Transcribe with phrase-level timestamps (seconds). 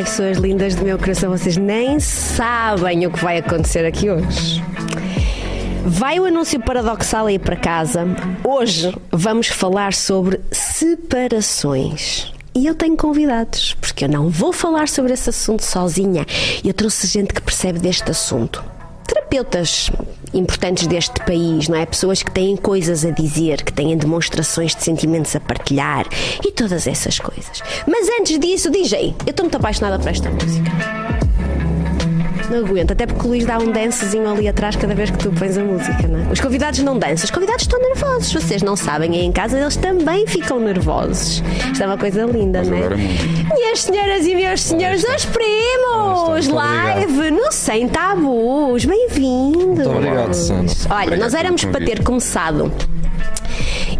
[0.00, 4.64] Ai, pessoas lindas do meu coração, vocês nem sabem o que vai acontecer aqui hoje.
[5.84, 8.06] Vai o anúncio paradoxal aí para casa.
[8.42, 12.32] Hoje vamos falar sobre separações.
[12.54, 16.24] E eu tenho convidados, porque eu não vou falar sobre esse assunto sozinha.
[16.64, 18.64] Eu trouxe gente que percebe deste assunto.
[19.06, 19.90] Terapeutas
[20.32, 21.86] importantes deste país, não é?
[21.86, 26.06] Pessoas que têm coisas a dizer, que têm demonstrações de sentimentos a partilhar
[26.44, 27.62] e todas essas coisas.
[27.86, 30.99] Mas antes disso, DJ, eu estou muito apaixonada por esta música.
[32.50, 35.30] Não aguento, até porque o Luís dá um dancezinho ali atrás cada vez que tu
[35.30, 36.32] pões a música, não é?
[36.32, 38.32] Os convidados não dançam, os convidados estão nervosos.
[38.32, 41.44] Vocês não sabem, aí em casa eles também ficam nervosos.
[41.70, 42.88] Isto é uma coisa linda, não é?
[43.54, 46.48] Minhas senhoras e meus senhores, os primos!
[46.48, 49.86] Live no Sem Tabus, bem-vindos!
[49.86, 50.74] Muito obrigado, Sandra.
[50.90, 52.72] Olha, Obrigado nós éramos para ter começado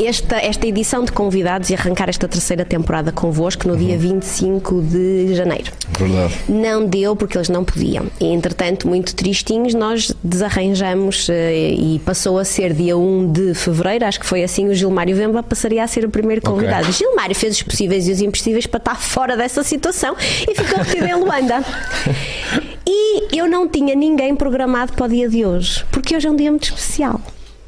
[0.06, 3.80] esta, esta edição de convidados e arrancar esta terceira temporada convosco no Uhum.
[3.80, 5.73] dia 25 de janeiro.
[5.98, 6.34] Verdade.
[6.48, 8.06] Não deu porque eles não podiam.
[8.20, 14.04] E, entretanto, muito tristinhos, nós desarranjamos eh, e passou a ser dia 1 de fevereiro,
[14.06, 16.88] acho que foi assim, o Gilmário Vemba passaria a ser o primeiro convidado.
[16.88, 20.78] O Gilmário fez os possíveis e os impossíveis para estar fora dessa situação e ficou
[20.82, 21.65] retido em Luanda.
[22.93, 26.34] E eu não tinha ninguém programado para o dia de hoje, porque hoje é um
[26.34, 27.21] dia muito especial.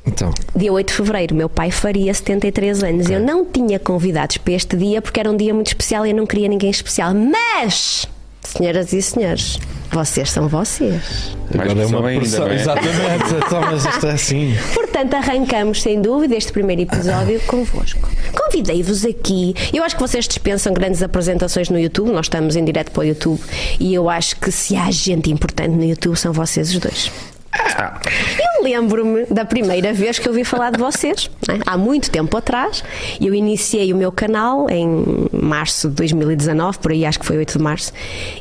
[0.06, 3.10] Então, Dia 8 de fevereiro, meu pai faria 73 anos.
[3.10, 6.16] Eu não tinha convidados para este dia porque era um dia muito especial e eu
[6.16, 7.14] não queria ninguém especial.
[7.14, 8.06] Mas,
[8.42, 9.58] senhoras e senhores,
[9.92, 11.36] vocês são vocês.
[11.54, 12.60] Mais agora é uma pressão ainda, é?
[12.60, 13.34] Exatamente.
[13.46, 14.54] Então, mas isto é assim.
[14.74, 18.08] Portanto, arrancamos sem dúvida este primeiro episódio convosco.
[18.34, 19.54] Convidei-vos aqui.
[19.72, 22.10] Eu acho que vocês dispensam grandes apresentações no YouTube.
[22.10, 23.40] Nós estamos em direto para o YouTube
[23.78, 27.10] e eu acho que se há gente importante no YouTube são vocês os dois.
[27.54, 31.58] Eu lembro-me da primeira vez que eu ouvi falar de vocês, não é?
[31.66, 32.82] há muito tempo atrás.
[33.20, 37.58] Eu iniciei o meu canal em março de 2019, por aí acho que foi 8
[37.58, 37.92] de março,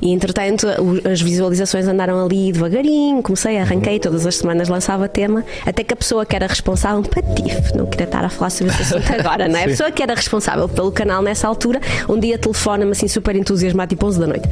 [0.02, 0.68] e entretanto
[1.10, 3.22] as visualizações andaram ali devagarinho.
[3.22, 7.76] Comecei, arranquei, todas as semanas lançava tema, até que a pessoa que era responsável, patife,
[7.76, 9.64] não queria estar a falar sobre esse assunto agora, não é?
[9.64, 13.90] A pessoa que era responsável pelo canal nessa altura, um dia telefona-me assim super entusiasmado,
[13.90, 14.48] tipo 11 da noite.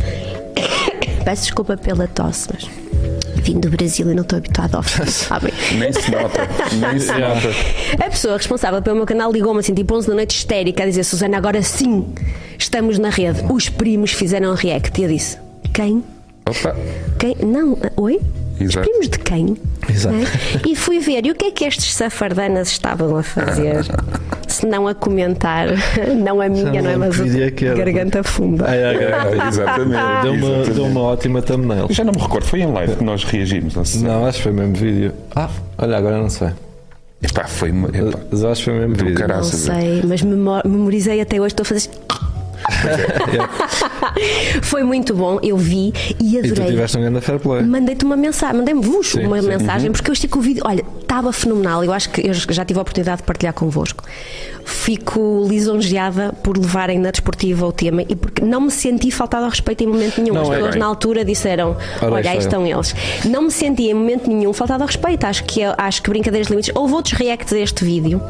[1.24, 2.70] Peço desculpa pela tosse, mas
[3.40, 5.52] vim do Brasil e não estou habituado ao frio, sabem?
[5.78, 6.48] Nem se nota,
[6.90, 7.50] nem se nota.
[8.06, 11.04] A pessoa responsável pelo meu canal ligou-me assim, tipo 11 da noite, histérica, a dizer:
[11.04, 12.06] Susana, agora sim,
[12.58, 13.44] estamos na rede.
[13.50, 15.00] Os primos fizeram react.
[15.00, 15.38] E eu disse:
[15.74, 16.04] Quem?
[16.48, 16.76] Opa,
[17.20, 17.36] Quem?
[17.46, 18.20] Não, oi?
[18.56, 18.90] Os Exato.
[18.90, 19.58] primos de quem?
[19.90, 20.16] Exato.
[20.16, 20.70] É?
[20.70, 23.86] E fui ver, e o que é que estes safardanas estavam a fazer?
[24.60, 25.68] Se não a comentar,
[26.22, 26.98] não a minha, não é?
[26.98, 27.76] Mas é a que era.
[27.76, 28.66] garganta funda.
[28.68, 29.40] Ai, ai, ai.
[29.40, 30.22] Ah, exatamente.
[30.24, 31.86] Deu uma, deu uma ótima thumbnail.
[31.88, 34.02] Eu Já não me recordo, foi em live que nós reagimos, não sei.
[34.02, 35.14] Não, acho que foi mesmo vídeo.
[35.36, 36.50] Ah, olha, agora não sei.
[37.22, 37.70] Epá, foi.
[37.70, 39.16] Epá, Mas acho que foi mesmo vídeo.
[39.16, 39.42] caralho.
[39.42, 41.90] Não Graças sei, mas memo- memorizei até hoje, estou a fazer.
[44.62, 46.72] Foi muito bom, eu vi e E tu adorei.
[46.72, 47.62] tiveste um grande fair play.
[47.64, 49.48] Mandei-te uma mensagem, mandei-me vos Sim, uma sim.
[49.48, 51.84] mensagem, porque eu achei que o vídeo, olha, estava fenomenal.
[51.84, 54.04] Eu acho que eu já tive a oportunidade de partilhar convosco.
[54.66, 59.50] Fico lisonjeada por levarem na desportiva o tema e porque não me senti faltado ao
[59.50, 60.36] respeito em momento nenhum.
[60.36, 60.80] Não, As é pessoas bem.
[60.80, 62.40] na altura disseram: Ora, Olha, aí é.
[62.40, 62.94] estão eles.
[63.26, 65.24] Não me senti em momento nenhum faltado ao respeito.
[65.26, 66.72] Acho que, acho que brincadeiras de limites.
[66.76, 68.22] Houve outros reacts a este vídeo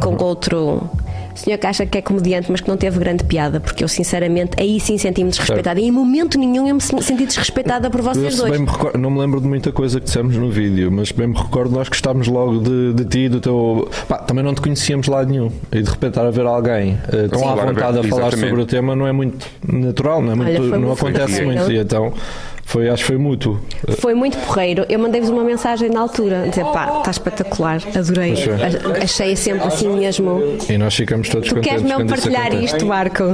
[0.00, 0.22] com Uhum.
[0.22, 0.88] outro.
[1.38, 4.60] Senhor que acha que é comediante, mas que não teve grande piada, porque eu sinceramente
[4.60, 5.80] aí sim senti-me desrespeitada.
[5.80, 8.50] E em momento nenhum eu me senti desrespeitada por vocês dois.
[8.50, 11.28] bem me recordo, não me lembro de muita coisa que dissemos no vídeo, mas bem
[11.28, 13.88] me recordo nós gostámos logo de, de ti e do teu.
[14.08, 15.50] Pá, também não te conhecíamos lá nenhum.
[15.70, 17.46] E de repente estar a ver alguém eh, tão Sim.
[17.46, 18.48] à vontade a falar exatamente.
[18.48, 21.70] sobre o tema não é muito natural, não é muito, Olha, não muito acontece muito.
[21.70, 22.12] E então
[22.68, 23.58] foi, acho que foi mútuo.
[23.98, 24.84] Foi muito porreiro.
[24.90, 28.34] Eu mandei-vos uma mensagem na altura, dizer pá, está espetacular, adorei.
[28.34, 30.40] A- Achei sempre assim mesmo.
[30.68, 31.80] E nós ficamos todos Tu contentes.
[31.82, 33.24] queres mesmo partilhar isto, Marco?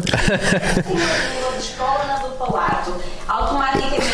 [2.39, 2.93] Palato,
[3.27, 4.05] automaticamente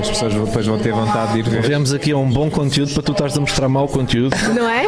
[0.00, 1.62] As pessoas depois vão ter vontade de ir ver.
[1.62, 4.36] Viemos aqui a um bom conteúdo para tu estás a mostrar mau conteúdo.
[4.54, 4.86] Não é?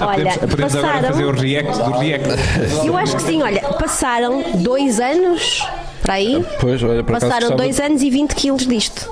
[0.00, 1.40] Olha, Podemos, podemos agora fazer o passaram.
[1.40, 2.86] react do react.
[2.86, 5.64] Eu acho que sim, olha, passaram dois anos
[6.04, 6.44] para aí.
[6.60, 9.10] Pois, olha, Passaram gostava- dois anos e 20 quilos disto.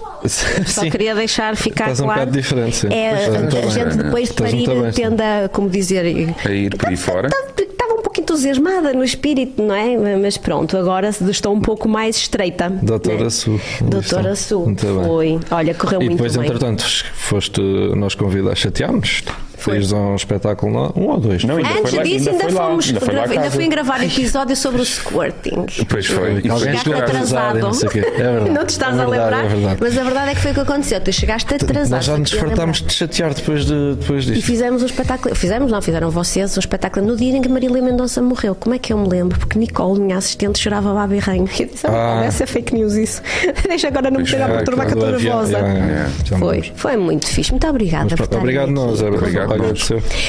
[0.66, 2.20] Só queria deixar ficar Estás um claro.
[2.20, 2.88] bocado diferente, sim.
[2.93, 3.70] É, a bem.
[3.70, 7.28] gente depois de parir bem, tende a, como dizer, a ir por aí fora.
[7.58, 9.96] estava um pouco entusiasmada no espírito, não é?
[10.16, 12.70] Mas pronto, agora estou um pouco mais estreita.
[12.70, 13.31] Doutora né?
[13.31, 13.61] Su.
[13.81, 14.72] Doutora Su.
[15.06, 15.40] Foi.
[15.50, 16.44] Olha, correu E muito depois, bem.
[16.46, 16.84] entretanto,
[17.14, 17.61] foste,
[17.96, 19.25] nós convidados, chateámos.
[19.62, 19.75] Foi.
[19.75, 21.44] Fez um espetáculo lá, um ou dois.
[21.44, 23.50] Não, ainda Antes foi lá, disso, ainda, foi lá, fomos, ainda foi lá a ainda
[23.50, 25.67] fui gravar episódio sobre o squirting.
[25.88, 26.41] Pois foi.
[26.44, 27.59] E Alguém chegou a atrasado.
[27.59, 27.88] e não sei.
[27.88, 28.50] É verdade.
[28.53, 29.73] Não te estás É a verdade, lembrar?
[29.73, 29.76] é.
[29.81, 31.00] Mas a verdade é que foi o que aconteceu.
[31.00, 31.91] Tu chegaste atrasado.
[31.91, 34.47] Nós já nos fartámos de chatear depois, de, depois E disto.
[34.47, 35.35] fizemos um espetáculo.
[35.35, 38.55] Fizemos, não, fizeram vocês um espetáculo no dia em que Marília Mendonça morreu.
[38.55, 39.38] Como é que eu me lembro?
[39.38, 41.49] Porque Nicole, minha assistente, chorava a berranho.
[41.59, 42.20] Eu disse: ah, Ah.
[42.20, 43.23] vai ser fake news isso.
[43.69, 45.59] Deixa agora não me pegar é, para turma que eu estou nervosa.
[46.38, 47.50] Foi, foi muito fixe.
[47.53, 49.51] Muito obrigada Obrigado nós, é Obrigado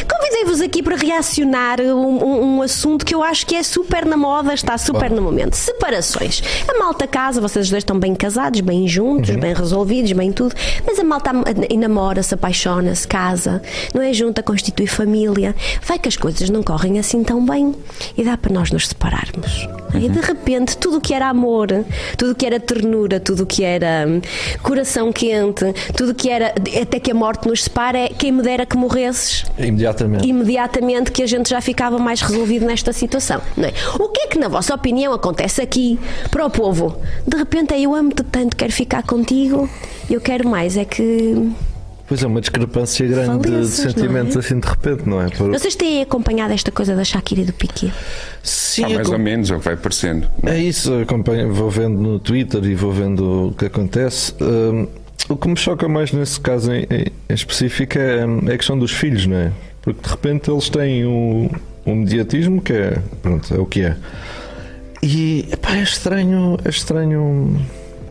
[0.10, 1.94] Convidei-vos aqui para reacionar um,
[2.24, 5.56] um- um assunto que eu acho que é super na moda, está super no momento.
[5.56, 6.42] Separações.
[6.68, 9.40] A malta casa, vocês dois estão bem casados, bem juntos, Uhum.
[9.40, 10.56] bem resolvidos, bem tudo.
[10.86, 11.44] Mas a malta am-
[11.78, 13.62] namora-se, apaixona-se, casa,
[13.94, 15.56] não é junta, constitui família.
[15.86, 17.76] Vai que as coisas não correm assim tão bem
[18.18, 19.68] e dá para nós nos separarmos.
[19.96, 21.68] E de repente, tudo o que era amor,
[22.18, 24.22] tudo o que era ternura, tudo o que era hum,
[24.62, 28.42] coração quente, tudo o que era até que a morte nos separa, é quem me
[28.42, 30.28] dera que morresses Imediatamente.
[30.28, 33.42] imediatamente que a gente já ficava mais resolvido nesta situação.
[33.56, 33.74] Não é?
[34.00, 36.00] O que é que, na vossa opinião, acontece aqui
[36.32, 36.98] para o povo?
[37.28, 39.70] De repente, eu amo-te tanto, quero ficar contigo,
[40.10, 40.78] eu quero mais.
[40.78, 41.52] É que.
[42.08, 44.40] Pois é, uma discrepância grande de- de Faleças, sentimentos é?
[44.40, 45.30] assim de repente, não é?
[45.30, 47.94] Por- Vocês têm acompanhado esta coisa da Shakira e do Piquet?
[48.44, 50.28] Sim, Ah, mais ou menos é o que vai aparecendo.
[50.46, 54.34] É isso, acompanho, vou vendo no Twitter e vou vendo o que acontece.
[54.42, 54.88] Hum,
[55.30, 58.78] o que me choca mais nesse caso em, em- em específico é, é a questão
[58.78, 59.52] dos filhos, não é?
[59.82, 61.50] Porque de repente eles têm um,
[61.86, 63.96] um mediatismo que é, pronto, é o que é.
[65.02, 67.60] E epá, é estranho, é estranho.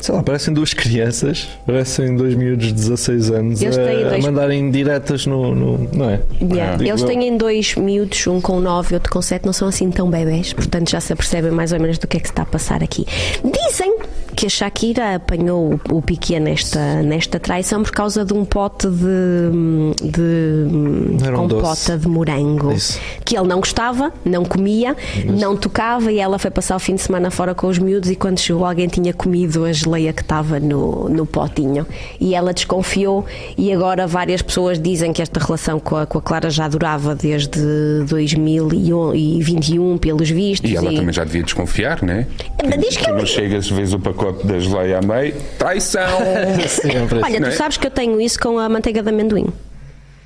[0.02, 4.24] Sei lá, parecem duas crianças, parecem dois miúdos de 16 anos Eles têm a, dois-
[4.24, 6.20] a mandarem diretas no, no- Não é?
[6.40, 6.76] Yeah.
[6.76, 7.06] Digo Eles eu.
[7.06, 10.52] têm dois miúdos, um com 9 e outro com 7, não são assim tão bebés,
[10.52, 12.82] portanto já se apercebem mais ou menos do que é que se está a passar
[12.82, 13.06] aqui.
[13.44, 13.96] Dizem
[14.34, 18.88] que a Shakira apanhou o o Piquet nesta, nesta traição por causa de um pote
[18.88, 19.50] de,
[20.10, 21.96] de um compota doce.
[21.98, 22.98] de morango Isso.
[23.24, 24.96] que ele não gostava, não comia,
[25.26, 28.16] não tocava e ela foi passar o fim de semana fora com os miúdos e
[28.16, 31.86] quando chegou alguém tinha comido a geleia que estava no, no potinho
[32.20, 33.24] e ela desconfiou
[33.56, 37.14] e agora várias pessoas dizem que esta relação com a, com a Clara já durava
[37.14, 37.60] desde
[38.08, 42.26] 2021 pelos vistos E ela também já devia desconfiar, né?
[42.64, 46.18] Mas diz que ela- não chegas, vês o pacote da geleia a meio, traição!
[46.68, 47.50] Sempre Olha, tu é?
[47.50, 49.52] sabes que eu tenho isso com a manteiga de amendoim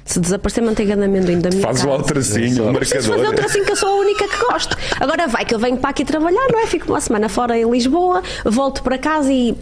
[0.07, 3.09] se desaparecer manteiga de amendoim da minha Fazes lá o casa tracinho, o Preciso fazer
[3.09, 3.31] marcador.
[3.31, 4.79] outra assim que eu sou a única que gosto.
[5.01, 6.67] Agora vai que eu venho para aqui trabalhar, não é?
[6.67, 9.57] Fico uma semana fora em Lisboa, volto para casa e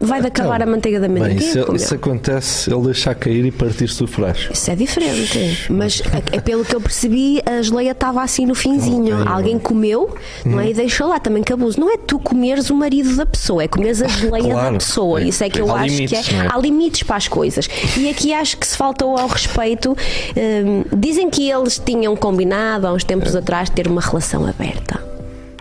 [0.00, 1.36] vai de acabar a manteiga de amendoim.
[1.36, 1.76] Bem, é comeu?
[1.76, 4.52] isso acontece, ele deixar cair e partir-se o frasco.
[4.52, 6.00] Isso é diferente, mas
[6.32, 9.28] é é pelo que eu percebi, a geleia estava assim no finzinho.
[9.28, 10.70] Alguém comeu, não é?
[10.70, 11.78] E deixou lá também que abuso.
[11.78, 14.72] Não é tu comeres o marido da pessoa, é comeres a geleia Claro.
[14.72, 15.20] da pessoa.
[15.22, 16.38] Isso é que eu Há acho limites, que é.
[16.38, 16.48] é?
[16.50, 17.68] Há limites para as coisas.
[17.96, 19.96] E aqui acho que se faltou ao respeito.
[20.36, 23.38] Hum, dizem que eles tinham combinado há uns tempos É.
[23.38, 25.02] atrás ter uma relação aberta.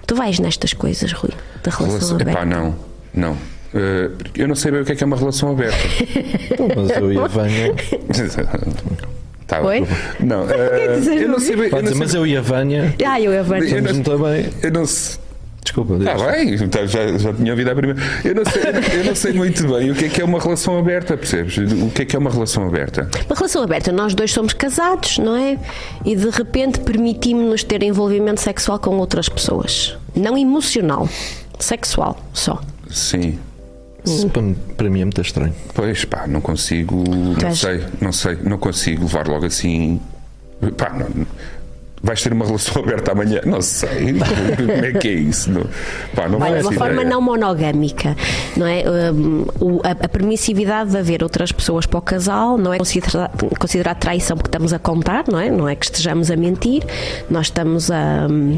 [0.07, 1.31] Tu vais nestas coisas, Rui,
[1.63, 2.31] da relação Relação- aberta.
[2.42, 2.75] Epá, não,
[3.13, 3.38] não.
[3.74, 5.77] Eh, eu não sei bem o que é que é uma relação aberta.
[6.75, 7.74] Mas eu e a Vânia.
[9.48, 9.83] Tá, Oi?
[10.19, 10.45] Não,
[11.00, 11.66] dizes, eu não sei bem.
[11.66, 12.94] Eu Pode não dizer, mas eu e a Vânia.
[13.04, 13.63] Ah, eu e a Vânia.
[13.68, 14.50] Eu não- Estamos muito bem.
[14.62, 15.19] eu não sei.
[15.63, 16.31] Desculpa, Está deixa.
[16.31, 18.00] bem, então já, já tinha ouvido a primeira.
[18.24, 18.62] Eu não, sei,
[19.00, 21.57] eu não sei muito bem o que é que é uma relação aberta, percebes?
[21.57, 23.10] O que é que é uma relação aberta?
[23.25, 25.57] Uma relação aberta, nós dois somos casados, não é?
[26.06, 29.98] E de repente permitimos-nos ter envolvimento sexual com outras pessoas.
[30.16, 31.10] Não emocional,
[31.60, 32.62] sexual só.
[32.89, 33.38] Sim.
[34.15, 34.44] Isso para,
[34.77, 35.53] para mim é muito estranho.
[35.73, 37.03] Pois pá, não consigo.
[37.41, 40.00] Não és- sei, não sei, não consigo levar logo assim.
[40.77, 41.25] Pá, não,
[42.01, 43.41] vais ter uma relação aberta amanhã?
[43.45, 44.13] Não sei.
[44.57, 45.51] Como é que é isso?
[45.51, 45.65] Não,
[46.15, 47.09] pá, não Olha, uma forma ideia.
[47.09, 48.15] não monogâmica,
[48.57, 48.83] não é?
[49.11, 53.31] Um, o- a, a permissividade de haver outras pessoas para o casal não é considerar,
[53.59, 55.49] considerar traição porque estamos a contar, não é?
[55.49, 56.83] Não é que estejamos a mentir,
[57.30, 58.28] nós estamos a.
[58.30, 58.57] hum,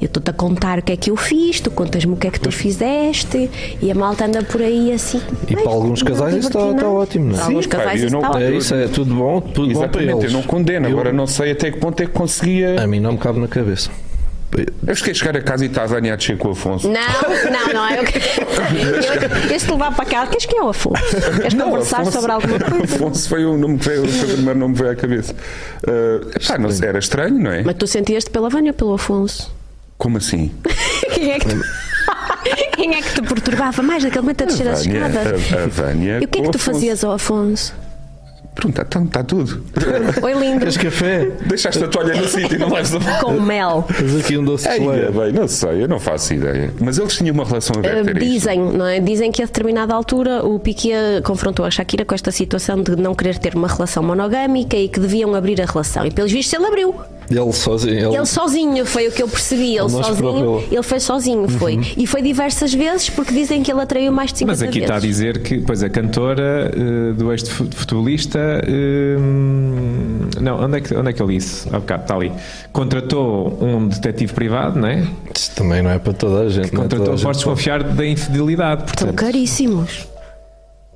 [0.00, 2.30] Eu estou-te a contar o que é que eu fiz, tu contas-me o que é
[2.30, 5.20] que tu fizeste e a malta anda por aí assim.
[5.48, 7.36] E para alguns casais isso está- está ótimo, não é?
[7.36, 8.54] Para Sim, alguns pá, casais eu isso não- está é ótimo.
[8.54, 10.24] É isso, é tudo bom, tudo bom para Exatamente, eles.
[10.24, 10.86] eu não condeno.
[10.86, 12.80] Eu- Agora não sei até que ponto é que conseguia.
[12.82, 13.90] A mim não me cabe na cabeça.
[14.86, 16.88] Eu fiquei chegar a casa e está a descer com o Afonso.
[16.88, 16.94] Não,
[17.52, 18.16] não, não é o que.
[18.18, 21.02] Eu, eu, te levar para cá, queres que é o Afonso?
[21.36, 22.94] Queres conversar Afonso- sobre alguma coisa?
[22.96, 25.34] Afonso foi o nome que veio, o primeiro nome que veio à cabeça.
[25.84, 27.62] Uh, pá, não era estranho, não é?
[27.62, 29.52] Mas tu sentias-te pela Vânia ou pelo Afonso?
[29.98, 30.50] Como assim?
[31.12, 31.56] Quem é que te,
[32.76, 35.52] Quem é que te perturbava mais naquele momento a descer as Vânia, escadas?
[35.52, 36.58] a, a Vânia E o que é que tu Afonso.
[36.72, 37.74] fazias ao Afonso?
[38.66, 39.64] Então está tudo.
[40.20, 40.58] Oi, lindo.
[40.58, 41.30] Queres café?
[41.46, 43.86] Deixaste a toalha no sítio e não leves a Com mel.
[43.96, 45.12] Tens aqui um doce de Ai, leite.
[45.12, 46.72] bem, não sei, eu não faço ideia.
[46.80, 48.10] Mas eles tinham uma relação aberta.
[48.10, 48.98] Uh, dizem, não é?
[48.98, 53.14] Dizem que a determinada altura o Piquet confrontou a Shakira com esta situação de não
[53.14, 56.04] querer ter uma relação monogâmica e que deviam abrir a relação.
[56.04, 56.96] E pelos vistos ele abriu.
[57.30, 58.08] Ele sozinho.
[58.08, 59.76] Ele, Ele sozinho, foi o que eu percebi.
[59.76, 61.78] Ele sozinho, ele foi sozinho, foi.
[61.96, 64.84] E foi diversas vezes porque dizem que ele atraiu mais de 50 Mas aqui vezes.
[64.84, 68.38] está a dizer que, pois, a cantora eh, do ex-futebolista.
[68.66, 69.16] eh,
[70.40, 71.68] não, onde é, que, onde é que ele disse?
[71.68, 72.32] Há bocado, está ali.
[72.72, 75.04] Contratou um detetive privado, não é?
[75.34, 76.72] Isto também não é para toda a gente.
[76.72, 78.80] não é Contratou, toda a podes desconfiar da infidelidade.
[78.80, 80.06] São Portanto, caríssimos.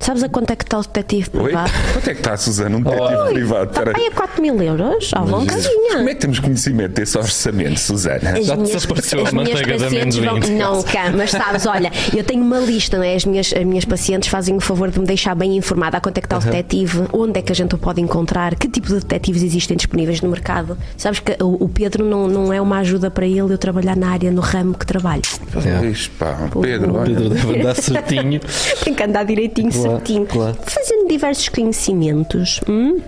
[0.03, 1.43] Sabes a quanto é que está o detetive Oi?
[1.43, 1.71] privado?
[1.93, 2.75] Quanto é que está a Susana?
[2.75, 3.69] Um detetive privado?
[3.71, 8.37] Está aí a 4 mil euros, à Como é que temos conhecimento desse orçamento, Susana?
[8.37, 12.21] As Já minhas, desapareceu a manteiga de pacientes vão, não cá, mas sabes, olha, eu
[12.21, 13.15] tenho uma lista, não é?
[13.15, 16.17] As minhas, as minhas pacientes fazem o favor de me deixar bem informada a quanto
[16.17, 18.87] é que está o detetive, onde é que a gente o pode encontrar, que tipo
[18.87, 20.77] de detetives existem disponíveis no mercado.
[20.97, 24.09] Sabes que o, o Pedro não, não é uma ajuda para ele eu trabalhar na
[24.09, 25.21] área, no ramo que trabalho.
[25.53, 27.15] Pois, pá, Pedro, olha.
[27.15, 28.41] Pedro deve andar certinho.
[28.83, 30.25] Tem que andar direitinho, Claro, certinho.
[30.25, 30.57] claro.
[30.65, 32.59] Fazendo diversos conhecimentos.
[32.67, 32.99] hum?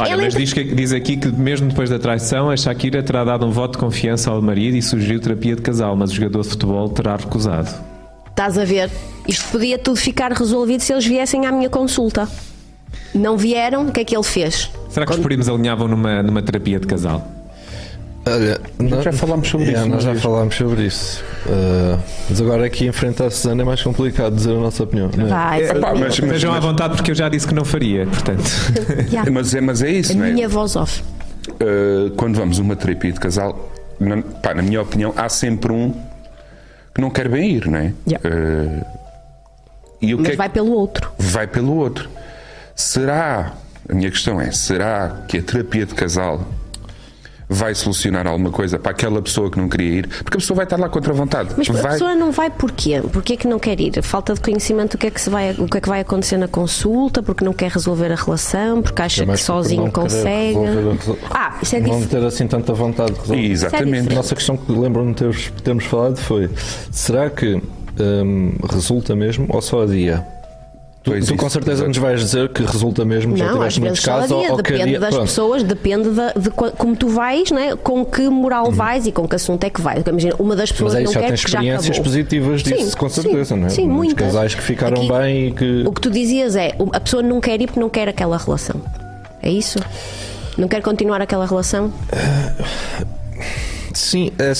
[0.00, 3.24] olha, Ela mas diz, que- diz aqui que mesmo depois da traição, a Shakira terá
[3.24, 6.42] dado um voto de confiança ao marido e sugeriu terapia de casal, mas o jogador
[6.42, 7.70] de futebol terá recusado.
[8.30, 8.90] Estás a ver?
[9.28, 12.28] Isto podia tudo ficar resolvido se eles viessem à minha consulta.
[13.14, 14.70] Não vieram, o que é que ele fez?
[14.90, 17.26] Será que os primos alinhavam numa, numa terapia de casal?
[18.26, 21.22] Olha, nós já falámos sobre Yeah, isso Nós já falámos sobre isso.
[21.46, 21.98] Uh,
[22.30, 25.10] mas agora aqui enfrentar a Susana é mais complicado dizer a nossa opinião.
[25.14, 25.28] Não é?
[25.28, 25.80] Vai, vai.
[25.92, 28.42] mas, mas, Estejam à vontade porque eu já disse que não faria, portanto.
[29.12, 29.30] Yeah.
[29.30, 30.32] mas é, mas é isso, A não é?
[30.32, 31.02] minha voz off.
[31.50, 35.70] Uh, quando vamos a uma terapia de casal, na, pá, na minha opinião, há sempre
[35.72, 35.92] um
[36.94, 37.92] que não quer bem ir, não é?
[38.08, 38.26] Yeah.
[38.28, 38.84] Uh,
[40.00, 41.12] e o que Mas é que- vai pelo outro.
[41.18, 42.08] vai pelo outro.
[42.74, 43.52] Será,
[43.88, 46.40] a minha questão é, será que a terapia de casal
[47.48, 50.08] vai solucionar alguma coisa para aquela pessoa que não queria ir?
[50.08, 51.50] Porque a pessoa vai estar lá contra a vontade.
[51.56, 53.02] Mas a vai, pessoa não vai porquê?
[53.12, 54.02] Porquê que não quer ir?
[54.02, 56.36] Falta de conhecimento do que é que, se vai, o que é que vai acontecer
[56.36, 60.56] na consulta, porque não quer resolver a relação, porque acha É mais que sozinho consegue.
[60.58, 62.08] a Ah, isso é Não diferente.
[62.08, 63.42] ter assim tanta vontade de resolver.
[63.50, 64.00] Exatamente.
[64.00, 66.50] Isso é A nossa questão que lembro-me de termos, termos falado foi:
[66.90, 67.60] será que
[68.00, 70.18] hum, resulta mesmo ou só adia?
[70.18, 70.28] Tu,
[71.04, 74.00] Pois tu com certeza nos vais dizer que resulta mesmo, já Não, às tiveste muitos
[74.00, 75.26] casos, dia, ou, ou que depende das pronto.
[75.26, 76.08] pessoas, depende
[76.40, 77.76] de, qua- como tu vais, né?
[77.76, 80.02] com que moral vais e com que assunto é que vais.
[80.06, 82.96] Imagina, uma das pessoas Mas aí não já quer tens já experiências positivas disso, Sim,
[82.96, 83.68] com sim, certeza, não é?
[83.68, 84.26] Sim, Muitos muitas.
[84.28, 85.82] casais que ficaram Aqui, bem e que.
[85.86, 88.80] O que tu dizias é, a pessoa não quer ir porque não quer aquela relação.
[89.42, 89.78] É isso?
[90.56, 91.92] Não quer continuar aquela relação?
[93.92, 94.52] Sim, é.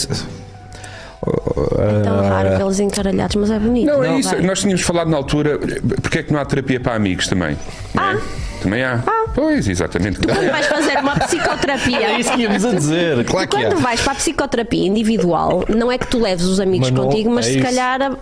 [1.78, 3.86] É tão raro vê-los encaralhados, mas é bonito.
[3.86, 4.30] Não, é isso.
[4.30, 4.40] vai.
[4.42, 5.58] Nós tínhamos falado na altura,
[6.02, 7.56] porque é que não há terapia para amigos também?
[7.94, 8.18] não é?
[8.62, 9.02] Também há.
[9.34, 10.20] Pois, exatamente.
[10.20, 11.98] Quando vais fazer uma psicoterapia.
[12.14, 13.76] É isso que íamos a dizer, claro que Quando há.
[13.80, 17.30] vais para a psicoterapia individual, não é que tu leves os amigos Mas não- contigo,
[17.30, 17.66] mas é se isso.
[17.66, 18.16] calhar a-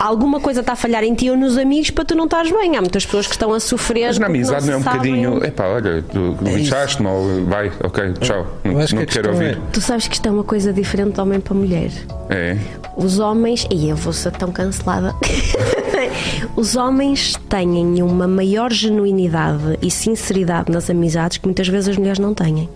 [0.00, 2.76] alguma coisa está a falhar em ti ou nos amigos para tu não estares bem.
[2.76, 4.06] Há muitas pessoas que estão a sofrer.
[4.06, 4.98] Mas na amizade não é um sabem.
[4.98, 5.44] bocadinho.
[5.44, 8.46] Epá, olha, tu lixaste-me ou vai, ok, tchau.
[8.64, 9.60] Não, Eu não quero ouvir.
[9.72, 11.90] Tu sabes que isto é uma coisa diferente de homem para mulher.
[12.30, 12.56] É.
[12.96, 15.14] Os homens, e eu vou ser tão cancelada.
[16.56, 22.18] Os homens têm uma maior genuinidade e sinceridade nas amizades que muitas vezes as mulheres
[22.18, 22.68] não têm.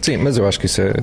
[0.00, 0.94] Sim, mas eu acho que isso é.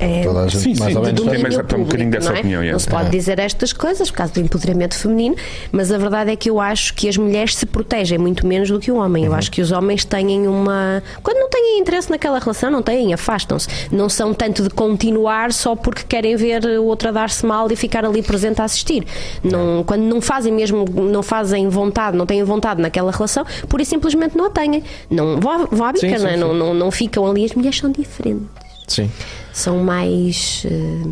[0.00, 2.28] É- Toda a gente Sim, mais sim, ou menos tem tem um bocadinho público, dessa
[2.30, 2.40] não é?
[2.40, 2.72] opinião, é.
[2.72, 5.36] Não se pode dizer estas coisas por causa do empoderamento feminino,
[5.72, 8.78] mas a verdade é que eu acho que as mulheres se protegem muito menos do
[8.78, 9.24] que o homem.
[9.24, 9.38] Eu Uhum.
[9.38, 11.02] acho que os homens têm uma.
[11.22, 13.68] Quando não têm interesse naquela relação, não têm, afastam-se.
[13.90, 17.76] Não são tanto de continuar só porque querem ver o outro a dar-se mal e
[17.76, 19.04] ficar ali presente a assistir.
[19.42, 23.90] Não, quando não fazem mesmo, não fazem vontade, não têm vontade naquela relação, por isso
[23.90, 24.82] simplesmente não a têm.
[25.10, 26.32] Não vão, vão à bica, Sim, não, é?
[26.34, 27.44] sim, não, não, não ficam ali.
[27.44, 28.46] As mulheres são diferentes
[28.86, 29.10] Sim.
[29.52, 31.08] são mais eh,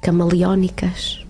[0.00, 1.20] camaleónicas.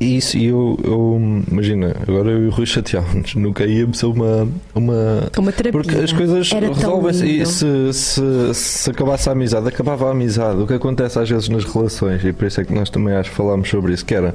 [0.00, 4.08] E Isso, e eu, eu imagina, agora eu e o Rui chateávamos, nunca íamos a
[4.08, 5.30] uma, uma.
[5.38, 5.70] Uma terapia.
[5.80, 7.24] Porque as coisas resolvem-se.
[7.26, 10.60] E se, se, se acabasse a amizade, acabava a amizade.
[10.60, 13.30] O que acontece às vezes nas relações, e por isso é que nós também acho
[13.30, 14.34] que falámos sobre isso, que era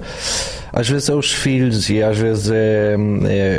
[0.72, 2.96] às vezes é os filhos e às vezes é,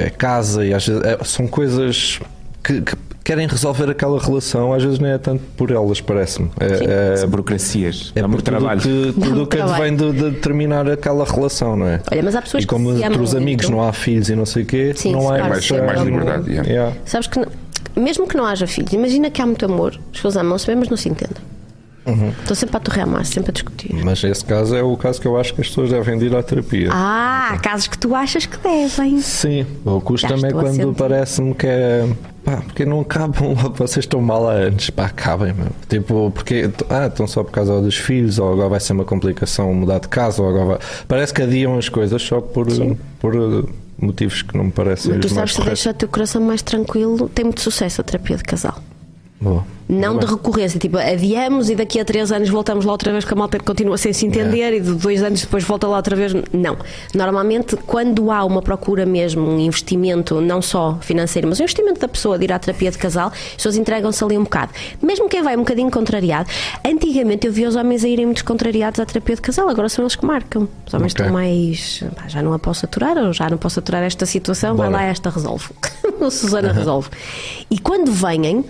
[0.06, 2.18] é casa e às vezes é- são coisas
[2.62, 6.50] que, que querem resolver aquela relação, às vezes não é tanto por elas, parece-me.
[6.60, 8.12] É, é, burocracias.
[8.14, 8.80] é por trabalho.
[8.82, 12.00] que, tudo muito que vem de, de determinar aquela relação, não é?
[12.12, 14.36] Olha, mas há pessoas E como que se entre os amigos não há filhos e
[14.36, 16.68] não sei o quê, Sim, não há mais- sempre mais liberdade, yeah.
[16.68, 16.96] Yeah.
[17.06, 17.46] Sabes que não-
[17.96, 20.96] mesmo que não haja filhos, imagina que há muito amor, as pessoas amam-se mas não
[20.96, 21.42] se entendem.
[22.06, 23.94] Estou sempre a massa, sempre a discutir.
[24.04, 26.36] Mas esse caso é o caso que eu acho que as pessoas devem de ir
[26.36, 26.90] à terapia.
[26.92, 29.20] Ah, casos que tu achas que devem.
[29.20, 32.08] Sim, o custa-me é quando parece-me que é.
[32.44, 35.68] Pá, porque não acabam, vocês estão mal anos, pá, acabem, meu.
[35.88, 36.70] Tipo, porque.
[36.90, 40.08] Ah, estão só por causa dos filhos, ou agora vai ser uma complicação mudar de
[40.08, 40.78] casa, ou agora vai.
[41.08, 42.66] Parece que adiam as coisas só por,
[43.18, 43.68] por uh,
[43.98, 47.30] motivos que não me parecem Mas tu sabes que deixa o teu coração mais tranquilo.
[47.30, 48.78] Tem muito sucesso a terapia de casal.
[49.40, 49.64] Boa.
[49.86, 53.34] Não de recorrência, tipo, adiamos e daqui a três anos voltamos lá outra vez que
[53.34, 56.32] a malta continua sem se entender e de dois anos depois volta lá outra vez.
[56.54, 56.78] Não.
[57.14, 62.08] Normalmente, quando há uma procura mesmo, um investimento, não só financeiro, mas um investimento da
[62.08, 64.72] pessoa de ir à terapia de casal, as pessoas entregam-se ali um bocado.
[65.02, 66.48] Mesmo quem vai um bocadinho contrariado,
[66.82, 70.02] antigamente eu via os homens a irem muito contrariados à terapia de casal, agora são
[70.04, 70.66] eles que marcam.
[70.86, 71.26] Os homens Ok.
[71.26, 72.02] estão mais.
[72.16, 75.02] "Pá, já não a posso aturar, ou já não posso aturar esta situação, vai Bora.
[75.02, 75.66] lá, esta resolve.
[76.18, 77.10] o Susana resolve.
[77.70, 78.64] E quando vêm,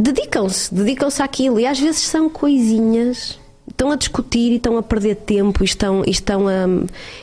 [0.00, 3.38] dedicam-se, dedicam-se àquilo e às vezes são coisinhas.
[3.68, 6.66] Estão a discutir e estão a perder tempo e estão, e estão, a,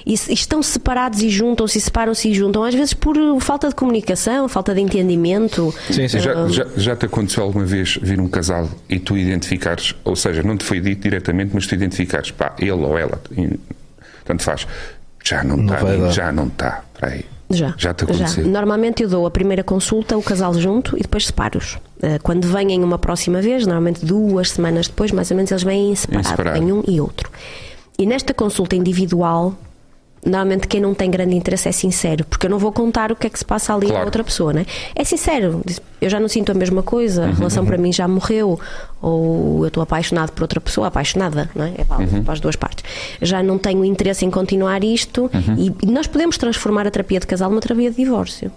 [0.05, 3.67] e e estão separados e juntam-se e separam-se e juntam, às vezes por uh, falta
[3.67, 5.75] de comunicação, falta de entendimento.
[5.91, 6.19] Sim, sim.
[6.19, 10.41] Já, já, já te aconteceu alguma vez vir um casal e tu identificares, ou seja,
[10.41, 13.21] não te foi dito diretamente, mas tu identificares, pá, ele ou ela,
[14.23, 14.65] tanto faz,
[15.21, 17.25] já não está, já não está, para aí.
[17.49, 17.73] Já.
[17.77, 18.45] Já te aconteceu.
[18.47, 21.77] Normalmente eu dou a primeira consulta, o casal junto e depois separo-os.
[22.01, 25.91] Eh, Quando vêm uma próxima vez, normalmente duas semanas depois, mais ou menos, eles vêm
[25.91, 27.29] em separado, um e outro.
[27.97, 29.55] E nesta consulta individual,
[30.25, 33.27] normalmente quem não tem grande interesse é sincero, porque eu não vou contar o que
[33.27, 34.01] é que se passa ali Claro.
[34.01, 34.65] a outra pessoa, né?
[34.95, 35.61] É sincero,
[36.01, 38.59] eu já não sinto a mesma coisa, Uhum, a relação para mim já morreu,
[39.01, 41.73] ou eu estou apaixonado por outra pessoa, apaixonada, não é?
[41.77, 42.23] É válido Uhum.
[42.23, 42.83] para as duas partes.
[43.21, 45.55] Já não tenho interesse em continuar isto Uhum.
[45.57, 48.51] e e nós podemos transformar a terapia de casal numa terapia de divórcio.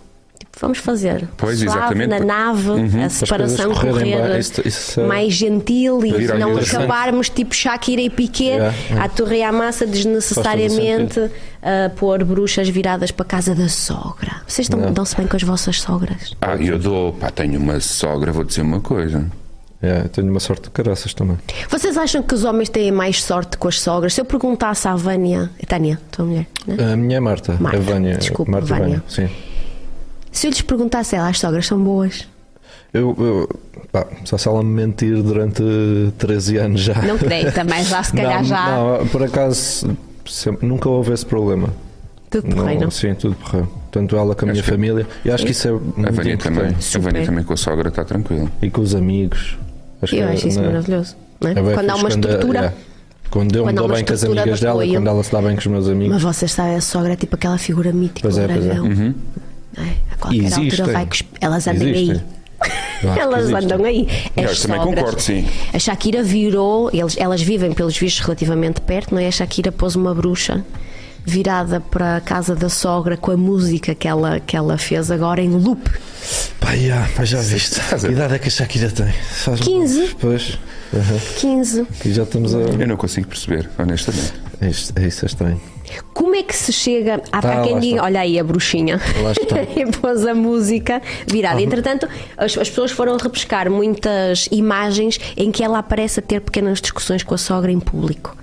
[0.58, 2.08] Vamos fazer Pois, suave, exatamente.
[2.08, 2.70] na nave,
[3.04, 8.44] a separação correr bem, isso- isso mais gentil e não acabarmos tipo Shakira e Piquet
[8.50, 9.04] Yeah, yeah.
[9.04, 11.30] a torre à massa desnecessariamente
[11.62, 14.42] a pôr bruxas viradas para a casa da sogra.
[14.46, 14.92] Vocês estão- Não.
[14.92, 16.34] dão-se bem com as vossas sogras?
[16.40, 19.24] Ah, eu dou, pá, tenho uma sogra, vou dizer uma coisa.
[19.82, 21.38] É, tenho uma sorte de caraças também.
[21.70, 24.12] Vocês acham que os homens têm mais sorte com as sogras?
[24.12, 26.92] Se eu perguntasse à Vânia, Tânia, tua mulher, né?
[26.92, 28.16] A minha é Marta, Marta, a Vânia.
[28.18, 28.84] desculpa, Marta Vânia.
[28.86, 29.02] Vânia.
[29.08, 29.28] Sim.
[30.32, 32.26] Se eu lhes perguntasse, ela, as sogras são boas?
[32.92, 33.48] Eu, eu-
[33.92, 35.62] pá, só se ela me mentir durante
[36.18, 37.00] 13 anos já.
[37.02, 38.66] Não creio, também já se calhar não, já.
[38.98, 39.96] Não, por acaso
[40.26, 41.68] sempre- nunca houve esse problema.
[42.28, 42.90] Tudo Não, porreiro.
[42.90, 43.68] Sim, tudo porreiro.
[43.90, 45.06] Tanto ela com a minha Acho que- família.
[45.24, 46.98] E acho que isso é A muito Vânia também, a.
[46.98, 48.48] Vânia também com a sogra está tranquilo.
[48.62, 49.58] E com os amigos.
[50.00, 51.16] Acho Eu que, acho isso né, maravilhoso.
[51.40, 51.52] não é?
[51.52, 52.58] é quando há uma quando- estrutura.
[52.66, 52.72] é,
[53.30, 54.92] Quando eu Quando me dou bem com as amigas de dela, apoio.
[54.94, 56.14] quando ela se dá bem com os meus amigos.
[56.14, 58.80] Mas vocês sabem, a sogra é tipo aquela figura mítica Pois do é, pois é.
[58.80, 59.14] Uhum.
[59.80, 59.94] Não é?
[60.12, 60.64] A qualquer Existem.
[60.64, 61.08] altura vai
[61.40, 62.10] Elas andam Existem.
[62.12, 62.22] aí.
[63.02, 64.06] Eu Elas andam aí.
[64.36, 64.98] Eu As também sogras.
[65.00, 65.46] concordo, sim.
[65.72, 69.28] A Shakira virou, eles, elas vivem pelos vistos relativamente perto, não é?
[69.28, 70.62] A Shakira pôs uma bruxa
[71.24, 75.40] virada para a casa da sogra com a música que ela, que ela fez agora
[75.40, 75.88] em loop.
[76.58, 77.80] Pá, já, pá, já viste.
[77.80, 79.12] Que idade é que a Shakira tem?
[79.12, 80.16] Faz 15.
[80.20, 80.58] Pois.
[80.92, 81.18] Aham.
[81.38, 81.86] 15.
[82.04, 82.58] E já estamos a.
[82.58, 84.32] Eu não consigo perceber, honestamente.
[84.60, 85.60] É isto, é isso, é estranho.
[86.14, 87.22] Como é que se chega.
[87.32, 89.00] Há, Ah, há quem diga, olha aí a bruxinha.
[89.22, 89.62] Lá está.
[89.76, 91.60] e pôs a música virada.
[91.60, 96.80] Entretanto, as, as pessoas foram repescar muitas imagens em que ela aparece a ter pequenas
[96.80, 98.36] discussões com a sogra em público.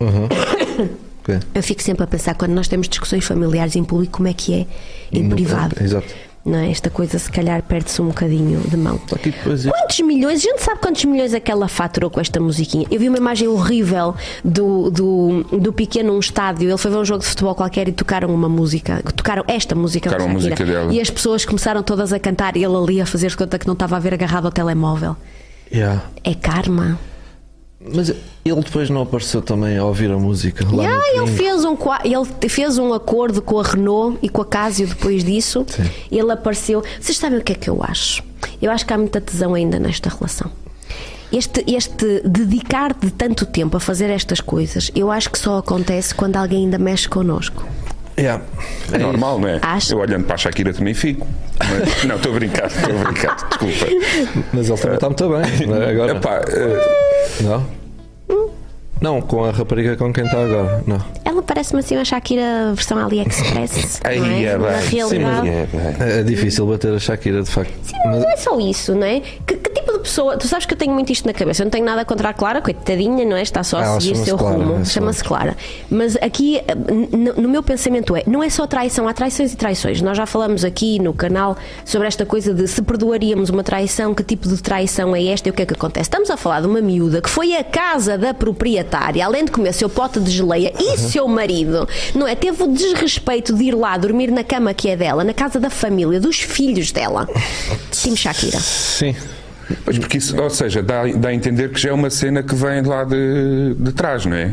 [1.28, 1.40] Ok.
[1.56, 4.54] Eu fico sempre a pensar, quando nós temos discussões familiares em público, como é que
[4.54, 4.66] é
[5.10, 5.74] em No- privado?
[5.82, 6.06] Exato.
[6.46, 6.70] Não é?
[6.70, 9.00] Esta coisa, se calhar, perde-se um bocadinho de mão.
[9.20, 10.38] Depois isto- Quantos milhões?
[10.38, 12.86] A gente sabe quantos milhões é que ela faturou com esta musiquinha?
[12.88, 16.68] Eu vi uma imagem horrível do, do, do pequeno num estádio.
[16.68, 19.02] Ele foi ver um jogo de futebol qualquer e tocaram uma música.
[19.16, 20.08] Tocaram esta música.
[20.08, 20.92] Tocaram a música dela.
[20.94, 23.72] E as pessoas começaram todas a cantar e ele ali a fazer conta que não
[23.74, 25.16] estava a ver agarrado ao telemóvel.
[25.74, 26.04] Yeah.
[26.22, 26.96] É karma.
[27.94, 28.10] Mas
[28.44, 30.64] ele depois não apareceu também a ouvir a música.
[30.64, 34.28] Lá E no ah, ele fez, um, ele fez um acordo com a Renault e
[34.28, 35.64] com a Casio depois disso.
[35.68, 35.88] Sim.
[36.10, 36.82] Ele apareceu.
[37.00, 38.22] Vocês sabem o que é que eu acho?
[38.60, 40.50] Eu acho que há muita tesão ainda nesta relação.
[41.32, 46.14] Este, este dedicar de tanto tempo a fazer estas coisas, eu acho que só acontece
[46.14, 47.66] quando alguém ainda mexe connosco.
[48.18, 48.42] Yeah.
[48.92, 49.58] É normal, não é?
[49.60, 49.92] Acho.
[49.92, 51.26] Eu olhando para a Shakira também fico.
[51.58, 53.86] Mas- não, estou a brincar, estou a brincar, desculpa.
[54.54, 55.66] Mas ele também está muito bem.
[55.66, 55.90] não é?
[55.90, 56.12] Agora.
[56.16, 57.05] Epá, eh,
[57.40, 57.66] Não?
[58.98, 60.82] Não, com a rapariga com quem está agora.
[60.86, 60.98] Não.
[61.22, 64.00] Ela parece-me assim uma Shakira versão AliExpress.
[64.04, 64.42] Aí não é?
[64.44, 64.88] é Na bem.
[64.88, 65.48] realidade.
[65.48, 66.08] é bem.
[66.18, 67.72] É difícil bater a Shakira, de facto.
[67.82, 69.20] Sim, mas não é só isso, não é?
[69.46, 69.75] Que, que
[70.06, 70.36] pessoa.
[70.36, 71.62] Tu sabes que eu tenho muito isto na cabeça.
[71.62, 73.42] Eu não tenho nada contra a Clara, coitadinha, não é?
[73.42, 74.80] Está só a Ela seguir chama-se seu Clara, rumo.
[74.80, 75.56] é Chama-se Clara.
[75.90, 76.74] Mas aqui, eh,
[77.36, 80.00] no meu pensamento é: não é só traição, há traições e traições.
[80.00, 84.22] Nós já falamos aqui no canal sobre esta coisa de se perdoaríamos uma traição, que
[84.22, 86.02] tipo de traição é esta e o que é que acontece.
[86.08, 89.72] Estamos a falar de uma miúda que foi à casa da proprietária, além de comer
[89.72, 92.34] seu pote de geleia e seu marido, não é?
[92.34, 95.70] Teve o desrespeito de ir lá dormir na cama que é dela, na casa da
[95.70, 97.28] família, dos filhos dela.
[97.90, 98.58] Time Shakira.
[98.60, 99.14] Sim.
[99.84, 102.54] Pois porque isso, ou seja, dá, dá a entender que já é uma cena que
[102.54, 104.52] vem lá de, de trás, não é?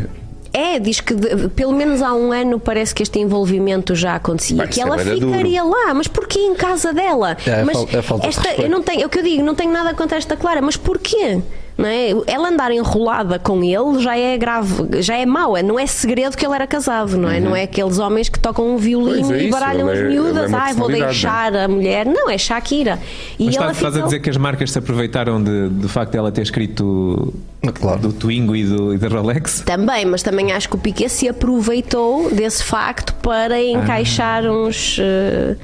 [0.51, 4.57] É, diz que de- pelo menos há um ano parece que este envolvimento já acontecia.
[4.57, 7.35] Bem, que é ela ficaria lá, mas porquê em casa dela?
[7.45, 9.43] É, é mas é falta de esta, eu não tenho, é o que eu digo,
[9.43, 11.41] não tenho nada contra esta Clara, mas porquê?
[11.75, 12.09] Não é?
[12.27, 16.37] Ela andar enrolada com ele já é grave, já é mau, é- não é segredo
[16.37, 17.39] que ele era casado, não é?
[17.39, 20.57] Não é aqueles homens que tocam um violino é e baralham as é- miúdas, ela
[20.57, 22.05] é ai, vou personalidade, deixar a mulher.
[22.05, 22.99] Não, é Shakira.
[23.39, 26.11] E Mas ela estás, estás a dizer que as marcas se aproveitaram de, do facto
[26.11, 27.33] de ela ter escrito
[27.73, 27.99] Claro.
[28.01, 29.61] do Twingo e, do, e da Rolex?
[29.65, 33.63] Também, mas também acho que o Piquet se aproveitou desse facto para Ah.
[33.63, 34.97] encaixar uns.
[34.99, 35.55] eh,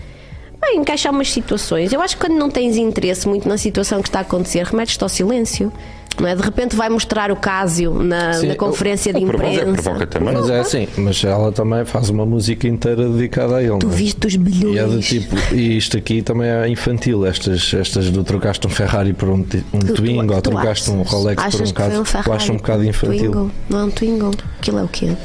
[0.60, 1.94] bem, encaixar umas situações.
[1.94, 5.04] Eu acho que quando não tens interesse muito na situação que está a acontecer, remetes-te
[5.04, 5.72] ao silêncio.
[6.20, 6.36] Não é?
[6.36, 9.82] De repente vai mostrar o Cásio na, Sim, na conferência de provoca- imprensa.
[9.84, 10.34] provoca também.
[10.34, 13.80] Mas é assim, mas ela também faz uma música inteira dedicada a ele.
[13.80, 13.90] Tu é?
[13.90, 14.78] viste os E bilhões.
[14.78, 19.14] é do tipo, e isto aqui também é infantil, estas, estas do trocaste um Ferrari
[19.14, 21.14] por um, um Tu- tu- Twingo ou tu trocaste um achas?
[21.14, 22.30] Rolex por um caso, um Ferrari?
[22.30, 23.32] eu acho um bocado infantil.
[23.32, 23.52] Twingo?
[23.70, 24.32] Não é um Twingo.
[24.60, 25.16] Aquilo é o quê?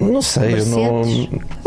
[0.00, 1.02] Não sei, eu não.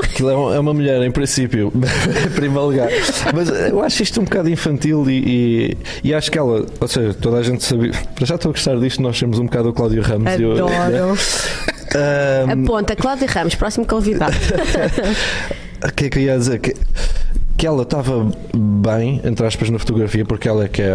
[0.02, 1.72] Aquilo é uma- é uma mulher, em princípio,
[2.26, 2.90] em primeiro lugar.
[3.34, 7.14] Mas eu acho isto um bocado infantil e, e, e acho que ela, ou seja,
[7.14, 7.92] toda a gente sabia.
[8.16, 10.34] Para já estou a gostar disto, nós temos um bocado o Cláudio Ramos.
[10.34, 11.18] e eu- Adoro.
[11.96, 14.34] Ahm, Aponta, Cláudio Ramos, próximo convidado.
[15.86, 16.60] O que é que eu ia dizer?
[16.60, 16.74] Que,
[17.56, 20.88] que ela estava bem, entre aspas, na fotografia, porque ela é que, é,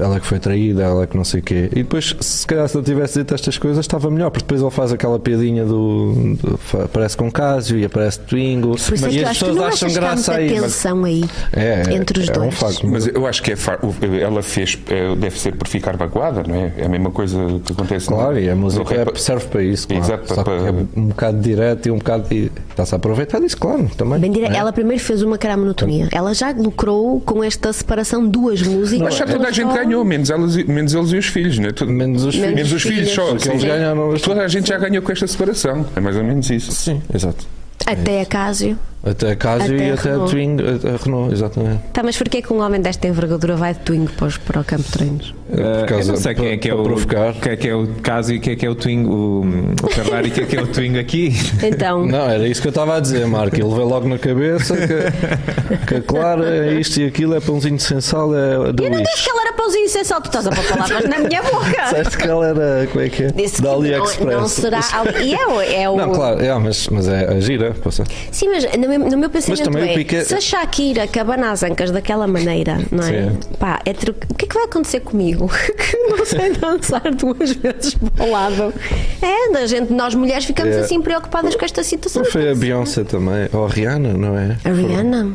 [0.00, 1.68] ela é que foi traída, ela é que não sei o quê.
[1.72, 4.70] E depois, se calhar, se ele tivesse dito estas coisas, estava melhor, porque depois ele
[4.70, 6.36] faz aquela piadinha do.
[6.40, 8.74] do aparece com Cásio e aparece Twingo.
[8.76, 10.50] É e que eu as acho que pessoas não acham graça aí.
[10.52, 12.48] Mas tensão aí é, entre os é dois.
[12.48, 12.86] um facto.
[12.86, 16.42] Mas eu acho que é fa- o- ela fez, eh, deve ser por ficar magoada,
[16.46, 16.72] não é?
[16.78, 19.14] É a mesma coisa que acontece no- Claro, e a no música rap.
[19.14, 20.04] é- serve para isso, claro.
[20.04, 22.28] Exato, Só que para- é um bocado direto e um bocado.
[22.28, 24.18] de- Está-se a aproveitar disso, claro, também.
[24.18, 24.56] Bem é?
[24.56, 25.46] Ela primeiro fez uma que
[26.10, 26.28] era a monotonia.
[26.28, 29.02] Ela já lucrou com esta separação de duas músicas.
[29.04, 31.58] Mas já toda a gente Só- ganhou, menos, elas, e- menos eles e os filhos,
[31.58, 31.72] não é?
[31.72, 32.54] Tudo- Menos os Menos filhos.
[32.54, 33.26] menos os filhos, só.
[33.34, 33.66] Porque eles sim.
[33.68, 34.14] ganharam.
[34.18, 35.86] Toda a gente já ganhou com esta separação.
[35.96, 36.72] É mais ou menos isso.
[36.72, 37.46] Sim, exato.
[37.86, 38.78] Até a Cásio.
[39.06, 40.18] Até a Casio Até e a até a.
[40.20, 41.80] Twingo, a a Renault, exatamente.
[41.92, 44.64] Tá, mas porquê que um homem desta envergadura vai de Twingo para, os- para o
[44.64, 45.34] campo de treinos?
[45.46, 47.34] Por Uh, causa- eu não sei quem é que é o provocar.
[47.34, 49.40] quem é que é o caso e quem é que é o Twingo, o,
[49.86, 51.32] o Ferrari, quem é que é o Twingo aqui.
[51.62, 53.54] Então, Não, era isso que eu estava a dizer, Marco.
[53.56, 57.82] Ele veio logo na cabeça que, que claro, é isto e aquilo, é pãozinho de
[57.82, 60.64] sensal, é da eu não disse que ela era pauzinho sensal, tu estás a pôr
[60.64, 61.82] palavras na minha boca.
[61.90, 63.26] Disseste que ela era, como é que é?
[63.28, 64.36] Disse que da não, AliExpress.
[64.40, 64.80] não será.
[64.92, 65.96] ali- E é, o- é o.
[65.96, 67.72] Não, claro, é, mas, mas é a gira.
[67.82, 68.04] poça.
[68.30, 68.64] Sim, mas
[68.98, 69.76] no meu, pensamento
[70.14, 73.30] é, se a Shakira cabana as ancas daquela maneira, não é?
[73.30, 73.38] Sim.
[73.58, 75.48] Pá, é tru- o que é que vai acontecer comigo?
[75.76, 78.74] que não sei dançar duas vezes para o lado.
[79.22, 80.80] É, a gente, nós mulheres ficamos É.
[80.80, 82.22] assim preocupadas com esta situação.
[82.22, 84.56] Não foi a Beyoncé também, ou a Rihanna, não é?
[84.64, 85.32] A Rihanna?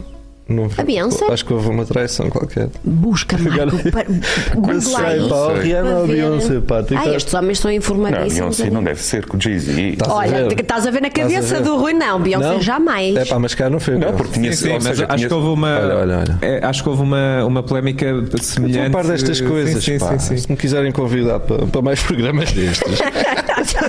[0.49, 1.25] Não, A Beyoncé?
[1.31, 2.69] Acho que houve uma traição qualquer.
[2.83, 5.29] Busca, Marco, para, Não Google sei, aí.
[5.29, 6.07] pá, a para Rihanna ou a.
[6.07, 6.79] Beyoncé, pá.
[6.81, 8.33] estar- estes homens são Não, informadíssimos.
[8.57, 9.97] Beyoncé não deve ser com o Jay-Z.
[10.07, 11.63] Olha, estás a ver na cabeça ver?
[11.63, 11.93] do Rui?
[11.93, 12.61] Não, Beyoncé Não?
[12.61, 13.15] jamais.
[13.15, 15.33] É pá, mas cá não foi Não, porque tinha Sim, mas seja, acho tinha- que
[15.33, 15.79] houve uma.
[15.79, 16.37] Olha, olha, olha.
[16.41, 18.07] é, acho que houve uma, uma polémica
[18.41, 18.85] semelhante.
[18.87, 20.17] Estou a par destas coisas, sim, pá.
[20.17, 20.37] sim, sim.
[20.37, 22.99] Se me quiserem convidar para, para mais programas destes.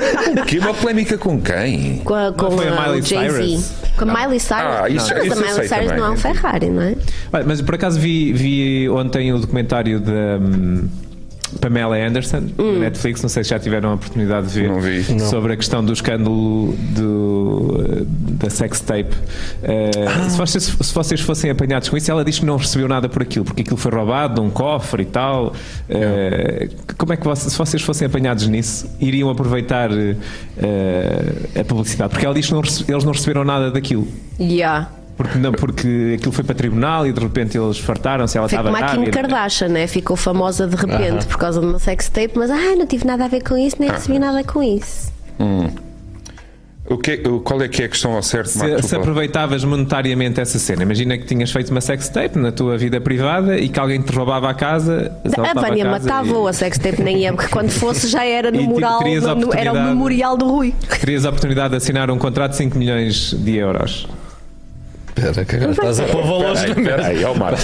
[0.47, 1.99] Que uma polémica com quem?
[2.05, 3.03] Com, a, com foi a a- Miley.
[3.03, 3.73] Cyrus?
[3.97, 4.63] Com a Miley Cyrus.
[4.63, 5.97] Ah, isso- mas isso a eu Miley Cyrus também.
[5.99, 6.97] não é um Ferrari, não é?
[7.33, 10.39] Olha, mas por acaso vi, vi ontem o documentário da
[11.61, 12.75] Pamela Anderson Hum.
[12.75, 15.05] na Netflix, não sei se já tiveram a oportunidade de ver Não vi.
[15.13, 15.19] Não.
[15.31, 18.05] sobre a questão do escândalo do,
[18.39, 19.15] da sex tape.
[19.63, 20.29] Eh, Ah.
[20.31, 23.23] se, vocês, se vocês fossem apanhados com isso, ela diz que não recebeu nada por
[23.23, 25.53] aquilo, porque aquilo foi roubado de um cofre e tal.
[25.89, 32.11] Eh, como é que vocês, se vocês fossem apanhados nisso, iriam aproveitar eh, a publicidade?
[32.11, 34.07] Porque ela diz que não eles não receberam nada daquilo.
[34.39, 34.91] Yeah.
[35.21, 38.77] Porque, não, porque aquilo foi para tribunal e de repente eles fartaram-se, ela estava como
[38.83, 39.11] a Kim grávida.
[39.29, 39.87] Kardashian, né?
[39.87, 43.27] Ficou famosa de repente por causa de uma sex tape, mas ah, não tive nada
[43.27, 45.13] a ver com isso, nem recebi nada com isso.
[46.89, 48.83] O que, o- qual é que é a questão ao certo, Marco?
[48.83, 52.77] Se, se aproveitavas monetariamente essa cena, imagina que tinhas feito uma sex tape na tua
[52.77, 55.13] vida privada e que alguém te roubava a casa.
[55.25, 58.51] A assaltava Vânia matava ou a sex tape nem ia, porque quando fosse já era
[58.53, 60.75] no E, mural, a no- era o memorial do Rui.
[60.83, 64.09] e terias a oportunidade de assinar um contrato de 5 milhões de euros.
[65.29, 66.83] Espera, que agora estás a pôr valores na mesa.
[66.97, 67.59] peraí, ó Marco.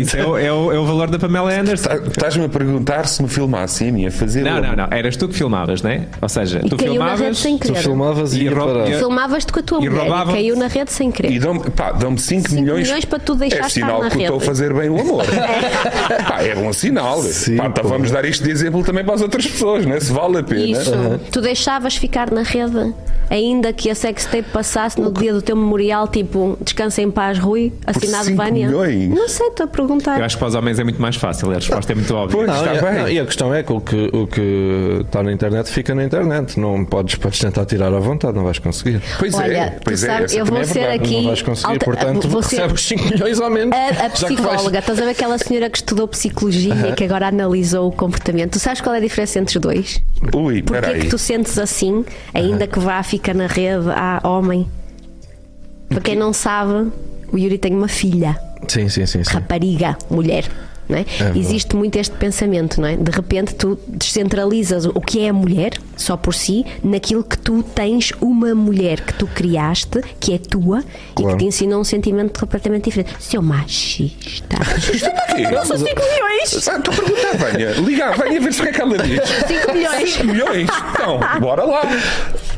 [0.00, 1.88] Isso é, o- é o, é o valor da Pamela Anderson.
[1.88, 4.42] Tá- Estás-me a perguntar se me filmasse a mim a fazer.
[4.42, 4.88] Não, não, não.
[4.90, 6.06] Eras tu que filmavas, não é?
[6.20, 7.38] Ou seja, E tu caiu na rede filmavas.
[7.38, 7.78] sem Tu querer.
[7.82, 10.66] filmavas e E ia e- Filmavas-te com a tua E mulher roubavam- e caiu na
[10.66, 11.30] rede sem querer.
[11.32, 12.86] E dão-me pá, dão 5 Cinco milhões.
[12.88, 15.24] milhões para tu deixar É estar sinal na que estou a fazer bem o amor.
[16.28, 17.20] Pá, é bom sinal.
[17.22, 17.88] Sim, Pá, então pô.
[17.90, 19.98] vamos dar isto de exemplo também para as outras pessoas, né?
[20.00, 20.60] se vale a pena.
[20.60, 20.92] Isso.
[21.30, 22.92] Tu deixavas ficar na rede,
[23.28, 27.72] ainda que a sextape passasse no dia do teu memorial, tipo, descansa em paz, Rui,
[27.86, 28.66] assinado Vânia.
[28.66, 29.08] milhões?
[29.10, 30.18] Não sei, estou a perguntar.
[30.18, 31.50] Eu acho que para os homens é muito mais fácil.
[31.50, 32.36] A resposta é muito óbvia.
[32.38, 32.48] Pois.
[32.48, 33.00] Não, Está e, a, bem.
[33.00, 36.04] não, e a questão é que o, que o que está na internet fica na
[36.04, 36.58] internet.
[36.58, 39.02] Não podes, podes tentar tirar à vontade, não vais conseguir.
[39.18, 41.02] Pois Olha, é, tu pois é, eu vou é ser verdade.
[41.02, 41.16] aqui.
[41.16, 43.74] Não vais conseguir, alta- portanto, vou ser- recebes 5 milhões ao menos.
[43.76, 47.28] A, a vais- psicóloga, estás a ver aquela senhora que estudou psicologia e que agora
[47.28, 48.52] analisou o comportamento.
[48.52, 50.00] Tu sabes qual é a diferença entre os dois?
[50.34, 54.66] Ui, Porquê é que tu sentes assim, ainda que vá ficar na rede a homem?
[55.90, 56.90] Para quem não sabe,
[57.32, 59.24] o Yuri tem uma filha, Sim, sim, sim.
[59.24, 59.32] sim.
[59.32, 60.44] rapariga, mulher.
[60.90, 61.04] Não é?
[61.04, 61.38] verdade.
[61.38, 62.96] Existe muito este pensamento, não é?
[62.96, 67.62] De repente tu descentralizas o que é a mulher, só por si, naquilo que tu
[67.62, 71.36] tens uma mulher que tu criaste, que é tua e Claro.
[71.36, 73.14] que te ensinou um sentimento completamente diferente.
[73.20, 74.56] Seu machista.
[75.52, 76.52] Não são 5 milhões!
[76.52, 77.70] Estou a perguntar, Vânia.
[77.72, 79.20] Liga, Vânia, ver se o que é que ela diz.
[79.46, 80.12] 5 milhões!
[80.14, 80.68] 5 milhões?
[80.92, 81.82] Então, bora lá.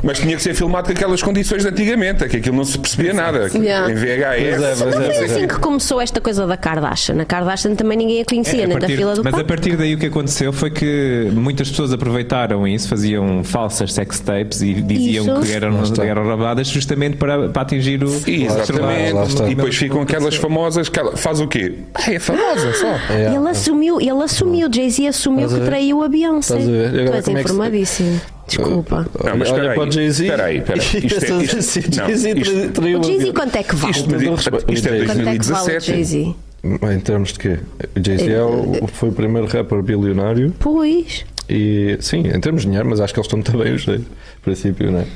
[0.03, 2.77] Mas tinha que ser filmado com aquelas condições de antigamente, é que aquilo não se
[2.79, 3.49] percebia nada.
[3.55, 3.91] Yeah.
[3.91, 4.03] Em VHS.
[4.03, 5.47] Pois é, Não pois é, foi pois assim é.
[5.47, 7.21] que começou esta coisa da Kardashian.
[7.21, 9.37] A Kardashian também ninguém a conhecia, É, a nem da partir- fila do mas a
[9.39, 9.47] pão.
[9.47, 14.63] partir daí o que aconteceu foi que muitas pessoas aproveitaram isso, faziam falsas sex tapes
[14.63, 15.47] e diziam Isso.
[15.47, 18.09] que eram, eram roubadas justamente para, para atingir o.
[18.27, 19.13] Exatamente.
[19.13, 19.49] Lá está.
[19.49, 21.75] E depois ficam aquelas famosas que ela faz o quê?
[21.95, 22.89] Ah, é famosa só.
[23.13, 23.35] É.
[23.35, 26.59] Ele assumiu, ele assumiu, Jay-Z assumiu a que traiu a Beyoncé.
[26.59, 27.37] Estás a ver?
[27.37, 28.21] É informadíssimo.
[28.47, 29.07] Desculpa.
[29.25, 30.25] Não, mas Olha para o Jay-Z.
[30.25, 30.87] Espera aí, espera aí.
[31.07, 33.91] Isto é- isto- não, Jay-Z isto- O Jay-Z a- quanto é que vale?
[33.93, 35.07] Isto, Mas não isto é respeito.
[35.07, 36.37] Quanto é que vale o 2017.
[36.65, 37.59] Em termos de quê?
[37.97, 41.25] O Jay-Z é o- foi o primeiro rapper bilionário Pois.
[41.49, 44.03] e sim, em termos de dinheiro, mas acho que eles estão também os dois,
[44.43, 45.07] princípio, não é?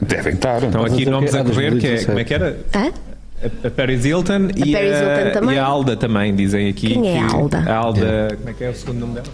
[0.00, 0.62] Devem estar.
[0.62, 1.40] Estão aqui o nomes que é?
[1.40, 2.06] a correr, que é, 2017.
[2.06, 2.58] como é que era?
[2.74, 2.92] Hã?
[3.42, 5.56] A, a Paris Hilton, e, Paris a, Hilton também.
[5.56, 6.88] e a Alda também, dizem aqui.
[6.88, 7.58] Quem é a que- Alda?
[7.66, 9.26] A Alda, como é que é o segundo nome dela?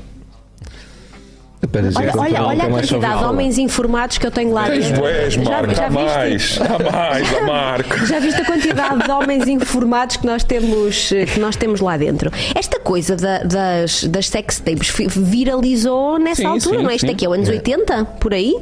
[1.92, 5.00] Já Olha, olha, olha a quantidade de homens informados que eu tenho lá dentro.
[5.00, 5.74] boés, Já- Marco.
[5.74, 6.32] já Há mais.
[6.32, 6.60] viste?
[6.62, 7.98] Há mais, há Marco.
[8.06, 12.30] Já viste a quantidade de homens informados que nós temos, que nós temos lá dentro?
[12.54, 16.96] Esta coisa da- das, das sex tapes viralizou nessa Sim, altura, sim, não é?
[16.96, 18.54] Isto aqui é o anos 80, por aí?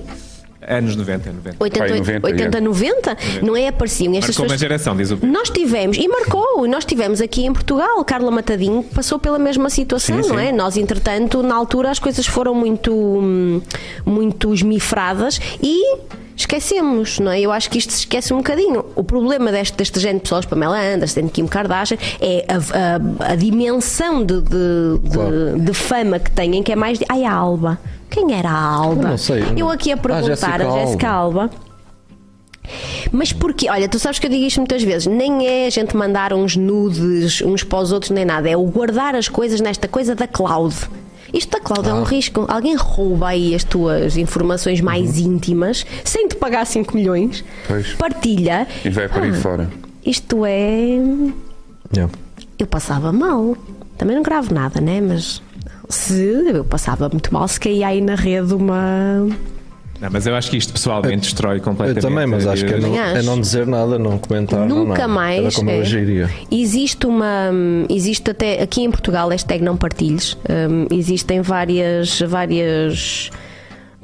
[0.69, 1.57] Anos 90, 90.
[1.61, 3.17] 80, Pai, 90, 80 90?
[3.43, 3.69] Não é?
[3.69, 4.61] Apareciam estas Marcou uma pessoas.
[4.61, 5.33] geração, diz o Pedro.
[5.33, 10.23] Nós tivemos, e marcou, nós tivemos aqui em Portugal, Carla Matadinho passou pela mesma situação,
[10.23, 10.45] Sim, não sim.
[10.47, 10.53] é?
[10.53, 12.93] Nós, entretanto, na altura as coisas foram muito,
[14.05, 15.97] muito esmifradas e
[16.37, 17.41] esquecemos, não é?
[17.41, 18.85] Eu acho que isto se esquece um bocadinho.
[18.97, 23.37] O problema deste, deste género de pessoas, Pamela Anderson, Kim Kardashian, é a, a- a
[23.37, 25.59] dimensão de, de, de- Claro.
[25.61, 27.05] de fama que têm, que é mais de.
[27.09, 27.79] Ai, a Alba.
[28.11, 29.03] Quem era a Alba?
[29.03, 29.45] Eu não sei.
[29.57, 31.51] Eu aqui a Ah, perguntar a Jéssica Alba.
[33.13, 33.69] Mas porquê?
[33.69, 35.07] Olha, tu sabes que eu digo isto muitas vezes.
[35.07, 38.49] Nem é a gente mandar uns nudes uns para os outros, nem nada.
[38.49, 40.75] É o guardar as coisas nesta coisa da cloud.
[41.33, 41.97] Isto da cloud é Ah.
[41.97, 42.45] um risco.
[42.49, 47.47] Alguém rouba aí as tuas informações mais íntimas sem te pagar 5 milhões, Uhum.
[47.69, 47.93] Pois.
[47.95, 48.67] partilha.
[48.85, 49.71] E vai por aí Ah, fora.
[50.05, 50.99] Isto é.
[51.95, 52.13] Yeah.
[52.59, 53.57] Eu passava mal.
[53.99, 55.01] Também não gravo nada, né?
[55.01, 55.43] Mas
[55.95, 59.27] se eu passava muito mal se caía aí na rede uma.
[60.01, 62.03] Não, mas eu acho que isto pessoalmente destrói Eu completamente.
[62.03, 64.67] também, mas acho que é não, é não dizer nada, não comentar.
[64.67, 65.09] não Nunca nada.
[65.09, 65.41] mais.
[65.41, 65.77] Era como é.
[65.79, 66.31] eu agiria.
[66.51, 67.51] Existe uma.
[67.89, 70.37] Existe até aqui em Portugal, hashtag não partilhes.
[70.49, 72.21] hum, existem várias.
[72.21, 73.31] várias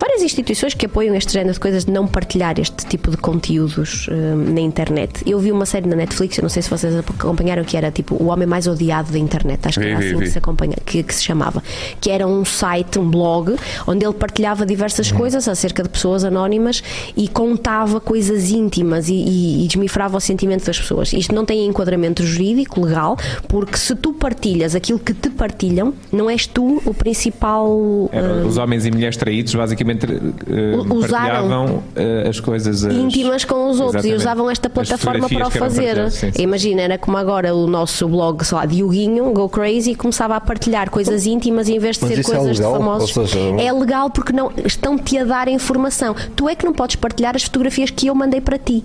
[0.00, 4.08] Várias instituições que apoiam este género de coisas de não partilhar este tipo de conteúdos
[4.08, 5.22] hum, na internet.
[5.26, 8.14] Eu vi uma série na Netflix, eu não sei se vocês acompanharam, que era tipo
[8.14, 11.14] O Homem Mais Odiado da Internet, acho que era assim que se, acompanha, que, que
[11.14, 11.62] se chamava.
[12.00, 13.54] Que era um site, um blog,
[13.86, 16.82] onde ele partilhava diversas coisas acerca de pessoas anónimas
[17.14, 21.12] e contava coisas íntimas e, e, e desmifrava o sentimento das pessoas.
[21.12, 26.30] Isto não tem enquadramento jurídico, legal, porque se tu partilhas aquilo que te partilham, não
[26.30, 28.10] és tu o principal.
[28.14, 33.44] Ah, os homens e mulheres traídos basicamente eh, Usaram partilhavam eh, as coisas as- íntimas
[33.44, 34.16] com os outros e Exatamente.
[34.20, 35.82] usavam esta plataforma para o fazer.
[35.86, 36.42] partilhadas, sim, sim.
[36.42, 40.90] Imagina, era como agora o nosso blog, sei lá, Dioguinho, Go Crazy, começava a partilhar
[40.90, 42.72] coisas íntimas em vez de Mas ser é coisas legal?
[42.72, 43.12] de famosos.
[43.14, 46.14] Seja, é legal porque não estão-te a dar informação.
[46.36, 48.84] Tu é que não podes partilhar as fotografias que eu mandei para ti.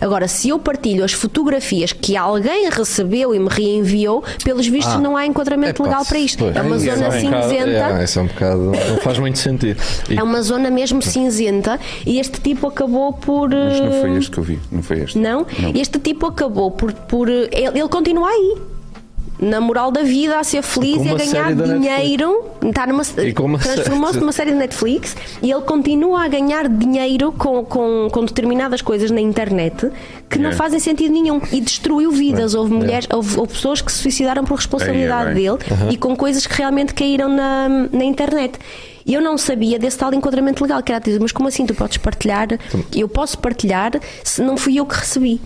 [0.00, 5.16] Agora, se eu partilho as fotografias que alguém recebeu e me reenviou, pelos vistos não
[5.16, 6.38] há enquadramento Epá, legal para isto.
[6.44, 6.56] pois.
[6.56, 7.70] É uma Esse zona um bocado- cinzenta.
[8.00, 8.58] é, esse é um bocado.
[8.90, 9.80] Não faz muito sentido.
[10.10, 13.50] E- É uma zona mesmo cinzenta e este tipo acabou por.
[13.50, 15.18] Mas não foi eh, este que eu vi, não foi este.
[15.18, 15.46] Não?
[15.74, 16.92] Este tipo acabou por.
[16.92, 18.56] por ele, ele continua aí.
[19.40, 22.44] Na moral da vida, a ser feliz e a ganhar dinheiro.
[22.60, 28.08] Está numa, Transformou-se numa série de Netflix e ele continua a ganhar dinheiro com, com,
[28.10, 29.90] com determinadas coisas na internet
[30.28, 30.52] que não É.
[30.54, 32.54] fazem sentido nenhum e destruiu vidas.
[32.54, 32.76] Houve É.
[32.78, 35.58] mulheres, houve, houve pessoas que se suicidaram por responsabilidade é dele
[35.90, 38.58] e com coisas que realmente caíram na, na internet.
[39.06, 41.74] E eu não sabia desse tal enquadramento legal, que era dizer, mas como assim tu
[41.74, 42.48] podes partilhar?
[42.94, 43.92] Eu posso partilhar
[44.24, 45.40] se não fui eu que recebi.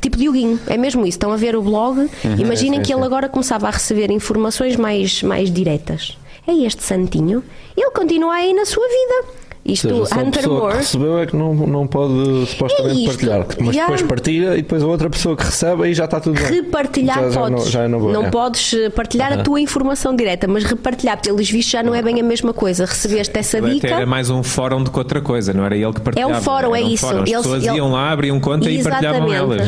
[0.00, 1.16] Tipo Dioguinho, é mesmo isso.
[1.16, 2.08] Estão a ver o blog.
[2.38, 6.16] Imaginem sim, que ele agora começava a receber informações mais, mais diretas.
[6.46, 7.42] É este santinho.
[7.76, 9.45] Ele continua aí na sua vida.
[9.68, 10.76] Isto, Ou seja, Hunter pessoa que Moore.
[10.78, 13.06] recebeu é que não, não pode supostamente É isto.
[13.06, 16.20] partilhar, mas Já- depois partilha e depois a outra pessoa que recebe aí já está
[16.20, 16.50] tudo bem.
[16.50, 17.64] Repartilhar já, já podes.
[17.64, 18.30] não, já é na boa, é.
[18.30, 22.20] podes eh, partilhar a tua informação direta, mas repartilhar pelos vistos já não é bem
[22.20, 22.84] a mesma coisa.
[22.86, 23.94] Recebeste essa Ele até dica.
[23.94, 26.32] era mais um fórum do que outra coisa, não era ele que partilhava.
[26.32, 27.06] É um fórum, é um isso.
[27.06, 27.22] fórum.
[27.22, 29.62] As Eles- pessoas ele- iam lá, abriam conta e partilhavam elas.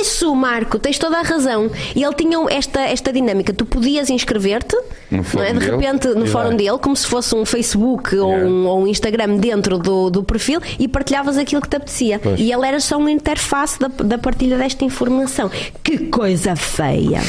[0.00, 1.70] Isso, Marco, tens toda a razão.
[1.94, 3.52] E ele tinha esta, esta dinâmica.
[3.52, 4.84] Tu podias inscrever-te não
[5.18, 5.52] é?
[5.52, 9.36] de repente no fórum dele, como se fosse um Facebook ou, um, ou um Instagram
[9.36, 12.18] dentro do, do perfil e partilhavas aquilo que te apetecia.
[12.18, 12.40] Pois.
[12.40, 15.50] E ele era só uma interface da, da partilha desta informação.
[15.82, 17.20] Que coisa feia!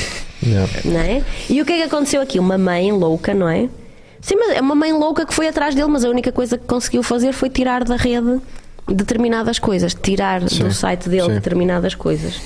[0.84, 1.24] Não é?
[1.50, 2.40] E o que é que aconteceu aqui?
[2.40, 3.70] Uma mãe louca, não é?
[4.22, 6.66] Sim, mas é uma mãe louca que foi atrás dele, mas a única coisa que
[6.66, 8.40] conseguiu fazer foi tirar da rede
[8.88, 11.34] determinadas coisas, tirar do site dele sim.
[11.34, 12.40] determinadas coisas.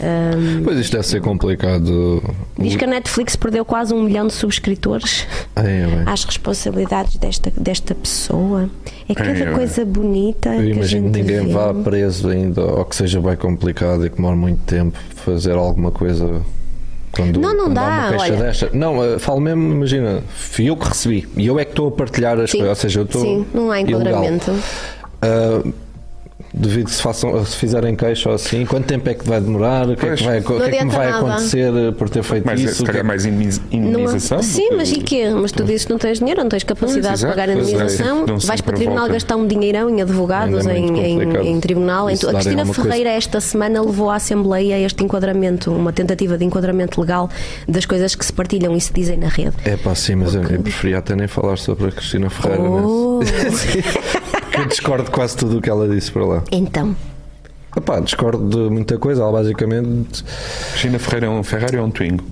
[0.00, 2.22] Ahm, Pois isto deve ser complicado.
[2.58, 6.02] diz que a Netflix perdeu quase um milhão de subscritores Ai, é bem.
[6.06, 8.70] às responsabilidades desta, desta pessoa.
[9.08, 9.52] É cada Ai, ai.
[9.54, 10.48] coisa bonita.
[10.50, 11.52] Eu que a imagino que ninguém vê.
[11.52, 15.90] vá preso ainda, ou que seja bem complicado e que demore muito tempo fazer alguma
[15.90, 16.40] coisa.
[17.12, 18.36] Quando, Não, não quando dá, olha.
[18.36, 18.70] desta.
[18.72, 21.92] Não, eh, falo mesmo, imagina, fui eu que recebi e eu é que estou a
[21.92, 23.20] partilhar as Sim, coisas, ou seja, eu estou.
[23.20, 24.50] sim, não há enquadramento.
[25.20, 25.62] Ah,
[26.54, 29.88] Devido que se, façam, se fizerem queixa ou assim, quanto tempo é que vai demorar?
[29.88, 31.18] O que é que, vai, que, é que me vai nada.
[31.26, 32.74] acontecer por ter feito Mas isso?
[32.74, 33.32] se O que é calhar mais Não
[33.72, 34.36] indenização.
[34.38, 35.30] do Sim, mas e quê?
[35.30, 37.54] Mas tu dizes que não tens dinheiro, não tens capacidade Pois, de pagar a é,
[37.54, 39.12] indenização, dão vais para o tribunal volta.
[39.14, 42.10] gastar um dinheirão em advogados, é em, em, em tribunal.
[42.10, 42.90] em tu- a Cristina alguma coisa.
[42.90, 47.30] Ferreira, esta semana, levou à Assembleia este enquadramento, uma tentativa de enquadramento legal
[47.66, 49.54] das coisas que se partilham e se dizem na rede.
[49.64, 52.62] É pá, sim, mas eu, eu preferia até nem falar sobre a Cristina Ferreira.
[52.62, 53.20] Oh.
[54.58, 56.42] eu discordo de quase tudo o que ela disse para lá.
[56.50, 56.94] Então,
[57.76, 59.22] Epá, discordo de muita coisa.
[59.22, 60.24] Ela basicamente.
[60.76, 62.22] China Ferreira é um Ferrari ou um Twingo?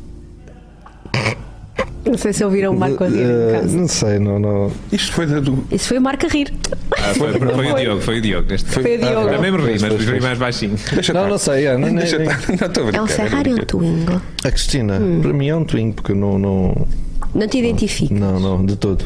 [2.05, 3.77] não sei se ouviram o Marco a rir em eh, casa.
[3.79, 4.39] não sei, não.
[4.39, 4.73] não.
[4.91, 5.65] Isto foi da do.
[5.71, 6.53] Isso foi o Marco a rir.
[6.99, 8.53] Ah, foi, foi o Diogo, foi o Diogo.
[8.53, 9.29] Este Foi- Foi o Diogo.
[9.31, 10.77] Também me ri, mas ri mais baixinho.
[10.93, 11.31] Deixa Não, estar.
[11.31, 12.49] não sei, é, nem- Deixa nem- estar.
[12.61, 14.23] Não estou a É um Ferrari ou um Twingo?
[14.45, 16.39] A Cristina, para mim é um twin, porque eu não.
[16.39, 16.87] Não,
[17.35, 18.13] Não te identifico.
[18.13, 19.05] não, não de todo.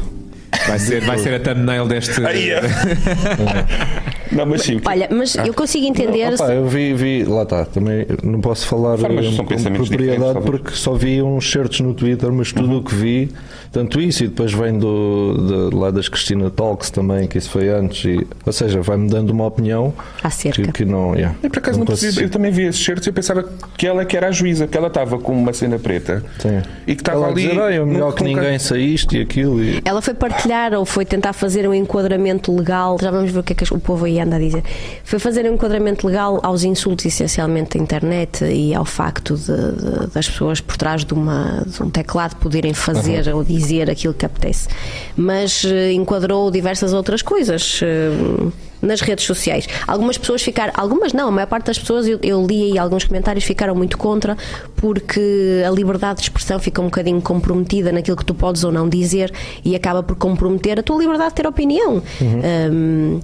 [0.67, 2.25] Vai ser, vai ser a thumbnail deste.
[2.25, 2.61] Aí é.
[4.31, 4.81] Não, mas sim.
[4.85, 6.33] Olha, mas eu consigo entender.
[6.33, 10.93] Opa, eu vi, vi, lá está, também não posso falar eh, com propriedade porque só
[10.93, 13.31] vi uns certos no Twitter, mas tudo o que vi,
[13.71, 17.69] tanto isso e depois vem do, de, lá das Cristina Talks também, que isso foi
[17.69, 20.61] antes, e, ou seja, vai-me dando uma opinião Acerca.
[20.63, 21.13] que, que não.
[21.15, 23.43] Yeah, Eu por acaso não percebi, eu também vi esses certos e eu pensava
[23.77, 26.61] que ela é que era a juíza, que ela estava com uma cena preta Sim.
[26.87, 27.43] e que estava ali.
[27.47, 29.61] dizer, "Ai, é melhor nunca- que ninguém saíste e aquilo.
[29.63, 33.43] E, Ela foi partilhar ou foi tentar fazer um enquadramento legal, já vamos ver o
[33.43, 34.63] que é que o povo aí anda a dizer.
[35.03, 40.07] Foi fazer um enquadramento legal aos insultos, essencialmente, da internet e ao facto de, de-
[40.13, 44.25] das pessoas por trás de, uma, de um teclado poderem fazer ou dizer aquilo que
[44.25, 44.67] apetece.
[45.15, 47.79] Mas eh, enquadrou diversas outras coisas.
[47.83, 48.51] eh,
[48.81, 49.67] nas redes sociais.
[49.87, 53.03] Algumas pessoas ficaram, algumas não, a maior parte das pessoas, eu, eu li aí alguns
[53.03, 54.37] comentários, ficaram muito contra,
[54.75, 58.87] porque a liberdade de expressão fica um bocadinho comprometida naquilo que tu podes ou não
[58.87, 62.03] dizer e acaba por comprometer a tua liberdade de ter opinião.
[62.21, 63.19] Hum,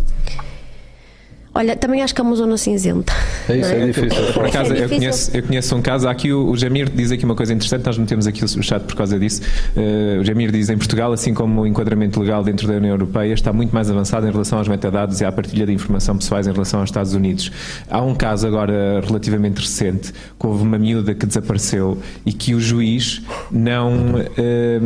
[1.53, 3.13] olha, também acho que é uma zona cinzenta.
[3.49, 4.33] é isso, é difícil.
[4.33, 4.97] Por acaso, É eu, difícil.
[4.97, 6.07] conheço, eu conheço um caso.
[6.07, 7.85] Aqui o, o Jamir diz aqui uma coisa interessante.
[7.85, 9.41] Nós metemos aqui o chat por causa disso.
[9.75, 13.33] Eh, o Jamir diz: em Portugal, assim como o enquadramento legal dentro da União Europeia,
[13.33, 16.51] está muito mais avançado em relação aos metadados e à partilha de informação pessoais em
[16.51, 17.51] relação aos Estados Unidos.
[17.89, 22.59] Há um caso agora relativamente recente que houve uma miúda que desapareceu e que o
[22.59, 24.79] juiz não, eh,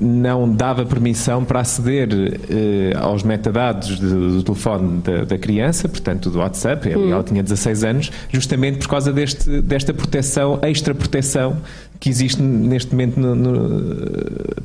[0.00, 2.08] não dava permissão para aceder
[2.50, 6.90] eh, aos metadados do, do telefone da, da criança, portanto do WhatsApp.
[6.90, 11.56] Ela tinha 16 anos, justamente por causa deste, desta proteção, extra proteção
[12.04, 13.96] que existe neste momento no- no-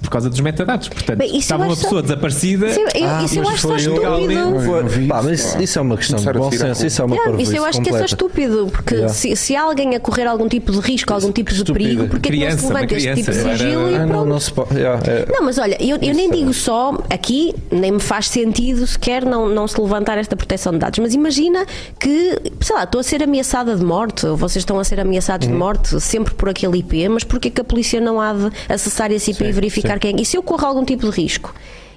[0.02, 0.90] por causa dos metadados.
[0.90, 2.70] Portanto, Bem, isso estava uma acho só- pessoa desaparecida.
[2.74, 4.02] Sim, eu- Ah, isso eu acho só estúpido.
[4.34, 7.42] não Pá, mas isso, isso é uma questão de bom senso, isso é uma Yeah,
[7.42, 8.06] isso eu acho que isso é completa.
[8.06, 9.14] estúpido, porque Yeah.
[9.14, 12.28] se, se há alguém a correr algum tipo de risco, algum tipo de perigo, porque
[12.28, 14.08] é que não Criança, se levanta este tipo de criança, sigilo era- e Ah, não,
[14.10, 14.30] pronto?
[14.30, 14.76] não se pode.
[14.76, 18.86] yeah, é- Não, mas olha, eu, eu nem digo só aqui, nem me faz sentido
[18.86, 21.66] sequer não, não se levantar esta proteção de dados, mas imagina
[21.98, 25.48] que, sei lá, estou a ser ameaçada de morte, ou vocês estão a ser ameaçados
[25.48, 25.54] Uhum.
[25.54, 29.12] de morte sempre por aquele IP, mas porquê que a polícia não há de acessar
[29.12, 30.22] esse IP e verificar quem é?
[30.22, 31.54] E se eu corro algum tipo de risco?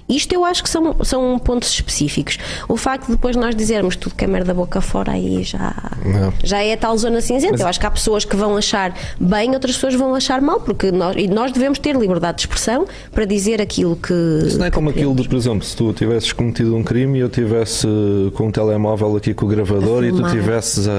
[0.09, 2.37] Isto eu acho que são, são pontos específicos.
[2.67, 5.73] O facto de depois nós dizermos tudo que é merda boca fora, aí já,
[6.05, 6.33] Não.
[6.43, 7.61] já é tal zona cinzenta.
[7.61, 10.91] Eu acho que há pessoas que vão achar bem, outras pessoas vão achar mal, porque
[10.91, 14.13] nós, e nós devemos ter liberdade de expressão para dizer aquilo que.
[14.45, 17.21] Isso não é como aquilo de, por exemplo, se tu tivesses cometido um crime e
[17.21, 17.87] eu tivesse
[18.35, 20.91] com um telemóvel aqui com o gravador A e tu tivesses a,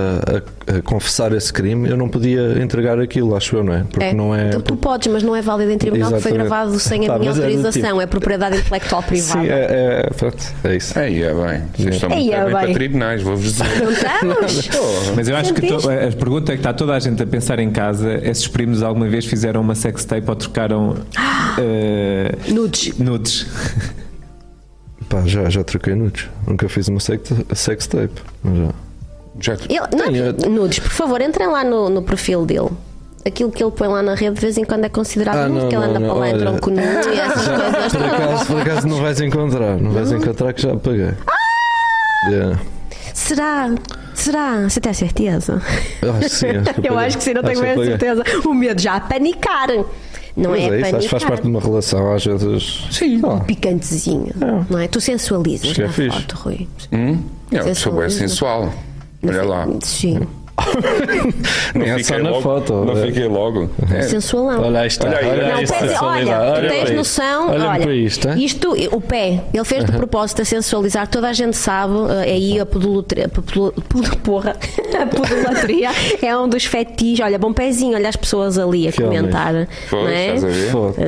[0.73, 3.85] a- a confessar esse crime, eu não podia entregar aquilo, acho eu, não é?
[3.85, 4.49] Porque não é.
[4.51, 6.49] Tu, tu podes, mas não é válido em tribunal, porque foi Exatamente.
[6.51, 7.83] gravado sem a Pá, minha mas é autorização.
[7.83, 9.41] tipo- É propriedade intelectual privada.
[9.43, 10.99] Sim, é, é, pronto, é isso.
[10.99, 11.63] Aí é bem.
[11.77, 12.63] Vocês estão Aí muito é bem bem.
[12.65, 13.83] para tribunais, vou-vos dizer.
[13.83, 14.69] Não estamos?
[15.17, 17.71] Mas eu acho que to- a pergunta que está toda a gente a pensar em
[17.71, 20.97] casa é se os primos alguma vez fizeram uma sextape ou trocaram
[21.59, 22.97] eh, Nudes.
[22.99, 23.47] nudes.
[25.09, 26.29] Pá, já, já troquei nudes.
[26.47, 27.89] Nunca fiz uma sex, sex
[28.43, 28.75] mas já.
[29.41, 32.71] Já, Ele, não, nudes, por favor, entrem lá no, no perfil dele.
[33.27, 35.61] Aquilo que ele põe lá na rede de vez em quando é considerado Ah, nude,
[35.63, 36.37] não, que ele não, anda não, para lá, olha.
[36.37, 38.47] entram com nude e essas coisas Por acaso, todas.
[38.47, 39.77] por acaso não vais encontrar.
[39.81, 41.15] Não vais encontrar que já paguei.
[42.31, 42.59] Yeah.
[43.15, 43.71] Será?
[44.15, 44.69] Será?
[44.69, 45.63] Você tem a certeza?
[46.03, 46.47] Eu acho que sim.
[46.49, 48.23] Acho que Eu acho que sim, não tenho bem a certeza.
[48.45, 49.69] O medo já a panicar.
[50.37, 50.95] Não Pois é, é, isso, panicar.
[50.97, 52.87] acho que faz parte de uma relação, às vezes.
[52.91, 53.21] Sim.
[53.47, 54.33] picantezinho,
[54.69, 54.89] não é?
[54.89, 56.21] Tu sensualizas Acho que é na fixe.
[56.21, 56.69] foto, Rui.
[56.93, 57.19] hum?
[57.53, 58.19] É, pessoa é Sensualiza.
[58.19, 58.73] sensual.
[59.27, 59.67] Olha lá.
[59.83, 60.21] Sim,
[61.75, 63.07] Não é só na logo, foto, Não é.
[63.07, 63.71] fiquei logo.
[63.93, 64.03] É.
[64.03, 64.63] sensualão.
[64.63, 65.09] Olha está.
[65.09, 67.53] Olha olha Não, aí, o pé, olha, tu Olha tens noção, isto.
[67.55, 68.45] Olha olha, para isto, hein?
[68.45, 71.95] isto, o pé, ele fez de propósito a sensualizar, toda a gente sabe,
[72.25, 74.57] eh, aí a podolatria, podo- podo- porra,
[75.01, 75.91] a podolatria
[76.23, 79.53] é um dos fetiches, olha, bom pezinho, olha as pessoas ali a Que comentar,
[79.91, 80.35] Pois, não é?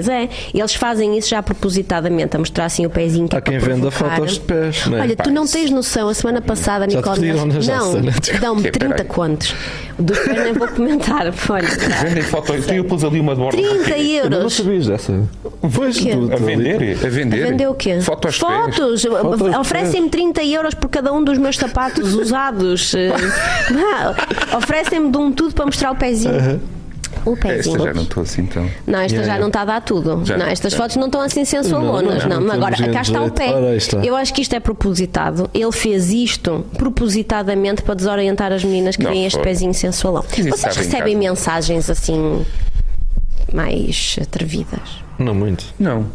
[0.09, 3.59] é, eles fazem isso já propositadamente, a mostrar assim o pezinho que Há é quem
[3.59, 5.03] venda fotos de pés, não é?
[5.03, 7.01] Olha, tu não tens noção, a semana passada, na
[7.76, 8.12] não, né?
[8.40, 9.09] dão-me Que, 30 peraí.
[9.37, 9.55] Contos.
[9.99, 11.68] Dos pés nem vou comentar, olha.
[12.03, 12.57] Vendem fotos.
[12.57, 13.57] Então eu pus ali uma de borda.
[13.57, 14.55] 30 Eu não euros.
[14.55, 15.22] sabias dessa.
[15.74, 16.11] Pois quê?
[16.11, 16.99] tu, A tu vender?
[17.05, 17.47] A vender?
[17.51, 18.01] Vender o quê?
[18.01, 18.37] Fotos.
[18.37, 19.03] Fotos.
[19.03, 22.93] Fotos Oferecem-me 30 euros por cada um dos meus sapatos usados.
[23.76, 26.61] Eh, Oferecem-me de um tudo para mostrar o pezinho.
[27.27, 27.83] O Esta pezinho.
[27.85, 28.62] já não estou assim tão.
[28.87, 29.41] Não, esta Yeah, já yeah.
[29.41, 30.24] não está a dar tudo.
[30.24, 32.41] Já não, estas fotos não estão assim sensualonas, Não, não.
[32.41, 33.53] não, não Agora, cá está o pé.
[34.05, 35.51] Eu acho que isto é propositado.
[35.53, 39.43] Ele fez isto propositadamente para desorientar as meninas que Não, veem este foi.
[39.45, 40.22] pezinho sensualão.
[40.22, 41.29] Vocês recebem casa.
[41.31, 42.45] mensagens assim
[43.53, 45.03] mais atrevidas?
[45.18, 45.64] Não muito.
[45.79, 46.07] Não.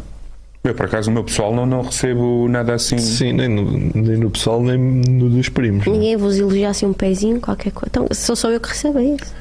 [0.64, 2.96] Eu, por acaso, o meu pessoal não, não recebo nada assim.
[2.96, 5.84] Sim, nem no, nem no pessoal, nem no dos primos.
[5.84, 5.96] não é?
[5.96, 7.88] Ninguém vos elogiasse um pezinho, qualquer coisa.
[7.90, 9.34] Então, sou só eu que recebo isso.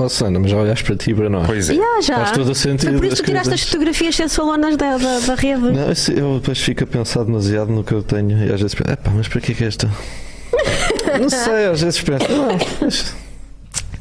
[0.00, 1.44] Oh, Sana, mas já olhaste para ti e para nós.
[1.44, 1.74] Pois é.
[1.74, 2.16] Já, já.
[2.18, 5.18] Faz todo o sentido Foi por isso que tu tiraste as fotografias sensualonas da, da,
[5.18, 5.60] da rede.
[5.60, 8.92] Não, eu depois fico a pensar demasiado no que eu tenho e às vezes penso,
[8.92, 9.90] epá, mas para que é que é esta?
[11.20, 13.14] não sei, às vezes penso, não, mas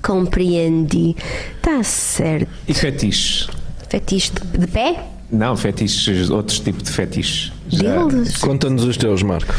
[0.04, 1.16] Compreendi.
[1.58, 2.48] Está certo.
[2.68, 3.48] E fetiches?
[3.90, 5.04] Fetiche de, de pé?
[5.32, 7.52] Não, fetiches, outros tipos de fetiches.
[8.40, 9.54] Conta-nos os teus, Marco.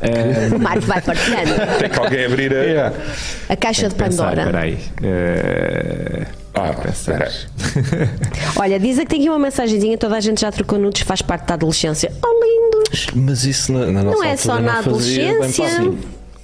[0.00, 1.52] Eh, O Marco vai partilhando.
[1.78, 2.92] Tem que alguém abrir a.
[3.48, 4.44] A caixa de pensar, Pandora.
[4.46, 4.78] peraí.
[5.02, 7.30] Eh, Ah, espera.
[8.56, 11.22] Olha, diz aqui que tem aqui uma mensagenzinha, toda a gente já trocou nudes, faz
[11.22, 12.12] parte da adolescência.
[12.24, 13.06] Oh, lindos!
[13.14, 15.92] Mas isso na, na nossa é altura só na não adolescência.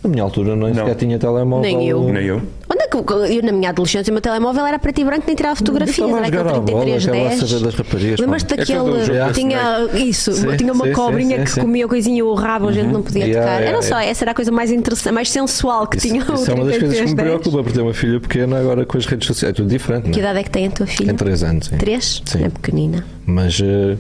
[0.07, 0.75] Na minha altura não, Não.
[0.75, 1.63] sequer tinha telemóvel.
[1.63, 2.05] Nem eu.
[2.05, 2.37] Nem eu.
[2.69, 5.35] Onde é que eu, na minha adolescência, o meu telemóvel era preto e branco, nem
[5.35, 7.07] tirava fotografias, era aquele bola, 3310.
[7.07, 8.55] aquela a saber das raparigas, Lembras-te.
[8.55, 9.33] É daquele.
[9.33, 11.61] tinha isso, Sim, tinha uma sim, cobrinha sim, que sim.
[11.61, 13.55] comia coisinha o rabo, a gente não podia Yeah, tocar.
[13.61, 14.07] yeah, era só, yeah.
[14.11, 16.65] essa era a coisa mais interessante, mais sensual que Isso, tinha o isso é uma
[16.65, 17.15] das coisas que me 3310.
[17.15, 19.53] preocupa, porque ter uma filha pequena agora com as redes sociais.
[19.53, 20.21] É tudo diferente, Que não é?
[20.21, 21.07] idade é que tem a tua filha?
[21.09, 21.67] Tem 3 anos.
[21.67, 21.77] sim.
[21.79, 22.23] Três?
[22.25, 22.45] Sim.
[22.45, 23.05] É pequenina.
[23.27, 23.97] Mas eh,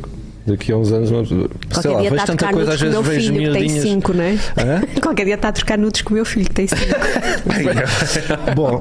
[0.47, 3.21] daqui a uns anos, não- sei Qualquer lá, vejo a tanta coisa, às vezes vejo
[3.33, 3.83] filho tem miudinhas.
[3.85, 4.33] 5, não é?
[4.57, 4.83] Hã?
[5.03, 6.81] Qualquer dia está a trocar nudes com o meu filho que tem 5.
[8.55, 8.79] Bom,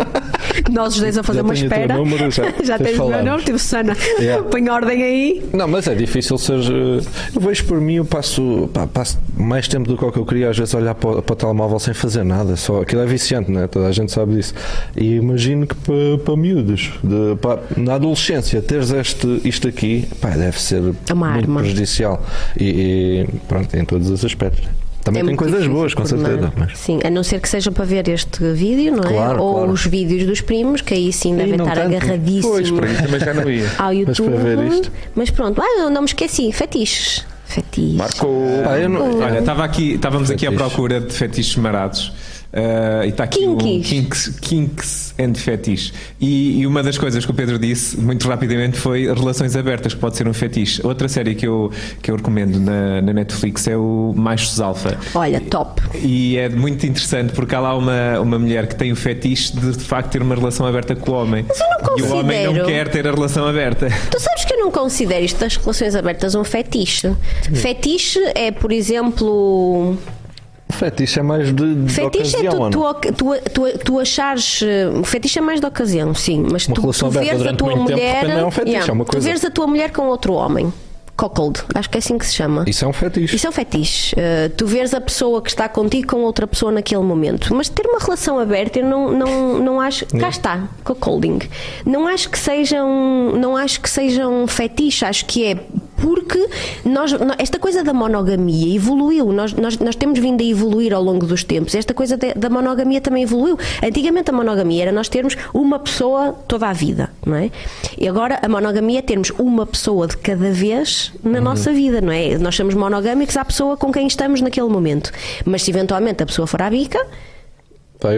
[0.72, 1.96] Nós os dois a fazer Já uma espera.
[1.98, 3.96] número, já- já tens o meu nome, tipo Sana.
[4.20, 4.44] Yeah.
[4.44, 5.44] Põe ordem aí.
[5.54, 6.60] não, mas é difícil ser.
[6.60, 7.02] eh,
[7.36, 10.26] Eu vejo por mim, eu passo, pá, passo mais tempo do que o que eu
[10.26, 12.56] queria, às vezes, olhar para, o- para o telemóvel sem fazer nada.
[12.56, 13.68] Só, aquilo é viciante, não é?
[13.68, 14.54] Toda a gente sabe disso.
[14.96, 20.30] E imagino que para, para miúdos, de- pá, na adolescência, teres este, isto aqui, pá,
[20.30, 21.60] deve ser É uma muito arma.
[21.62, 22.24] prejudicial.
[22.60, 24.66] E, e, pronto, em todos os aspectos.
[25.06, 26.32] Também É tem coisas boas, com coordenar.
[26.32, 26.54] certeza.
[26.58, 26.78] Mas...
[26.78, 29.14] Sim, a não ser que seja para ver este vídeo, não é?
[29.14, 29.72] Claro, Ou claro.
[29.72, 31.96] os vídeos dos primos, que aí sim devem estar tanto.
[31.96, 33.72] agarradíssimos Pois, por aí também já não ia.
[33.78, 34.30] ao Mas YouTube.
[34.34, 37.24] para ver isto- Mas pronto, ah, eu não me esqueci, fetiches.
[37.46, 37.96] Fetiches.
[37.96, 38.42] Marcou.
[38.82, 42.12] Eu não- Olha, estava aqui, estávamos aqui à procura de fetiches marados.
[42.56, 43.88] Uh, e está aqui Kinkies.
[43.90, 45.92] kinks, kinks and fetiche.
[46.22, 50.00] E, e uma das coisas que o Pedro disse muito rapidamente foi relações abertas, que
[50.00, 50.80] pode ser um fetiche.
[50.86, 51.70] Outra série que eu,
[52.02, 54.98] que eu recomendo na, na Netflix é o Machos Alfa.
[55.14, 55.82] Olha, top.
[56.02, 59.72] E é muito interessante porque há lá uma, uma mulher que tem o fetiche de
[59.76, 61.46] de facto ter uma relação aberta com o homem.
[61.48, 62.68] Mas eu não E o homem não considero.
[62.68, 63.90] quer ter a relação aberta.
[64.10, 67.12] Tu sabes que eu não considero isto das relações abertas um fetiche.
[67.54, 69.98] Fetiche é, por exemplo.
[70.76, 74.62] Fetiche é mais de, de Fetiche é ocasião, tu, ou tu, tu, tu, tu achares.
[74.64, 76.46] eh, Fetiche é mais de ocasião, sim.
[76.52, 78.22] Mas Uma tu, tu veres a tua tempo, mulher.
[78.22, 79.20] também é um fetiche, é uma coisa.
[79.20, 80.72] Tu veres a tua mulher com outro homem.
[81.18, 82.66] Cockle, acho que é assim que se chama.
[82.68, 83.38] Isso é um fetiche.
[83.38, 84.14] Isso é um fetiche.
[84.16, 87.56] Uh, tu vês a pessoa que está contigo com outra pessoa naquele momento.
[87.56, 90.06] Mas ter uma relação aberta, eu não, não, não acho.
[90.08, 91.40] Cá está, cockholding.
[91.86, 95.58] Não acho que seja um, não acho que seja um fetiche, acho que é
[96.06, 96.48] porque
[96.86, 99.32] nós, nó- esta coisa da monogamia evoluiu.
[99.34, 101.74] Nós, nós, nós temos vindo a evoluir ao longo dos tempos.
[101.74, 103.58] Esta coisa de- da monogamia também evoluiu.
[103.84, 107.50] Antigamente a monogamia era nós termos uma pessoa toda a vida, não é?
[107.98, 112.12] E agora a monogamia é termos uma pessoa de cada vez na nossa vida, não
[112.12, 112.38] é?
[112.38, 115.12] Nós somos monogâmicos à pessoa com quem estamos naquele momento.
[115.44, 117.00] Mas se eventualmente a pessoa for à bica,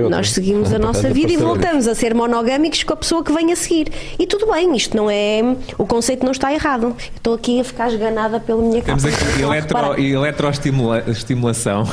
[0.09, 3.31] nós seguimos a nossa É vida e voltamos a ser monogâmicos com a pessoa que
[3.31, 3.87] vem a seguir.
[4.19, 5.55] E tudo bem, isto não é.
[5.77, 6.95] O conceito não está errado.
[7.15, 9.15] Estou aqui a ficar esganada pela minha Temos capa.
[9.15, 11.83] aqui eletro, eletroestimulação.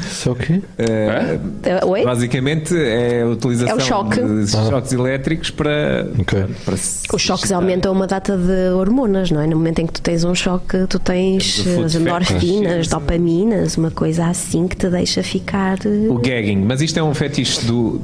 [0.00, 0.62] Isso é o quê?
[0.78, 2.04] Eh, Eh, Oi?
[2.04, 4.20] Basicamente é a utilização É o choque.
[4.20, 6.44] de choques elétricos para, Ok.
[6.64, 7.58] para Os choques excitar.
[7.60, 9.46] aumentam uma data de hormonas, não é?
[9.46, 12.90] No momento em que tu tens um choque, tu tens Temos as endorfinas, Sim.
[12.92, 15.78] dopaminas, uma coisa assim que te deixa ficar.
[15.84, 18.00] eh, O gagging, mas isto é um fetiche do.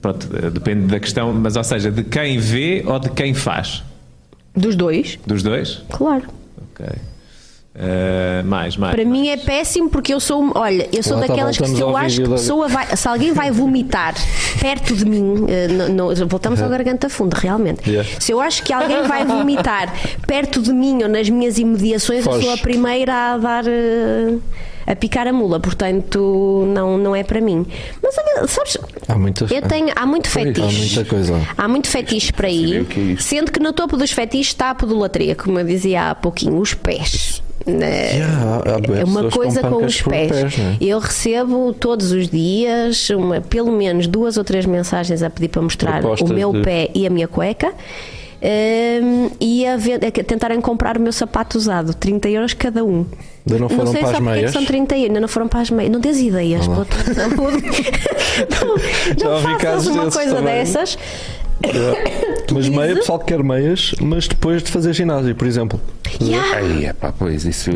[0.00, 3.82] Pronto, depende da questão, mas ou seja, de quem vê ou de quem faz?
[4.56, 5.82] Dos dois, Dos dois?
[5.90, 6.24] claro.
[6.72, 6.86] Ok.
[7.72, 8.94] Eh, mais, mais.
[8.96, 11.96] Para mim é péssimo porque eu sou, olha, eu sou Lá daquelas que se eu
[11.96, 14.14] acho que pessoa vai, se alguém vai vomitar
[14.58, 17.88] perto de mim, eh, no- no- voltamos ao garganta funda, realmente.
[17.88, 18.08] Yeah.
[18.18, 19.94] Se eu acho que alguém vai vomitar
[20.26, 22.44] perto de mim ou nas minhas imediações, eu Foge.
[22.44, 24.34] sou a primeira a dar eh,
[24.90, 27.66] a picar a mula, portanto não, não é para mim.
[28.02, 28.14] Mas
[28.50, 28.76] sabes,
[29.08, 29.14] Há
[29.54, 30.78] eu tenho, há muito Há fetiche.
[30.78, 31.40] muita coisa.
[31.56, 34.74] Há muito fetiche para aí, que é sendo que no topo dos fetiches está a
[34.74, 37.42] podolatria, como eu dizia há pouquinho, os pés.
[37.66, 38.14] Né?
[38.14, 38.56] Yeah, há-
[38.96, 40.30] há é uma coisa com com os pés.
[40.32, 40.76] pés, não é?
[40.80, 45.60] Eu recebo todos os dias uma, pelo menos duas ou três mensagens a pedir para
[45.60, 47.72] mostrar Propostas o meu de- pé e a minha cueca.
[48.42, 53.04] Hum, e a, ver- a tentarem comprar o meu sapato usado, 30 euros cada um.
[53.46, 54.52] Ainda não foram sei para as é meias?
[54.52, 55.92] são 30 euros, ainda não foram para as meias.
[55.92, 56.84] Não tens ideias, não não
[59.36, 60.54] ouvi faças uma coisa também.
[60.54, 60.98] dessas.
[62.52, 65.80] Mas meia, pessoal que quer meias, mas depois de fazer ginásio, por exemplo.
[66.20, 66.56] Yeah.
[66.56, 67.70] Aí, é pá, pois isso.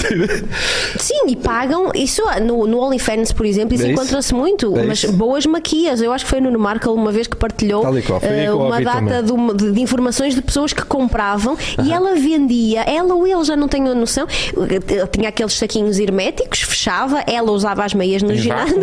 [0.98, 1.92] Sim, e pagam.
[1.94, 4.02] Isso no, no OnlyFans, por exemplo, isso É isso?
[4.02, 4.76] encontra-se muito.
[4.76, 5.12] É mas isso?
[5.12, 6.00] boas maquias.
[6.02, 9.22] Eu acho que foi no Markle uma vez que partilhou qual, aí eh, uma data
[9.22, 13.56] de, de- de informações de pessoas que compravam e ela vendia, ela ou ele, já
[13.56, 14.26] não tenho a noção.
[14.28, 18.76] eh, Tinha aqueles saquinhos herméticos, fechava, ela usava as meias no Em ginásio.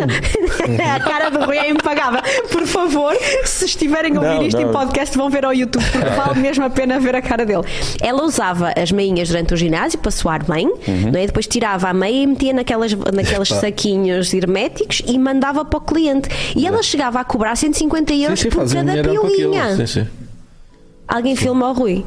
[0.96, 2.20] a cara do Rui é impagável.
[2.50, 4.72] Por favor, se estiverem a ouvir Não, isto em não.
[4.92, 7.62] Podcast, vão ver ao YouTube, porque vale mesmo a pena ver a cara dele.
[8.00, 11.10] Ela usava as meinhas durante o ginásio para suar bem, Uhum.
[11.12, 11.26] não é?
[11.26, 16.28] depois tirava a meia e metia naquelas, naqueles saquinhos herméticos e mandava para o cliente.
[16.54, 19.76] E ela chegava a cobrar 150 Sim, euros sim, por fazem cada.
[19.76, 20.06] Sim, sim.
[21.08, 22.04] Alguém filma o Rui.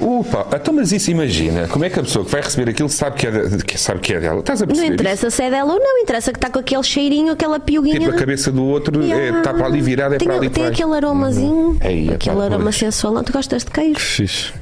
[0.00, 3.16] Upa, então mas isso imagina, como é que a pessoa que vai receber aquilo sabe
[3.16, 4.40] que é, de- que sabe que é dela?
[4.40, 4.94] Estás a Não perceber?
[4.94, 7.98] interessa se é dela ou não, interessa que está com aquele cheirinho, aquela piuguinha.
[8.00, 9.36] Tipo, a cabeça do outro Yeah.
[9.36, 12.14] é, está para ali virada, é tem, para ali Tem para aquele aromazinho, Aí, epá,
[12.14, 13.22] aquele aroma sensual.
[13.22, 13.98] Tu gostas de queijo?
[14.00, 14.52] Fixe.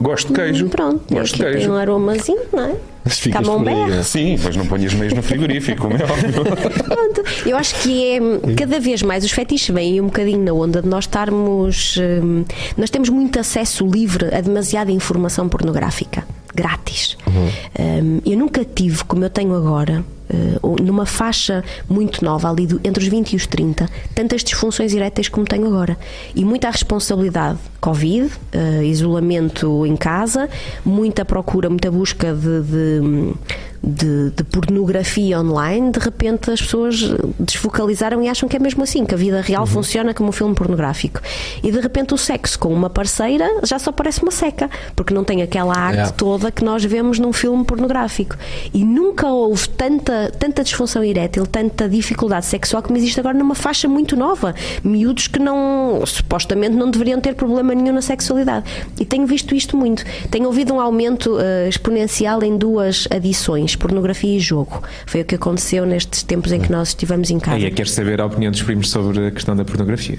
[0.00, 0.68] Gosto de queijo.
[0.68, 1.70] Pronto, Gosto de aqui tem queijo.
[1.72, 2.74] um aromazinho, não é?
[3.04, 4.02] Mas ficas Camembert.
[4.04, 6.44] Sim, mas não ponhas meias no frigorífico, como é óbvio.
[6.84, 7.22] Pronto.
[7.46, 8.18] Eu acho que é
[8.56, 11.96] cada vez mais os fetiches vêm um bocadinho na onda de nós estarmos.
[11.98, 12.44] hum,
[12.76, 16.24] nós temos muito acesso livre a demasiada informação pornográfica,
[16.60, 17.16] grátis.
[17.26, 23.02] Hum, eu nunca tive, como eu tenho agora, eh, numa faixa muito nova, ali entre
[23.02, 25.98] os 20 e os 30, tantas disfunções eréteis como tenho agora.
[26.34, 27.58] E muita responsabilidade.
[27.80, 30.48] Covid, eh, isolamento em casa,
[30.84, 33.34] muita procura, muita busca de, de, hum,
[33.82, 37.00] de, de pornografia online, de repente as pessoas
[37.38, 40.54] desfocalizaram e acham que é mesmo assim, que a vida real funciona como um filme
[40.54, 41.20] pornográfico.
[41.62, 45.24] E de repente o sexo com uma parceira já só parece uma seca, porque não
[45.24, 46.12] tem aquela arte Yeah.
[46.16, 48.36] toda que nós vemos num filme pornográfico.
[48.72, 53.88] E nunca houve tanta, tanta disfunção erétil, tanta dificuldade sexual como existe agora numa faixa
[53.88, 54.54] muito nova.
[54.82, 58.64] Miúdos que não, supostamente não deveriam ter problema nenhum na sexualidade.
[58.98, 60.04] E tenho visto isto muito.
[60.30, 64.82] Tenho ouvido um aumento eh, exponencial em duas adições, pornografia e jogo.
[65.06, 67.56] Foi o que aconteceu nestes tempos em que nós estivemos em casa.
[67.56, 70.18] Aí é que queres saber a opinião dos primos sobre a questão da pornografia.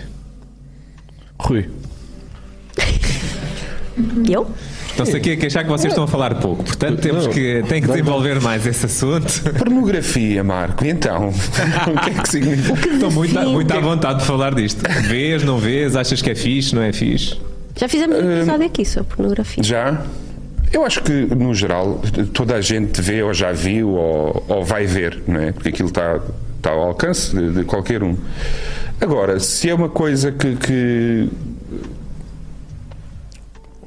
[1.39, 1.69] Rui.
[4.29, 4.49] Eu?
[4.89, 7.33] Estão-se aqui a queixar que vocês estão a falar pouco, portanto temos Não.
[7.33, 9.41] que, tem que desenvolver mais esse assunto.
[9.57, 11.29] Pornografia, Marco, então.
[11.87, 12.89] o que é que significa?
[12.89, 13.51] Estou muito, à- Sim.
[13.53, 14.81] muito à vontade de falar disto.
[15.07, 17.37] Vês, não vês, achas que é fixe, não é fixe?
[17.77, 19.63] Já fizemos um episódio aqui sobre pornografia.
[19.63, 20.01] Já?
[20.71, 22.01] Eu acho que, no geral,
[22.33, 25.51] toda a gente vê ou já viu ou, ou vai ver, não é?
[25.51, 26.19] Porque aquilo está,
[26.57, 28.15] está ao alcance de, de qualquer um.
[28.99, 31.29] Agora, se é uma coisa que, que,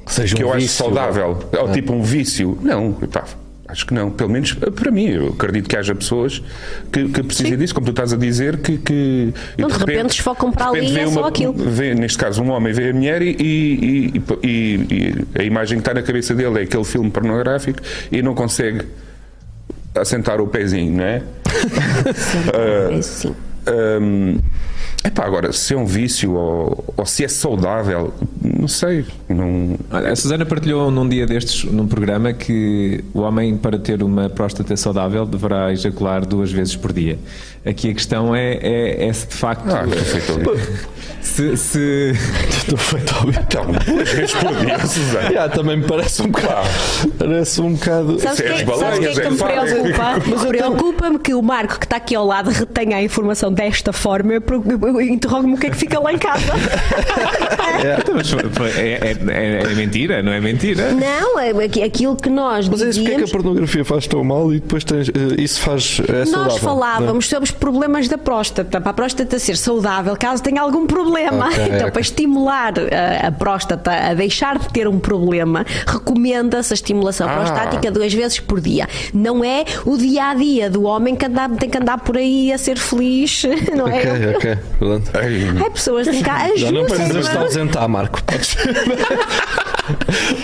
[0.05, 3.23] Seja que um eu acho vício, saudável, ou tipo um vício, não, pá,
[3.67, 4.11] acho que não.
[4.11, 6.41] Pelo menos para mim, eu acredito que haja pessoas
[6.91, 8.77] que, que precisem disso, como tu estás a dizer, que.
[8.77, 11.53] que Não, de repente desfocam para ali e é só aquilo.
[11.53, 14.47] Vê, neste caso, um homem vê a mulher e, e- e-
[14.91, 17.79] e- a imagem que está na cabeça dele é aquele filme pornográfico
[18.11, 18.85] e não consegue
[19.95, 21.21] assentar o pezinho, não é?
[22.97, 23.35] É sim.
[24.01, 24.37] Hum,
[25.05, 29.05] epá, agora, se é um vício ou, ou se é saudável, não sei.
[29.29, 34.01] Não, Olha, a Susana partilhou num dia destes, num programa, que o homem, para ter
[34.03, 37.17] uma próstata saudável, deverá ejacular duas vezes por dia.
[37.65, 39.65] Aqui a questão é, é, é se de facto.
[39.69, 39.85] ah.
[41.21, 42.11] Se, se-
[42.49, 45.29] Estou feito ao Então, duas vezes por dia, Susana.
[45.29, 46.69] Yeah, também me parece um bocado.
[47.17, 48.19] Parece um bocado.
[48.19, 50.47] Sabes o que, Sérgio é- sabes que é que me é preocupa?
[50.47, 54.33] Preocupa-me que o Marco, que está aqui ao lado, retenha a informação desta forma.
[54.33, 56.53] Eu, interrogo-me o que é que fica lá em casa.
[57.75, 60.91] Então, foi- foi- é, é- é- é mentira, não é mentira?
[60.91, 64.07] Não, é aqui- aquilo que nós Mas é isso porque é que a pornografia faz
[64.07, 66.01] tão mal e depois tens, eh, isso faz.
[66.07, 70.41] É Nós saudável, falávamos sobre os problemas da próstata, para a próstata ser saudável caso
[70.41, 71.47] tenha algum problema.
[71.49, 76.75] Ok, então, para estimular a, a próstata a deixar de ter um problema, recomenda-se a
[76.75, 77.35] estimulação Ah.
[77.35, 78.87] prostática duas vezes por dia.
[79.13, 82.51] Não é o dia a dia do homem que anda- tem que andar por aí
[82.53, 83.43] a ser feliz,
[83.75, 84.01] não é?
[84.01, 84.57] é?
[84.85, 85.11] Pronto.
[85.65, 86.55] Há pessoas em casa.
[86.57, 87.43] Já não precisas de ajudem-me.
[87.45, 88.21] ausentar, Marco.
[88.23, 88.55] Podes.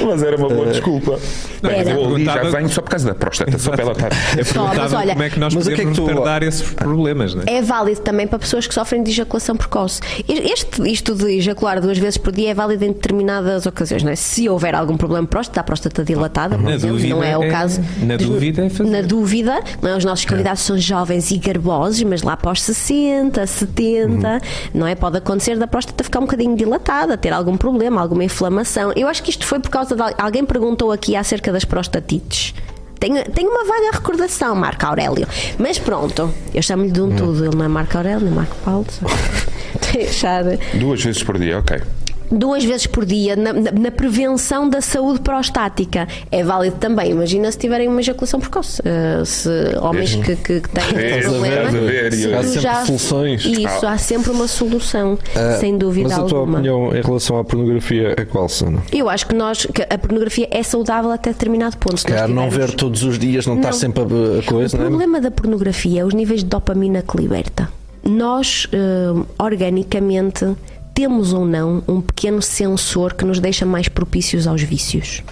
[0.06, 1.20] mas era uma boa desculpa.
[1.62, 1.92] Bem, Era.
[1.92, 4.12] eu ali já venho só por causa da próstata, só para ela estar.
[4.38, 6.08] Eu Só, perguntava mas olha- como é que nós o que é podemos que tu-
[6.08, 7.58] retardar esses problemas, não é?
[7.58, 10.00] É válido também para pessoas que sofrem de ejaculação precoce.
[10.28, 14.16] Este, isto de ejacular duas vezes por dia é válido em determinadas ocasiões, não é?
[14.16, 17.44] Se houver algum problema de próstata, a próstata dilatada, Na exemplo, dúvida não é o
[17.44, 17.82] é- caso.
[18.02, 18.90] na dúvida é fazer.
[18.90, 19.98] Na dúvida, não é?
[19.98, 24.31] os nossos candidatos são jovens e garbosos, mas lá após 60, 70,
[24.74, 24.94] não é?
[24.96, 28.92] Pode acontecer da próstata ficar um bocadinho dilatada, ter algum problema, alguma inflamação.
[28.96, 30.02] Eu acho que isto foi por causa de.
[30.02, 32.54] al- Alguém perguntou aqui acerca das prostatites.
[33.00, 35.28] Tenho, tenho uma vaga recordação, Marco Aurélio.
[35.58, 37.44] Mas pronto, eu chamo-lhe de um tudo.
[37.46, 38.86] Ele não é Marco Aurélio, nem Marco Paulo.
[39.92, 40.44] Deixar
[40.76, 41.82] Duas vezes por dia, ok.
[42.32, 46.08] Duas vezes por dia na, na- na prevenção da saúde prostática.
[46.32, 47.12] É válido também.
[47.12, 48.82] Imagina se tiverem uma ejaculação precoce.
[48.82, 49.50] Uh, se
[49.82, 51.70] homens que, que, que têm problema.
[51.72, 53.46] ver, se há sempre soluções.
[53.46, 55.20] Isso, há sempre uma solução,
[55.60, 56.58] sem dúvida Mas a tua alguma.
[56.60, 58.82] opinião em relação à pornografia é qual, Sana?
[58.92, 61.98] Eu acho que nós que a pornografia é saudável até determinado ponto.
[62.00, 63.78] Se calhar não ver todos os dias, não, estar Não.
[63.78, 64.90] sempre a, a O coisa, não é?
[64.90, 67.70] problema da pornografia é os níveis de dopamina que liberta.
[68.04, 70.46] Nós, eh, organicamente,
[71.02, 75.24] temos ou não um pequeno sensor que nos deixa mais propícios aos vícios.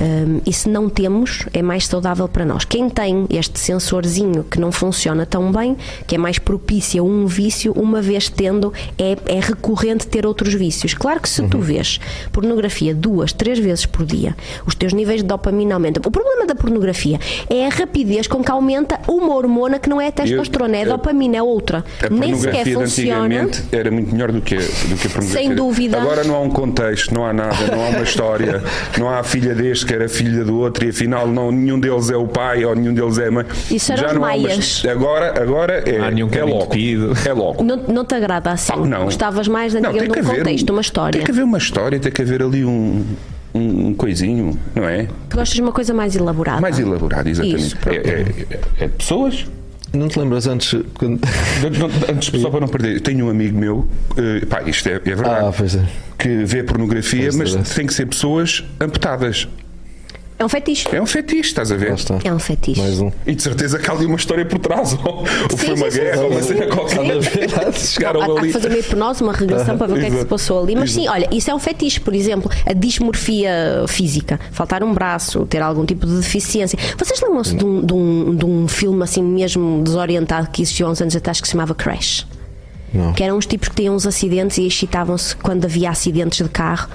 [0.00, 2.64] Um, e se não temos, é mais saudável para nós.
[2.64, 5.76] Quem tem este sensorzinho que não funciona tão bem,
[6.06, 10.52] que é mais propício a um vício, uma vez tendo, é, é recorrente ter outros
[10.54, 10.94] vícios.
[10.94, 12.00] Claro que se tu vês
[12.32, 14.36] pornografia duas, três vezes por dia,
[14.66, 16.02] os teus níveis de dopamina aumentam.
[16.04, 20.08] O problema da pornografia é a rapidez com que aumenta uma hormona que não é
[20.08, 21.84] a testosterona, é a Eu- dopamina, é outra.
[22.04, 23.22] A Nem sequer funciona.
[23.22, 25.30] antigamente era muito melhor do que, do que a pornografia.
[25.40, 26.00] Sem dúvida.
[26.00, 28.62] Agora não há um contexto, não há nada, não há uma história,
[28.98, 32.10] não há a filha deste que era filha do outro e afinal não, nenhum deles
[32.10, 33.44] é o pai ou nenhum deles é a mãe.
[33.70, 34.82] Isso eram os não há uma- maias.
[34.90, 36.74] Agora, agora é, Há nenhum é caminho logo.
[37.28, 37.62] É logo.
[37.64, 38.72] Não, não te agrada assim?
[38.74, 39.04] Ah, não.
[39.04, 41.12] Gostavas mais de Não, tem antigamente que um haver contexto, uma história.
[41.18, 43.04] Tem que haver uma história, tem que haver ali um,
[43.54, 45.08] um, um coisinho, não é?
[45.28, 46.60] Tu gostas de uma coisa mais elaborada.
[46.60, 47.60] Mais elaborado, exatamente.
[47.62, 49.46] Isso, é, é, é pessoas
[49.92, 51.20] Não te lembras antes quando.
[52.12, 55.46] Antes, só para não perder, tenho um amigo meu, eh, pá, isto é, é verdade,
[55.46, 55.84] Ah, pois é.
[56.18, 57.74] que vê pornografia, Pois mas é.
[57.76, 59.46] tem que ser pessoas amputadas.
[60.36, 60.88] É um fetiche.
[60.94, 61.90] É um fetiche, estás a ver?
[61.90, 62.18] Lá está.
[62.24, 62.80] É um fetiche.
[62.80, 63.10] Mais um.
[63.24, 64.92] E de certeza que há ali uma história por trás.
[65.04, 65.24] Ou,
[65.56, 67.72] foi uma sim, guerra, sim, ou uma cena qualquer.
[67.74, 70.18] Chegaram Há, há que fazer uma hipnose, uma regressão para ver o que é que
[70.18, 70.74] se passou ali.
[70.74, 75.46] Mas sim, olha, isso é um fetiche, por exemplo, a dismorfia física, faltar um braço,
[75.46, 76.76] ter algum tipo de deficiência.
[76.98, 80.90] Vocês lembram-se de, um, de, um, de um filme assim mesmo desorientado que existiu há
[80.90, 82.26] uns anos atrás que se chamava Crash?
[82.92, 83.12] Não.
[83.12, 86.88] Que eram uns tipos que tinham uns acidentes e excitavam-se quando havia acidentes de carro.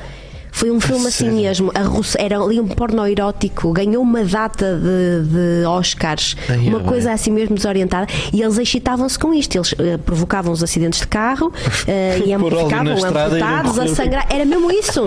[0.51, 1.35] Foi um filme assim sério?
[1.35, 5.27] mesmo, a russa- era ali um porno erótico, ganhou uma data de,
[5.61, 9.55] de Oscars, Ai, uma é coisa assim mesmo desorientada, e eles excitavam-se com isto.
[9.55, 11.51] Eles eh, provocavam os acidentes de carro,
[11.87, 14.27] eh, e óleo ficavam amputados, a sangrar.
[14.29, 15.05] Era mesmo isso.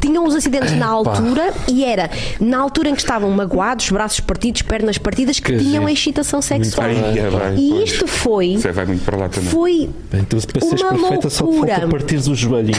[0.00, 4.62] Tinham os acidentes na altura, e era na altura em que estavam magoados, braços partidos,
[4.62, 6.86] pernas partidas, que, Que tinham a excitação sexual.
[6.86, 7.90] Ai, é bem, e pois.
[7.90, 8.56] isto foi.
[8.58, 9.48] Você vai muito para lá também.
[9.48, 11.74] Foi Bem, tu para seres Uma perfeita só loucura.
[11.74, 12.78] falta partires o joelhinho.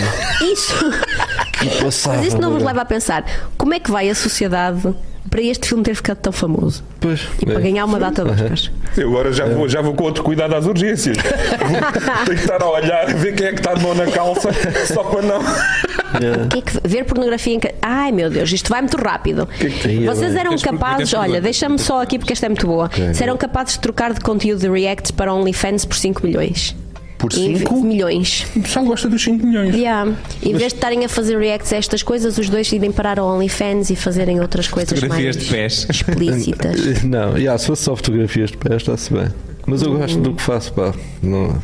[0.51, 0.73] isso.
[1.81, 3.25] Passava, Mas isso não vos leva a pensar
[3.57, 4.93] como é que vai a sociedade
[5.29, 7.61] para este filme ter ficado tão famoso Pois, e para é.
[7.61, 8.71] ganhar uma data de Oscars.
[8.97, 11.15] Eu agora já vou, já vou com outro cuidado às urgências.
[12.25, 14.49] Tenho que estar a olhar, a ver quem é que está de mão na calça,
[14.91, 15.37] só para não.
[15.41, 16.43] É.
[16.43, 19.45] O que é que- ver pornografia em ca- Ai meu Deus, isto vai muito rápido.
[19.47, 22.89] que- Vocês eram capazes, olha, deixa-me só aqui porque esta é muito boa.
[23.13, 26.75] Se eram capazes de trocar de conteúdo de reacts para OnlyFans por 5 milhões.
[27.21, 27.81] Por Em- 5?
[27.83, 28.47] milhões.
[28.55, 29.75] O pessoal gosta dos 5 milhões.
[29.75, 30.11] Yeah.
[30.41, 33.27] Em vez de estarem a fazer reacts a estas coisas, os dois irem parar ao
[33.27, 35.87] OnlyFans e fazerem outras coisas Fotografias mais de pés.
[35.87, 37.03] explícitas.
[37.05, 39.27] Não, yeah, se fosse só fotografias de pés, está-se bem.
[39.67, 40.93] Mas eu gosto do que faço, pá.
[41.21, 41.55] Não,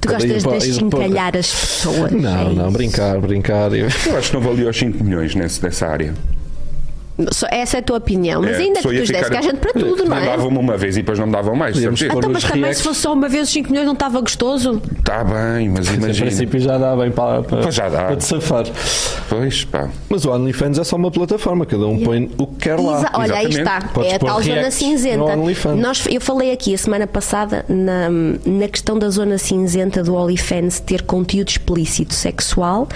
[0.00, 2.12] Tu gostas de chincalhar as pessoas.
[2.12, 3.72] Não, é não, brincar, brincar.
[3.72, 6.14] Eu acho que não valia os 5 milhões nesse, nessa área.
[7.30, 8.40] Só- Essa é a tua opinião.
[8.42, 10.24] Mas É, ainda que tu desse ficar- que há gente para tudo, não é?
[10.26, 11.76] Davam-me uma vez e depois não me davam mais.
[11.78, 11.92] Então,
[12.32, 12.78] mas também reacts.
[12.78, 14.80] se fosse só uma vez os 5 milhões não estava gostoso?
[14.98, 16.26] Está bem, mas Em imagina.
[16.26, 18.04] princípio já dá bem para, para, já dá.
[18.04, 18.64] para te safar.
[19.28, 19.88] Pois, pá.
[20.08, 22.98] Mas o OnlyFans é só uma plataforma, cada um põe o que quer lá.
[22.98, 23.58] Exa- Olha, aí exatamente.
[23.58, 23.80] está.
[23.92, 25.36] Podes é a tal zona cinzenta.
[25.76, 28.08] Nós, eu falei aqui a semana passada na,
[28.44, 32.88] na questão da zona cinzenta do OnlyFans ter conteúdo explícito sexual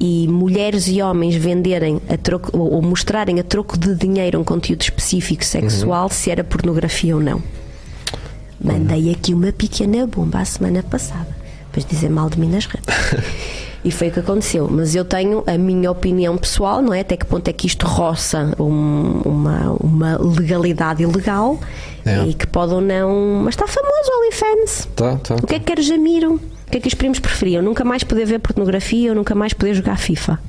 [0.00, 4.44] e mulheres e homens venderem a troco, ou, ou mostrarem a troco de dinheiro um
[4.44, 7.42] conteúdo específico sexual, se era pornografia ou não.
[8.62, 11.28] Mandei aqui uma pequena bomba a semana passada.
[11.66, 12.86] Depois dizer mal de mim nas redes.
[13.86, 14.66] E foi o que aconteceu.
[14.70, 17.00] Mas eu tenho a minha opinião pessoal, não é?
[17.00, 21.60] Até que ponto é que isto roça um- uma, uma legalidade ilegal
[22.02, 22.24] É.
[22.26, 23.42] e que pode ou não.
[23.44, 24.88] Mas está famoso o OnlyFans.
[24.96, 25.34] Tá, tá.
[25.34, 26.36] O que é que quer Jamiro?
[26.66, 27.62] O que é que os primos preferiam?
[27.62, 30.40] Nunca mais poder ver pornografia ou nunca mais poder jogar FIFA?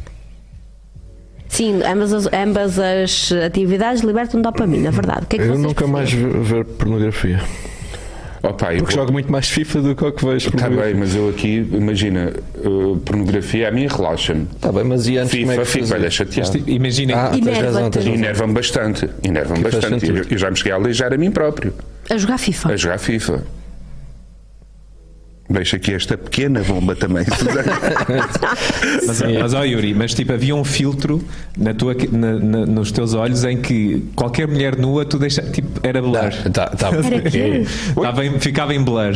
[1.55, 5.23] Sim, ambas as, ambas as atividades libertam dopamina, é verdade.
[5.23, 7.39] O que é que Eu nunca mais ver, ver pornografia.
[8.43, 10.49] Opa, eu Porque vou- jogo muito mais FIFA do que o que vejo.
[10.49, 12.31] Está bem, mas eu aqui, imagina,
[12.63, 14.45] uh, pornografia a mim relaxa-me.
[14.61, 15.95] Tá bem, mas e antes como é FIFA que fazia?
[15.95, 16.51] olha, chateado.
[16.51, 17.15] Tipo, Imaginem.
[17.15, 17.31] Ah.
[18.05, 19.09] Inerva-me bastante.
[19.23, 20.07] Inerva-me bastante.
[20.07, 21.73] Eu, eu já me cheguei a aleijar a mim próprio,
[22.09, 22.73] A jogar FIFA.
[22.73, 23.43] a jogar FIFA.
[25.47, 27.23] Deixa aqui esta pequena bomba também.
[29.07, 31.23] Mas, mas ó Yuri, mas tipo, havia um filtro
[31.57, 35.79] na tua, na- na- nos teus olhos em que qualquer mulher nua tu deixa, tipo,
[35.83, 36.31] era blur.
[36.51, 36.89] Tá, tá.
[37.93, 39.15] Estava em- ficava em blur.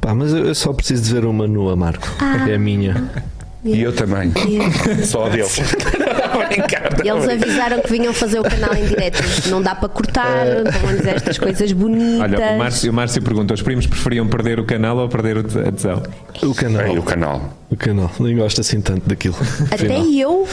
[0.00, 2.08] Pá, mas eu eu só preciso de ver uma nua, Marco.
[2.20, 2.46] Ah.
[2.48, 3.10] É a minha.
[3.64, 4.32] e eu também.
[5.04, 5.44] Só a dele.
[7.04, 9.22] Eles avisaram que vinham fazer o canal em direto.
[9.48, 10.46] Não dá para cortar,
[10.82, 12.20] vão dizer estas coisas bonitas.
[12.20, 15.72] Olha, o Márcio, o Márcio perguntou: os primos preferiam perder o canal ou perder a
[15.72, 16.02] tesão?
[16.42, 16.94] O canal.
[16.96, 17.58] O canal.
[17.70, 18.10] O canal.
[18.20, 19.36] Nem gosto assim tanto daquilo.
[19.70, 20.04] Até Afinal.
[20.06, 20.48] eu.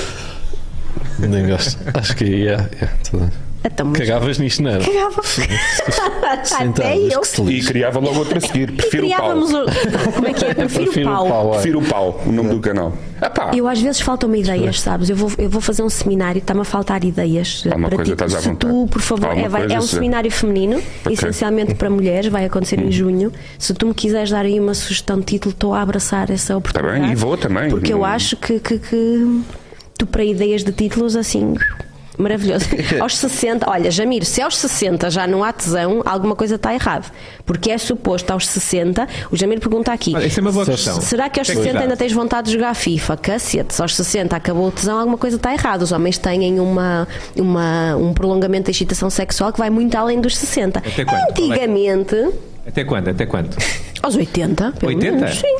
[1.19, 1.77] Nem gosto.
[1.93, 3.50] Acho que yeah, yeah, tudo bem.
[3.63, 4.83] Então, mas Cagavas nisto, não era?
[4.83, 5.21] cagava.
[6.59, 7.21] Até eu.
[7.21, 8.71] que se E criava logo outra a seguir.
[8.71, 9.37] Prefiro o pau.
[9.37, 10.11] o.
[10.13, 10.53] Como é que é?
[10.53, 11.51] Prefiro, Prefiro o pau.
[11.51, 12.93] Prefiro o pau, o nome do canal.
[13.21, 15.09] Ah pá, Eu às vezes faltam-me ideias, sabes?
[15.09, 17.63] Eu vou, eu vou fazer um seminário, está-me a faltar ideias.
[17.67, 18.13] Alguma para coisa ti.
[18.13, 18.73] estás à Se vontade.
[18.73, 20.85] tu, por favor, é, vai- é um seminário feminino, Ok.
[21.07, 21.11] Hum.
[21.13, 23.31] essencialmente para mulheres, vai acontecer em junho.
[23.59, 26.57] Se tu me quiseres dar aí uma sugestão de título, estou a abraçar essa Tá
[26.57, 26.99] oportunidade.
[27.01, 27.69] bem, e vou também.
[27.69, 29.41] Porque eu Não- acho que, que, que
[29.97, 31.53] tu, para ideias de títulos, assim.
[32.17, 32.65] Maravilhoso.
[32.99, 37.11] aos 60, olha, Jamir, se aos 60 já não há tesão, alguma coisa está errado.
[37.45, 40.99] Porque é suposto aos 60, o Jamir pergunta aqui: Olha, isso é uma boa questão.
[41.01, 41.79] Será que aos é 60 dá?
[41.79, 43.17] ainda tens vontade de jogar FIFA?
[43.17, 45.83] Cacete, se aos 60 acabou o tesão, alguma coisa está errada.
[45.83, 50.37] Os homens têm uma, uma, um prolongamento da excitação sexual que vai muito além dos
[50.37, 50.79] 60.
[50.79, 51.21] Até quando?
[51.31, 52.29] Antigamente,
[52.67, 53.07] Até quando?
[53.07, 53.57] Até quando?
[54.03, 55.15] aos 80, pelo 80?
[55.17, 55.57] menos, sim.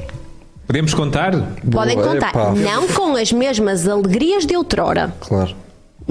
[0.68, 1.32] Podemos contar?
[1.72, 2.30] Podem Boa, contar.
[2.30, 2.52] epá.
[2.54, 5.14] Não com as mesmas alegrias de outrora.
[5.20, 5.54] Claro.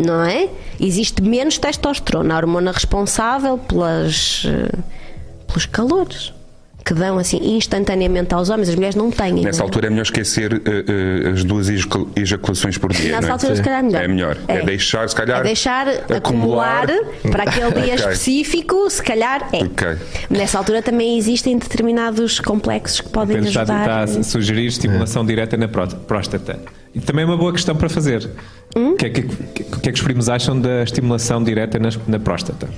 [0.05, 0.49] Não é?
[0.81, 4.79] Existe menos testosterona, a hormona responsável pelas, eh,
[5.47, 6.33] pelos calores.
[6.83, 9.35] que dão assim instantaneamente aos homens, as mulheres não têm.
[9.35, 9.69] Nessa não é?
[9.69, 10.85] altura é melhor esquecer eh,
[11.27, 13.11] eh, as duas ejacul- ejaculações por dia.
[13.13, 13.33] Nessa não é?
[13.33, 14.03] altura, se calhar, é melhor.
[14.03, 14.37] É melhor.
[14.49, 14.65] É, É.
[14.65, 15.41] deixar, se calhar.
[15.41, 15.87] É deixar
[16.17, 16.87] acumular,
[17.31, 17.95] para aquele dia Ok.
[17.95, 19.59] específico, se calhar é.
[19.65, 19.89] Ok.
[20.31, 23.81] Nessa altura também existem determinados complexos que podem está, ajudar.
[24.07, 26.59] está a sugerir estimulação direta na pró- próstata.
[26.95, 28.29] E também é uma boa questão para fazer.
[28.77, 28.91] Hum?
[28.93, 31.99] O que, é que, que- que é que os primos acham da estimulação direta nas-
[32.07, 32.69] na próstata?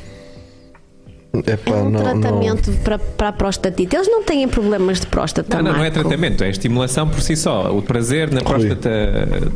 [1.47, 2.21] Epá, É um não, não.
[2.21, 3.97] tratamento Para, para a prostatite.
[3.97, 5.57] Eles não têm problemas de próstata.
[5.63, 7.75] Não, não, não é tratamento, é estimulação por si só.
[7.75, 8.91] O prazer na próstata,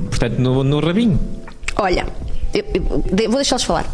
[0.08, 1.20] portanto, no, no rabinho.
[1.76, 2.06] Olha,
[2.54, 2.82] eu- eu-
[3.28, 3.84] vou deixá-los falar.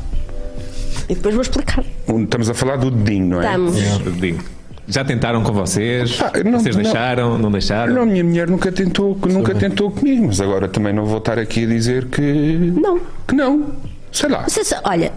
[1.08, 1.84] E depois vou explicar.
[2.06, 3.46] Estamos a falar do dedinho, não é?
[3.46, 4.20] Estamos.
[4.20, 4.44] Digo.
[4.88, 6.18] Já tentaram com vocês?
[6.20, 6.82] Ah, não- vocês não.
[6.82, 7.38] deixaram?
[7.38, 7.94] Não deixaram?
[7.94, 11.38] Não, a minha mulher nunca tentou, nunca tentou comigo, mas agora também não vou estar
[11.38, 12.72] aqui a dizer que.
[12.80, 13.00] Não.
[13.26, 13.66] Que não.
[14.10, 14.48] Sei lá.
[14.48, 15.12] Se- se- olha,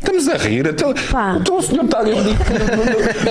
[0.00, 0.66] Estamos a rir.
[0.66, 0.94] Então,
[1.38, 2.14] então o senhor está a rir.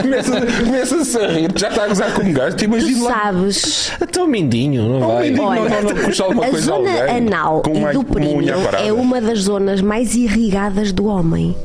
[0.01, 0.31] começa,
[0.63, 1.51] começa-se a rir.
[1.55, 2.55] Já está a gozar com um gajo.
[2.55, 3.11] Te tu lá.
[3.23, 3.91] sabes.
[3.99, 5.29] Até o mindinho, não vai.
[5.29, 5.47] mindinho.
[5.47, 8.55] Olha, não, não, não, puxa alguma a coisa a zona alguém anal e do períneo
[8.85, 11.55] é uma das zonas mais irrigadas do homem.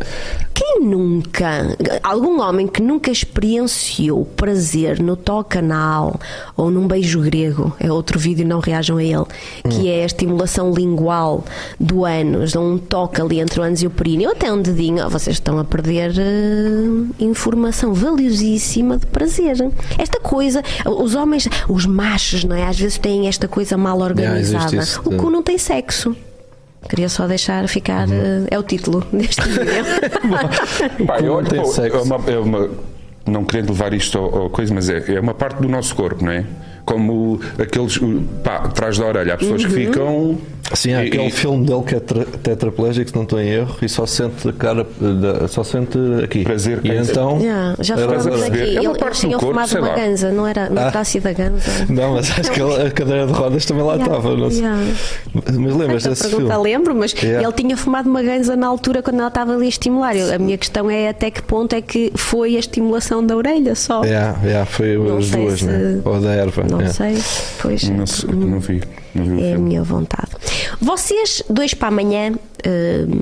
[0.54, 6.20] Quem nunca, algum homem que nunca experienciou prazer no toque anal
[6.56, 9.24] ou num beijo grego, é outro vídeo, não reajam a ele,
[9.68, 11.44] que é a estimulação lingual
[11.80, 15.04] do ânus, um toque ali entre o ânus e o períneo, ou até um dedinho,
[15.04, 19.56] oh, vocês estão a perder eh, informação valiosíssima de prazer.
[19.98, 22.64] Esta coisa, os homens, os machos, não é?
[22.64, 24.76] Às vezes têm esta coisa mal organizada.
[24.76, 26.16] isso o cu não tem sexo.
[26.88, 28.08] Queria só deixar ficar.
[28.10, 29.66] eh, É o título deste vídeo.
[31.06, 31.34] Pá, eu
[32.02, 32.70] uma, é uma-
[33.26, 36.32] não querendo levar isto ao coisa, mas é, é uma parte do nosso corpo, não
[36.32, 36.44] é?
[36.84, 37.98] Como aqueles,
[38.42, 39.34] pá, atrás da orelha.
[39.34, 39.68] Há pessoas Uhum.
[39.70, 40.38] que ficam.
[40.72, 43.48] Sim, há e- aquele e- filme dele que é tra- tetraplégico, se não estou em
[43.48, 46.42] erro, e só sente a cara, da- só sente aqui.
[46.42, 46.80] Prazer.
[46.82, 47.38] E então.
[47.38, 48.46] Já, já agora.
[48.46, 48.76] aqui.
[48.76, 49.94] É uma Ele- parte do tinham corpo, sei uma lá.
[49.94, 50.70] ganza, não era?
[50.70, 51.70] Não terá sido a ganza.
[51.90, 54.36] Não, mas acho que ele- a cadeira de rodas também lá Yeah, estava.
[54.36, 54.60] Não sei.
[54.62, 54.84] yeah.
[55.34, 56.62] Mas lembras desse pergunta filme?
[56.70, 57.46] lembro, mas Yeah.
[57.46, 60.14] ele tinha fumado uma ganza na altura quando ela estava ali a estimular.
[60.34, 64.02] A minha questão é até que ponto é que foi a estimulação da orelha só.
[64.02, 66.00] Yeah, yeah, foi Não as duas, se- né?
[66.04, 66.64] Ou da erva.
[66.74, 66.94] Não yeah.
[66.94, 67.22] sei.
[67.60, 67.88] Pois.
[67.88, 68.04] Não,
[68.34, 68.82] não vi.
[69.14, 70.30] Não vi É a minha vontade.
[70.80, 73.20] Vocês, dois para amanhã, hum,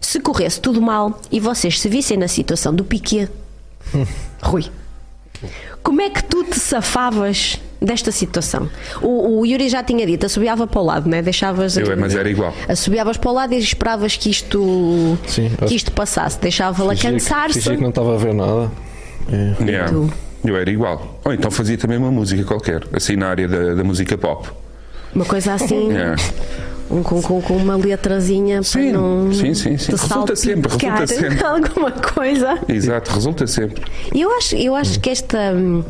[0.00, 3.28] se corresse tudo mal e vocês se vissem na situação do Piquet,
[4.42, 4.64] Rui,
[5.82, 8.68] como é que tu te safavas desta situação?
[9.02, 11.20] O, o Yuri já tinha dito, assobiava para o lado, né?
[11.22, 11.76] deixavas.
[11.76, 12.54] Eu é, mas era igual.
[12.68, 17.60] Assobiavas para o lado e esperavas que isto, Sim, que isto passasse, deixava-la cansar-se.
[17.60, 18.70] fingi que não estava a ver nada.
[19.30, 19.64] É.
[19.64, 19.92] Yeah.
[20.44, 21.18] Eu era igual.
[21.24, 24.48] Ou então fazia também uma música qualquer, assim na área da, da música pop.
[25.14, 25.88] Uma coisa assim,
[26.90, 29.32] um- com, com, com uma letrazinha Sim, para não.
[29.32, 29.92] sim, sim, sim.
[29.92, 31.42] Resulta sempre, resulta sempre.
[31.44, 32.58] Alguma coisa.
[32.68, 33.82] Exato, resulta sempre.
[34.14, 35.82] Eu acho, eu acho que esta, hum,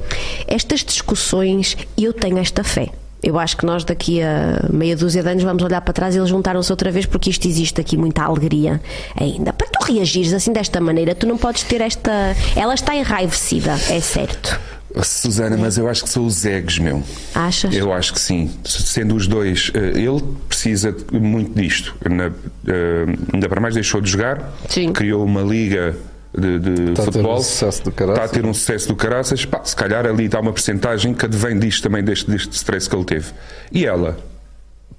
[0.47, 2.91] estas discussões, eu tenho esta fé.
[3.25, 6.19] Eu acho que nós daqui a meia dúzia de anos vamos olhar para trás e
[6.19, 8.81] eles juntaram-se outra vez porque isto existe aqui muita alegria
[9.19, 9.53] ainda.
[9.53, 12.13] Para tu reagires assim desta maneira, tu não podes ter esta.
[12.55, 14.61] Ela está enraivecida, é certo.
[15.03, 17.03] Susana, mas eu acho que são os egos, meu.
[17.35, 17.75] Achas?
[17.75, 18.49] Eu acho que sim.
[18.65, 21.97] Sendo os dois, eh, ele precisa muito disto.
[22.09, 22.31] Na-
[22.69, 24.93] eh, ainda para mais deixou de jogar, Sim.
[24.93, 25.97] criou uma liga
[26.37, 27.35] de, de Está a ter futebol.
[27.37, 28.25] um sucesso do caraças.
[28.25, 29.45] Está a ter um sucesso do caraças.
[29.45, 32.97] Pá, se calhar ali está uma porcentagem que advém disto também, deste, deste stress que
[32.97, 33.33] ele teve.
[33.73, 34.17] E ela?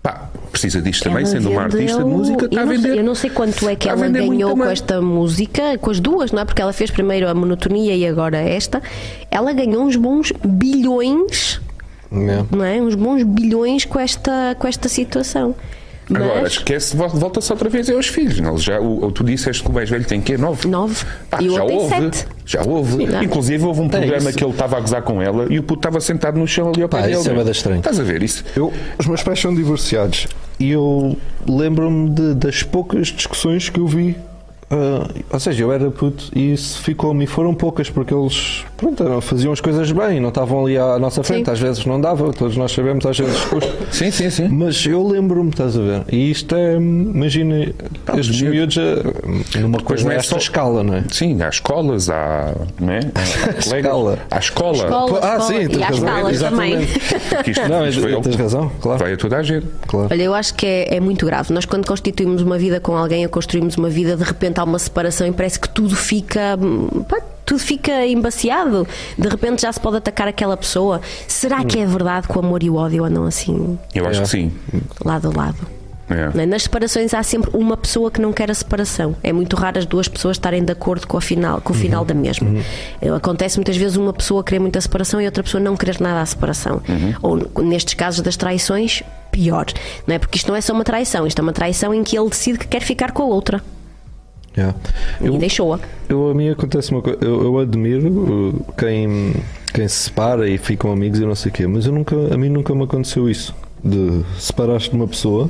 [0.01, 2.81] Pá, precisa disto também, Ela sendo uma artista de música, está eu a não sei-
[2.81, 2.97] vender.
[2.99, 4.71] eu não sei quanto é que a ela vender ganhou com também.
[4.71, 6.45] esta música, com as duas, não é?
[6.45, 8.81] Porque ela fez primeiro a monotonia e agora esta.
[9.31, 11.59] Ela ganhou uns bons bilhões,
[12.11, 12.45] Yeah.
[12.51, 12.79] não é?
[12.81, 15.55] Uns bons bilhões com esta, com esta situação.
[16.07, 18.39] Mas, Agora, esquece, vol- volta-se outra vez aos filhos.
[18.39, 18.57] Não?
[18.57, 20.37] Já, o, tu disseste que o mais velho tem quê?
[20.37, 20.67] Nove?
[20.67, 21.03] Nove.
[21.29, 21.89] Pá, E já houve.
[21.95, 22.27] sete.
[22.45, 22.91] Já houve.
[23.07, 23.23] Sim.
[23.23, 24.37] Inclusive, houve um programa isso.
[24.37, 26.83] que ele estava a gozar com ela e o puto estava sentado no chão ali
[26.83, 27.13] ao pé dele.
[27.13, 27.35] isso é meu.
[27.35, 27.77] bué da estranho.
[27.79, 28.43] Estás a ver isso?
[28.55, 30.27] Eu, os meus pais são divorciados
[30.59, 34.15] e eu lembro-me das poucas discussões que eu vi.
[34.71, 37.23] Ah, ou seja, eu era puto e isso ficou-me.
[37.25, 41.23] E foram poucas porque eles pronto, faziam as coisas bem, não estavam ali à nossa
[41.23, 41.45] frente.
[41.45, 41.51] Sim.
[41.51, 43.71] Às vezes não dava, todos nós sabemos, às vezes custa.
[43.91, 44.47] Sim, sim, sim.
[44.49, 46.01] Mas eu lembro-me, estás a ver?
[46.11, 47.73] E isto é, imagina,
[48.17, 48.55] estes miúdo.
[48.55, 51.03] miúdos ah, numa coisa não é nesta só- escala, não é?
[51.11, 52.53] Sim, há escolas, há.
[52.79, 52.99] Não é?
[53.15, 53.65] Há colegas.
[53.67, 54.19] Escala.
[54.31, 54.77] Há escola.
[54.77, 55.41] Escola, Ah, escola.
[55.41, 56.29] sim, tens e razão.
[56.29, 56.99] Exatamente.
[57.49, 58.99] Isto, Não, isto foi- tens razão, claro.
[58.99, 59.67] Vai a toda a gente.
[59.87, 60.07] claro.
[60.11, 61.53] Olha, eu acho que é, é muito grave.
[61.53, 64.79] Nós, quando constituímos uma vida com alguém, ou construímos uma vida, de repente há uma
[64.79, 66.57] separação e parece que tudo fica.
[67.09, 68.87] pá, tudo fica embaciado.
[69.17, 70.99] De repente já se pode atacar aquela pessoa.
[71.27, 74.23] Será que é verdade que o amor e o ódio andam assim, Eu acho É.
[74.23, 74.51] que sim.
[75.03, 75.57] lado a lado?
[76.07, 76.41] É.
[76.41, 76.45] É?
[76.45, 79.15] Nas separações há sempre uma pessoa que não quer a separação.
[79.23, 82.01] É muito raro as duas pessoas estarem de acordo com, a final, com o final
[82.01, 82.07] Uhum.
[82.07, 82.47] da mesma.
[83.01, 85.99] Eh, Acontece muitas vezes uma pessoa querer muito a separação e outra pessoa não querer
[85.99, 86.79] nada à separação.
[86.87, 87.13] Uhum.
[87.55, 89.01] Ou nestes casos das traições,
[89.31, 89.65] pior.
[90.05, 90.19] Não é?
[90.19, 92.59] Porque isto não é só uma traição, isto é uma traição em que ele decide
[92.59, 93.61] que quer ficar com a outra
[94.57, 94.77] Yeah.
[95.21, 95.79] e Eu, deixou-a.
[96.07, 97.19] eu, a mim acontece uma coisa.
[97.21, 99.33] Eu, eu admiro uh, quem,
[99.73, 102.37] quem se separa e ficam amigos e não sei o quê, mas eu nunca, a
[102.37, 103.53] mim nunca me aconteceu isso.
[103.83, 105.49] De separar-te de uma pessoa.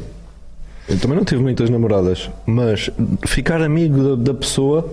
[0.90, 2.90] Eu também não tive muitas namoradas, mas
[3.26, 4.88] ficar amigo da, da pessoa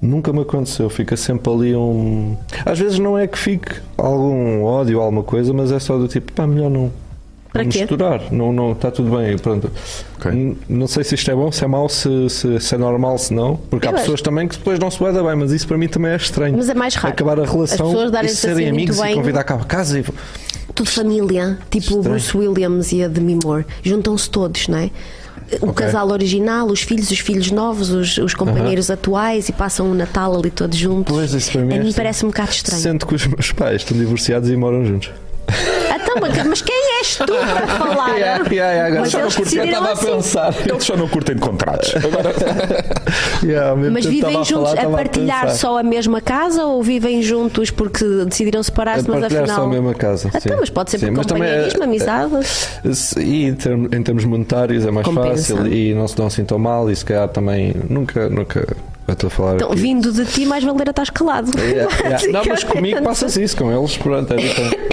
[0.00, 0.88] nunca me aconteceu.
[0.88, 2.36] Fica sempre ali um.
[2.64, 6.06] Às vezes não é que fique algum ódio ou alguma coisa, mas é só do
[6.06, 6.92] tipo, pá, melhor não.
[7.52, 7.78] Para quê?
[7.80, 9.70] misturar, não, não, está tudo bem, pronto.
[10.18, 10.30] Ok.
[10.30, 13.16] N- Não sei se isto é bom, se é mau, se, se, se é normal,
[13.18, 15.34] se não, porque Eu há acho- pessoas também que depois não se vai dar bem,
[15.34, 16.54] mas isso para mim também é estranho.
[16.56, 17.08] Mas é mais raro.
[17.14, 19.12] Acabar a As relação pessoas e darem-se serem assim muito amigos bem.
[19.12, 20.04] e convidar cá a casa e.
[20.74, 22.02] Tudo família, tipo o Estranho.
[22.20, 23.64] Bruce Williams e a Demi Moore.
[23.82, 24.90] Juntam-se todos, não é?
[25.62, 25.86] O Ok.
[25.86, 30.36] casal original, os filhos, os filhos novos, os, os companheiros atuais e passam o Natal
[30.36, 31.12] ali todos juntos.
[31.16, 31.94] Pois, isso para mim é a mim estranho.
[32.04, 32.82] parece um bocado estranho.
[32.82, 35.10] Sendo que os meus pais estão divorciados e moram juntos.
[35.94, 38.08] Então, mas- mas quem és tu para falar?
[39.00, 40.06] Mas eles decidiram assim.
[40.06, 40.54] pensar.
[40.66, 41.94] Eles só não curtem contratos.
[41.96, 42.32] Agora,
[43.44, 45.54] Yeah, Mas vivem juntos falar, a partilhar pensar.
[45.56, 49.46] só a mesma casa ou vivem juntos porque decidiram A separar-se, mas afinal.
[49.46, 50.28] só a mesma casa.
[50.28, 50.48] Então, sim.
[50.60, 52.34] mas pode ser Sim, por mas também é- companheirismo, amizade.
[53.18, 55.56] E em termos, em termos monetários é mais Compensa.
[55.56, 58.66] fácil e não se dão assim tão mal e se calhar também nunca, nunca
[59.08, 59.80] eu estou a falar Então, aqui.
[59.80, 61.50] vindo de ti, mais valeria estar calado.
[61.58, 62.26] Yeah, yeah.
[62.32, 64.38] Não, mas comigo passa-se isso, com eles, pronto, é.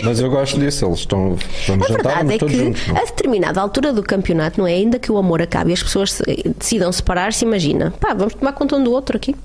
[0.03, 1.37] Mas eu gosto disso, eles estão.
[1.67, 2.87] Vamos A jantar, verdade é que juntos.
[2.87, 2.97] não?
[2.97, 4.73] a determinada altura do campeonato, não é?
[4.73, 6.23] Ainda que o amor acabe e as pessoas se-
[6.57, 9.35] decidam separar-se, imagina, pá, vamos tomar conta um do outro aqui.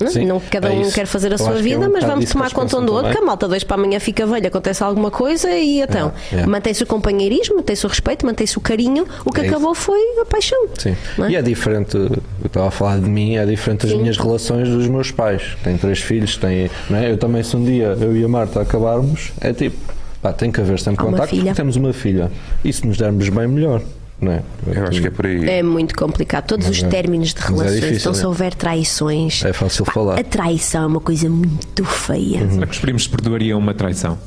[0.00, 0.24] Não, é?
[0.24, 0.94] Não cada é um isso.
[0.94, 2.84] quer fazer a Eu sua é um vida, mas bocado vamos isso tomar conta um
[2.84, 6.12] do outro, que a malta dois para amanhã fica velha, acontece alguma coisa e então
[6.32, 6.50] yeah.
[6.50, 9.06] mantém-se o companheirismo, mantém-se o respeito, mantém-se o carinho.
[9.24, 9.54] O que É isso.
[9.54, 10.58] acabou foi a paixão.
[10.78, 10.96] Sim.
[11.18, 11.30] é?
[11.30, 13.98] E é diferente, eu estava a falar de mim, é diferente das Sim.
[13.98, 15.56] minhas relações dos meus pais.
[15.62, 17.10] Tenho três filhos, é?
[17.10, 19.76] eu também, se um dia eu e a Marta acabarmos, é tipo,
[20.22, 22.30] pá, tem que haver sempre contacto porque temos uma filha.
[22.64, 23.82] E se nos dermos bem, melhor.
[24.20, 24.42] Não é?
[24.66, 25.48] eu acho que é por aí.
[25.48, 26.46] É muito complicado.
[26.46, 28.26] Todos os é- términos de mas é relações, difícil, então se é.
[28.26, 29.44] houver traições.
[29.44, 30.18] É fácil Pá, falar.
[30.20, 32.42] A traição é uma coisa muito feia.
[32.42, 32.50] Uhum.
[32.52, 34.18] Será que os primos perdoariam uma traição?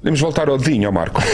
[0.00, 1.20] Podemos voltar ao Dinho, ao Marco.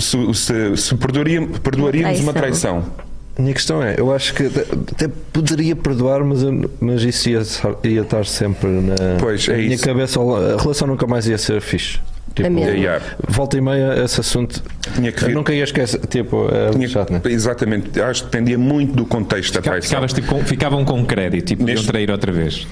[0.00, 2.82] Se, se, se perdoaríamos, perdoaríamos uma traição.
[2.82, 3.07] traição.
[3.38, 7.38] A minha questão é, eu acho que até poderia perdoar, mas, eu- mas isso ia,
[7.38, 9.84] estar- ia estar sempre na, Pois, é na minha isso.
[9.84, 10.18] cabeça.
[10.20, 12.00] A relação nunca mais ia ser fixe.
[12.34, 12.70] Tipo, É mesmo.
[12.76, 13.04] Yeah.
[13.28, 14.62] Volta e meia, esse assunto.
[14.94, 16.00] Tinha que eu vir- nunca ia esquecer.
[16.06, 17.20] Tipo, é Tinha- chato, né?
[17.26, 18.00] Exatamente.
[18.00, 19.88] Acho que dependia muito do contexto da traição.
[19.88, 22.66] Ficavas, tipo, com- ficavam com crédito podiam Neste- trair outra vez.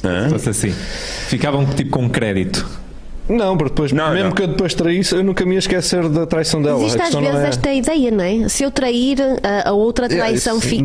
[0.00, 0.70] Se fosse assim.
[1.28, 2.66] Ficavam tipo com crédito.
[3.30, 4.32] Não, porque depois, Não, mesmo não.
[4.34, 6.80] que eu depois traísse, eu nunca me ia esquecer da traição dela.
[6.80, 7.48] Existe às vezes é...
[7.48, 8.48] esta ideia, não é?
[8.48, 10.82] Se eu trair, a, a outra Yeah, traição isso fica.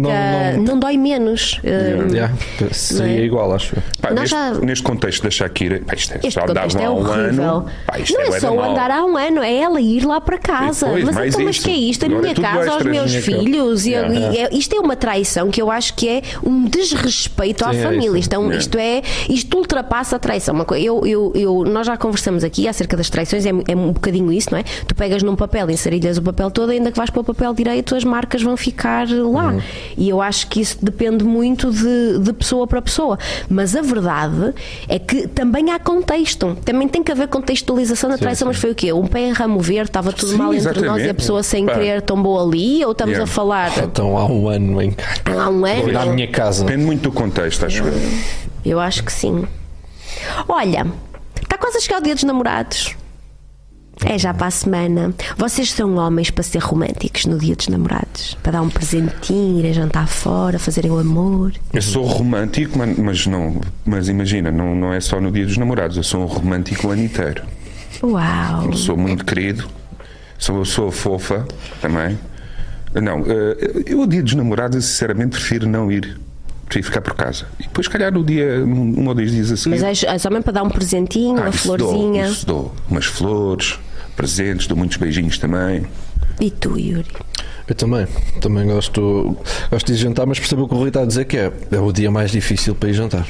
[0.57, 1.59] Não, não- dói menos.
[1.63, 2.33] Uh, Yeah,
[2.71, 3.25] seria Não é?
[3.25, 3.75] igual, acho.
[3.99, 6.91] Pá, neste, já- neste contexto da Shakira, pá, isto é, Este já contexto é há
[6.91, 7.65] um ano.
[7.87, 10.37] Pá, isto não é, da só andar há um ano, é ela ir lá para
[10.37, 10.85] casa.
[10.85, 11.65] Depois, mas então, mas isto.
[11.65, 12.03] que é isto?
[12.03, 13.85] A Agora minha é casa, aos meus filhos.
[13.85, 14.13] E, Yeah.
[14.33, 17.79] e é- isto é uma traição que eu acho que é um desrespeito à Sim,
[17.79, 18.19] é família.
[18.19, 18.57] Isto, é Yeah.
[18.57, 20.55] isto é isto ultrapassa a traição.
[20.77, 24.63] Eu- nós já conversamos aqui acerca das traições, é, é um bocadinho isso, não é?
[24.87, 27.95] Tu pegas num papel, inserilhas o papel todo, ainda que vais para o papel direito,
[27.95, 29.51] as marcas vão ficar lá.
[29.53, 29.61] Uhum.
[29.97, 33.17] E eu acho que isso depende muito de, de pessoa para pessoa.
[33.49, 34.53] Mas a verdade
[34.87, 36.57] é que também há contexto.
[36.65, 38.47] Também tem que haver contextualização da traição.
[38.47, 38.91] Mas foi o quê?
[38.93, 41.13] Um pé em ramo verde, estava tudo Sim, mal entre nós e a exatamente.
[41.15, 41.73] pessoa sem Pá.
[41.73, 42.83] querer tombou ali?
[42.85, 43.31] Ou estamos Yeah.
[43.31, 45.21] a falar Então há um ano em casa.
[45.41, 45.99] há um ano?
[45.99, 46.65] À minha casa.
[46.65, 47.93] Depende muito do contexto, acho eu.
[48.65, 49.45] Eu acho que sim.
[50.47, 50.85] Olha,
[51.75, 52.95] quase a chegar o dia dos namorados.
[54.05, 55.13] É já para a semana.
[55.37, 58.37] Vocês são homens para ser românticos no dia dos namorados?
[58.43, 61.53] Para dar um presentinho, irem jantar fora, fazerem o amor?
[61.73, 63.61] Eu sou romântico, mas- não.
[63.85, 65.95] Mas imagina, não, não é só no dia dos namorados.
[65.97, 67.43] Eu sou um romântico o ano inteiro.
[68.03, 68.73] Uau!
[68.73, 69.67] Sou muito querido.
[70.37, 71.45] Sou, sou fofa
[71.81, 72.19] também.
[72.93, 76.19] Não, eh, eu o dia dos namorados, eu, sinceramente, prefiro não ir.
[76.65, 77.45] Prefiro ficar por casa.
[77.59, 79.75] E depois, se calhar, no dia, um, ou dois dias a seguir.
[79.75, 82.27] Mas és, és homem para dar um presentinho, uma Ah, isso dou, florzinha.
[82.27, 82.73] isso dou.
[82.89, 83.79] Umas flores,
[84.15, 85.85] presentes, dou muitos beijinhos também.
[86.39, 87.05] E tu, Yuri?
[87.67, 88.05] Eu também,
[88.41, 89.37] também gosto,
[89.71, 91.51] gosto de ir jantar, mas percebo o que o Rui está a dizer que é,
[91.71, 93.25] é o dia mais difícil para ir jantar.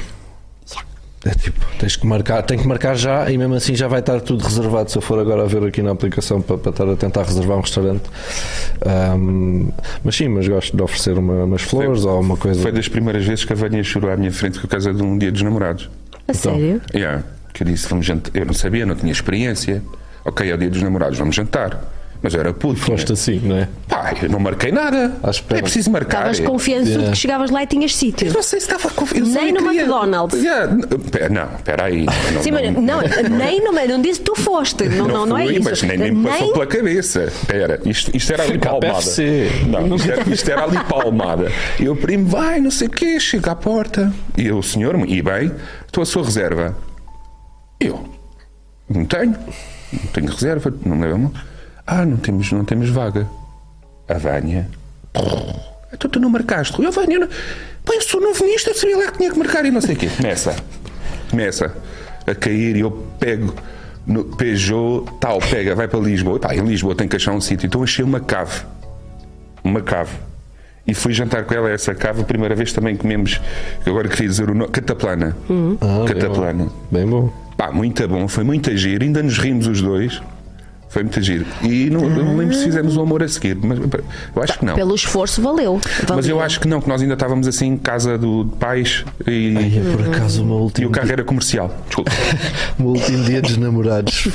[1.26, 4.20] É tipo, tens que marcar, tem que marcar já e mesmo assim já vai estar
[4.20, 4.90] tudo reservado.
[4.90, 7.56] Se eu for agora a ver aqui na aplicação para, para estar a tentar reservar
[7.58, 8.04] um restaurante,
[8.84, 9.70] Ahm,
[10.04, 12.60] mas sim, mas gosto de oferecer uma- umas flores ou uma coisa.
[12.62, 15.16] Foi das primeiras vezes que a Vânia chorou à minha frente por causa de um
[15.18, 15.88] dia dos namorados.
[16.28, 16.80] A sério?
[16.94, 17.22] Yeah.
[17.52, 18.30] Que eu disse, vamos jantar.
[18.34, 19.82] Eu não sabia, não tinha experiência.
[20.24, 21.80] Ok, é o dia dos namorados, vamos jantar.
[22.26, 22.80] Mas eu era puto.
[22.80, 23.68] Foste tinha- assim, não é?
[23.86, 25.12] Pá, eu não marquei nada.
[25.50, 26.32] É preciso marcar.
[26.32, 26.42] Estavas é.
[26.42, 27.12] confiançudo Yeah.
[27.12, 28.32] que chegavas lá e tinhas sítio.
[28.32, 29.28] Não sei se estava confiante.
[29.30, 30.42] Nem no McDonald's.
[31.30, 32.04] Não, espera aí.
[32.04, 33.00] Não, Sim, mas não,
[33.38, 34.88] nem no não disse tu foste.
[34.88, 35.62] Não, não, não é isso.
[35.62, 37.24] mas nem, nem me passou pela cabeça.
[37.26, 38.88] Espera, isto, isto era ali palmada.
[39.68, 41.52] Não, isto era, isto era ali palmada.
[41.78, 44.12] E eu, primo, vai, não sei o quê, chega à porta.
[44.36, 45.52] E eu, o senhor, e bem,
[45.86, 46.76] estou a sua reserva.
[47.78, 48.04] Eu,
[48.88, 49.36] não tenho.
[49.92, 51.32] Não tenho reserva, não me lembro.
[51.86, 53.26] Ah, não temos, não temos vaga.
[54.08, 54.68] A Vânia.
[55.92, 56.80] Então tu não marcaste.
[56.82, 57.28] Eu, Vânia, não...
[57.28, 59.94] Pá, eu sou novo nisto, eu sabia lá que tinha que marcar e não sei
[59.94, 60.08] o quê.
[60.16, 60.56] Começa.
[61.30, 61.74] Começa
[62.26, 63.54] a cair e eu pego
[64.04, 66.38] no Peugeot, tal, pega, vai para Lisboa.
[66.40, 67.66] Pá, em Lisboa tem que achar um sítio.
[67.66, 68.62] Então achei uma cave.
[69.62, 70.12] Uma cave.
[70.86, 72.22] E fui jantar com ela a essa cave.
[72.22, 73.40] A primeira vez também comemos,
[73.84, 75.36] agora queria dizer o nome, Cataplana.
[75.80, 76.64] Ah, bem Cataplana.
[76.64, 76.72] bom.
[76.90, 77.32] Bem bom.
[77.56, 80.20] Pá, muito bom, foi muito giro, ainda nos rimos os dois.
[80.96, 81.44] Foi muito giro.
[81.62, 84.64] E não, eu não lembro se fizemos o amor a seguir, mas eu acho que
[84.64, 84.74] não.
[84.74, 85.78] Pelo esforço valeu.
[85.84, 86.40] Mas eu Valeu.
[86.40, 89.74] acho que não, que nós ainda estávamos assim em casa do, de pais e, Ai,
[89.76, 91.70] é por acaso o meu e o carro era comercial.
[91.84, 92.10] Desculpa.
[92.80, 94.28] o meu último dia dos namorados.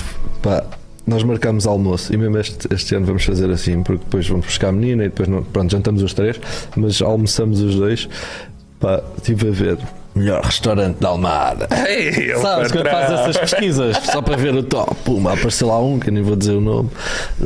[0.44, 0.64] Pá,
[1.08, 4.68] nós marcámos almoço e mesmo este, este ano vamos fazer assim, porque depois vamos buscar
[4.68, 6.40] a menina e depois não, pronto, jantamos os três,
[6.76, 8.08] mas almoçamos os dois.
[8.80, 9.78] Pá, estive a ver
[10.16, 11.68] melhor restaurante da Almada.
[11.88, 14.94] Ei, Sabes quando faz essas pesquisas só para ver o top?
[15.06, 16.90] Puma, apareceu lá um, que eu nem vou dizer o nome.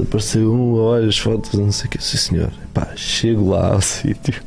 [0.02, 2.04] Apareceu um, olha as fotos, não sei o que.
[2.04, 2.50] Sim, senhor.
[2.74, 4.42] Pá, chego lá ao sítio.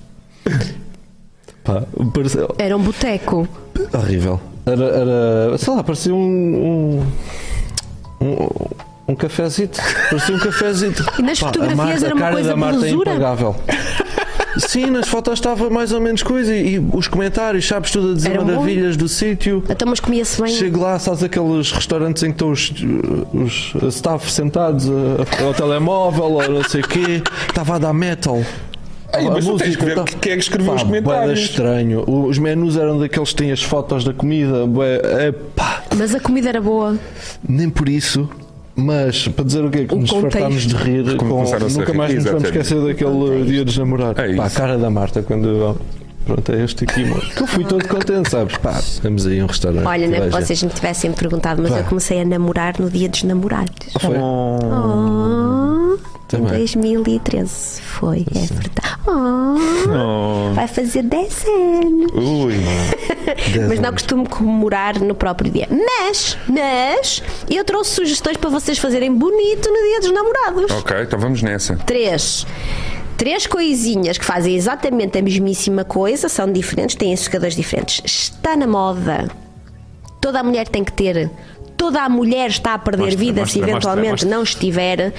[1.64, 1.82] Pá,
[2.14, 3.48] pareceu Era um boteco.
[3.92, 4.40] horrível.
[4.66, 7.02] Era, era sei lá, parecia um.
[8.20, 8.48] um, um
[9.10, 11.02] um cafezito, parecia um cafezito.
[11.18, 13.56] E nas Pá, a fotografias Marta- era a uma cara coisa da Marta é impagável.
[14.56, 18.14] Sim, nas fotos estava mais ou menos coisa e, e os comentários, sabes, tudo a
[18.14, 18.46] dizer Era bom.
[18.46, 19.62] maravilhas do sítio.
[19.68, 20.50] Então, mas comia-se bem.
[20.52, 22.72] Chego lá, sabes aqueles restaurantes em que estão os,
[23.32, 28.42] os staff sentados a- ao telemóvel ou não sei o quê, estava a dar metal.
[29.14, 31.40] Ei, A mas tens música que ver tá- quem é que escreveu Pá, os comentários.
[31.40, 32.04] estranho.
[32.06, 34.66] Os menus eram daqueles que têm as fotos da comida.
[34.66, 36.98] bué- é, pá, Mas a comida era boa.
[37.48, 38.28] nem por isso.
[38.78, 39.86] Mas para dizer o quê?
[39.86, 41.16] Que O nos fartámos de rir.
[41.16, 44.22] Com- nunca rir, mais nos vamos esquecer daquele dia dos namorados.
[44.22, 45.76] É Pá, a cara da Marta quando.
[46.24, 47.22] Pronto, é este aqui, mano.
[47.22, 48.56] Que eu fui todo contente, sabes?
[48.58, 49.86] Pá, vamos aí a um restaurante.
[49.86, 51.78] Olha, não é que vocês me tivessem perguntado, mas Pá.
[51.78, 53.72] eu comecei a namorar no dia dos namorados.
[53.86, 54.16] gente- Foi?
[54.18, 56.58] Oh, em Também.
[56.58, 58.98] 2013 foi, é verdade.
[59.06, 62.12] Oh, vai fazer 10 anos.
[62.12, 62.54] Ui,
[63.66, 65.66] Mas não costumo comemorar no próprio dia.
[65.70, 70.70] Mas, mas, eu trouxe sugestões para vocês fazerem bonito no dia dos namorados.
[70.70, 71.76] ok, então vamos nessa.
[71.86, 72.46] Três.
[73.16, 78.02] Três coisinhas que fazem exatamente a mesmíssima coisa, são diferentes, têm secadores diferentes.
[78.04, 79.28] Está na moda.
[80.20, 81.30] Toda a mulher tem que ter.
[81.78, 85.14] Toda a mulher está a perder Mostra, vida mostra, se eventualmente mostra, não estiver.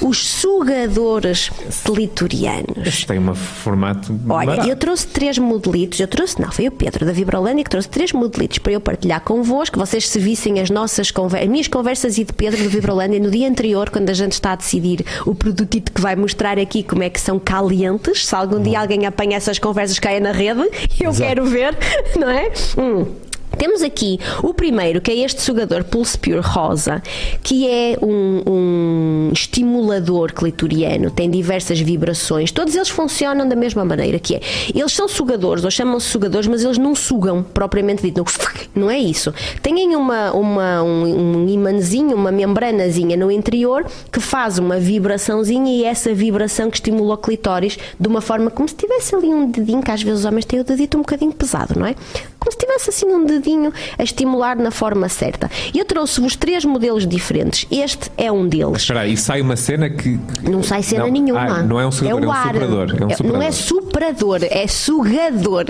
[0.00, 1.50] Os sugadores
[1.84, 2.86] clitorianos.
[2.86, 4.68] Este tem um formato Olha, barato.
[4.68, 8.12] eu trouxe três modelitos, eu trouxe, não, foi o Pedro da Vibrolândia que trouxe três
[8.12, 12.24] modelitos para eu partilhar convosco, vocês se vissem as nossas conversas, as minhas conversas e
[12.24, 15.92] de Pedro da Vibrolândia no dia anterior, quando a gente está a decidir o produtito
[15.92, 19.58] que vai mostrar aqui como é que são calientes, se algum dia alguém apanha essas
[19.58, 20.66] conversas caia na rede,
[20.98, 21.76] eu quero ver,
[22.18, 22.50] não é?
[22.78, 23.27] Hum.
[23.58, 27.02] Temos aqui o primeiro, que é este sugador Pulse Pure Rosa,
[27.42, 34.18] que é um, um estimulador clitoriano, tem diversas vibrações, todos eles funcionam da mesma maneira,
[34.18, 34.40] que é,
[34.74, 38.24] eles são sugadores, ou chamam-se sugadores, mas eles não sugam, propriamente dito,
[38.74, 39.34] não, é isso.
[39.62, 45.84] Têm uma, uma, um, um imãzinho, uma membranazinha no interior, que faz uma vibraçãozinha e
[45.84, 49.50] é essa vibração que estimula o clitóris de uma forma como se tivesse ali um
[49.50, 51.94] dedinho, que às vezes os homens têm o dedito um bocadinho pesado, não é?
[52.48, 55.50] Como se tivesse assim um dedinho a estimular na forma certa.
[55.74, 57.66] E eu trouxe-vos três modelos diferentes.
[57.70, 58.78] Este é um deles.
[58.82, 60.18] Espera aí, sai uma cena que.
[60.42, 61.12] Não sai cena Não.
[61.12, 61.40] nenhuma.
[61.58, 62.46] Ah, não é um sugador, é, um ar.
[62.46, 62.96] superador.
[62.98, 63.52] É um É- Não é
[63.98, 65.64] superador, é sugador.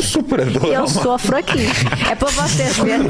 [0.00, 0.64] Superador.
[0.66, 1.66] Eu sofro aqui.
[2.10, 3.06] É para vocês verem.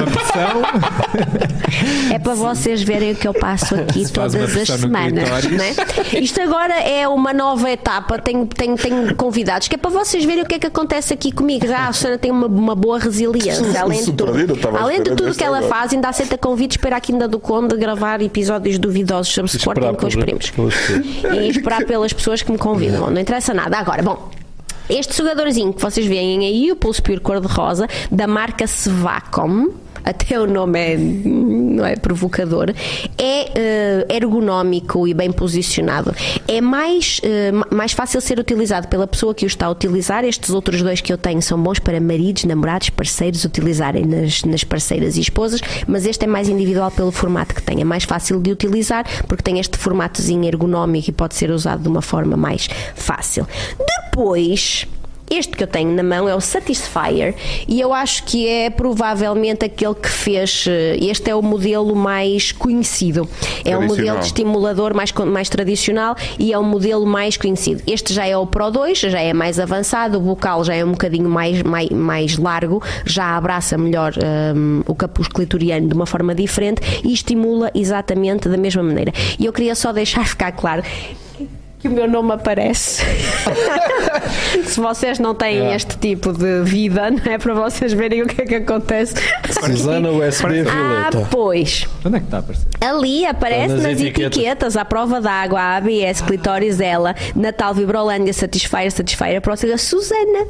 [2.13, 5.29] É para vocês verem o que eu passo aqui Se todas as semanas.
[5.29, 5.51] clitóris.
[5.51, 6.21] não é?
[6.21, 8.19] Isto agora é uma nova etapa.
[8.19, 11.33] Tenho, tenho, tenho convidados que é para vocês verem o que é que acontece aqui
[11.33, 11.67] comigo.
[11.75, 13.81] Ah, a Susana tem uma, uma boa resiliência.
[13.81, 14.33] Além de tudo,
[14.79, 15.75] além de tudo que ela agora.
[15.75, 20.07] faz, ainda aceita convites para aqui ainda do Conde gravar episódios duvidosos sobre Sporting com
[20.07, 20.53] os primos.
[21.35, 23.11] E esperar pelas pessoas que me convidam.
[23.11, 23.77] Não interessa nada.
[23.79, 24.42] Agora, bom.
[24.89, 29.69] Este sugadorzinho que vocês veem aí, o Pulse Pure cor-de-rosa, da marca Svacom.
[30.05, 32.71] Até o nome é, não é provocador,
[33.19, 36.15] é eh, ergonómico e bem posicionado.
[36.49, 37.21] É mais,
[37.53, 40.25] ma- mais fácil ser utilizado pela pessoa que o está a utilizar.
[40.25, 44.65] Estes outros dois que eu tenho são bons para maridos, namorados, parceiros utilizarem nas, nas
[44.65, 47.81] parceiras e esposas, mas este é mais individual pelo formato que tem.
[47.81, 51.89] É mais fácil de utilizar porque tem este formatozinho ergonómico e pode ser usado de
[51.89, 53.47] uma forma mais fácil.
[54.11, 54.87] Depois.
[55.33, 57.35] Este que eu tenho na mão é o Satisfyer
[57.67, 60.67] e eu acho que é provavelmente aquele que fez.
[60.69, 63.27] eh, Este é o modelo mais conhecido.
[63.65, 67.83] É o modelo de estimulador mais, mais tradicional e é o modelo mais conhecido.
[67.87, 70.91] Este já é o Pro 2, já é mais avançado, o bocal já é um
[70.93, 74.13] bocadinho mais, mais, mais largo, já abraça melhor
[74.55, 79.13] hum, o capuz clitoriano de uma forma diferente e estimula exatamente da mesma maneira.
[79.39, 80.83] E eu queria só deixar ficar claro
[81.83, 83.03] que o meu nome aparece.
[84.65, 88.41] Se vocês não têm este tipo de vida, não é para vocês verem o que
[88.43, 89.15] é que acontece.
[89.51, 91.29] Susana USB Ah, Violeta.
[91.31, 91.87] pois.
[92.05, 92.67] Onde é que está a aparecer?
[92.81, 94.37] Ali aparece nas, nas etiquetas.
[94.39, 94.77] etiquetas.
[94.77, 100.47] à prova d'água, a ABS, clitóris, ela, Natal, Vibrolândia, Satisfyer, Satisfyer, a próxima Susana,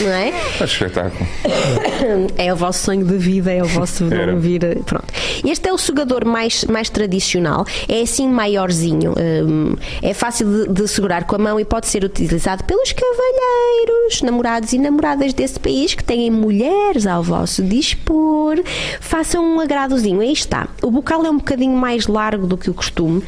[0.00, 0.28] não é?
[0.52, 1.26] Está espetáculo.
[2.38, 4.60] É o vosso sonho de vida, é o vosso nome vir.
[4.84, 5.04] Pronto.
[5.44, 10.88] Este é o sugador mais, mais tradicional, é assim maiorzinho, hum, é fácil de, de
[10.88, 15.94] segurar com a mão e pode ser utilizado pelos cavalheiros, namorados e namoradas desse país
[15.94, 18.62] que têm mulheres ao vosso dispor.
[19.00, 20.68] Façam um agradozinho, aí está.
[20.82, 23.22] O bocal é um bocadinho mais largo do que o costume,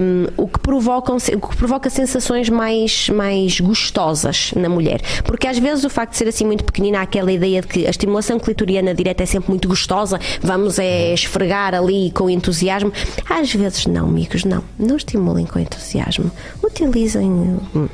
[0.00, 5.00] hum, o, que provoca, o que provoca sensações mais, mais gostosas na mulher.
[5.24, 7.86] Porque às vezes o facto de ser assim muito pequenina, há aquela ideia de que
[7.86, 12.92] a estimulação clitoriana direta é sempre muito gostosa, vamos é esfregar ali com entusiasmo.
[13.28, 14.62] Às vezes não, amigos, não.
[14.78, 16.30] Não estimulem com entusiasmo.
[16.76, 17.58] Utilizem.
[17.74, 17.88] hum.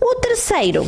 [0.00, 0.84] O terceiro,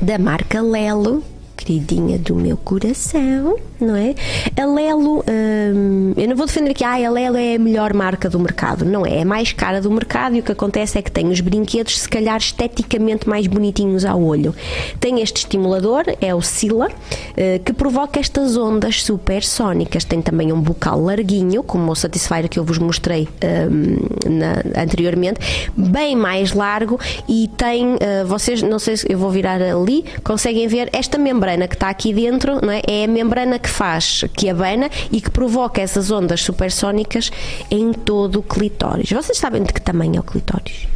[0.00, 1.22] da marca Lelo,
[1.64, 4.14] queridinha do meu coração, não é?
[4.60, 8.28] A Lelo, hum, eu não vou defender que ah, a Lelo é a melhor marca
[8.30, 9.18] do mercado, não é?
[9.18, 12.08] É mais cara do mercado e o que acontece é que tem os brinquedos, se
[12.08, 14.54] calhar, esteticamente mais bonitinhos ao olho.
[14.98, 16.88] Tem este estimulador, é o Sila,
[17.36, 20.04] eh, que provoca estas ondas supersónicas.
[20.04, 23.28] Tem também um bocal larguinho, como o Satisfyer que eu vos mostrei
[23.70, 23.96] hum,
[24.28, 25.40] na- anteriormente,
[25.76, 30.66] bem mais largo e tem, eh, vocês, não sei se eu vou virar ali, conseguem
[30.66, 32.82] ver esta membrana que está aqui dentro, não é?
[32.86, 37.30] É a membrana que faz, que abana e que provoca essas ondas supersónicas
[37.70, 39.10] em todo o clitóris.
[39.10, 40.86] Vocês sabem de que tamanho é o clitóris?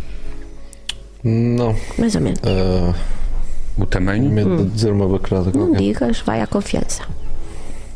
[1.22, 1.74] Não.
[1.98, 2.40] Mais ou menos.
[2.44, 2.94] Ah,
[3.78, 4.30] O tamanho.
[4.30, 5.78] medo de dizer uma bacurada Não qualquer.
[5.78, 7.02] digas, vai à confiança.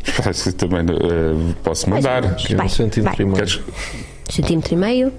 [0.02, 2.24] Faço também eh, posso mandar.
[2.24, 3.20] um centímetro vai.
[3.20, 3.35] e meio.
[3.35, 3.60] Queres
[4.30, 5.12] Centímetro e meio,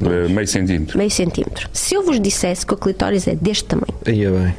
[0.00, 0.96] eh, meio centímetro?
[0.98, 1.68] meio centímetro.
[1.72, 4.54] Se eu vos dissesse que o clitóris é deste tamanho, Aí é bem.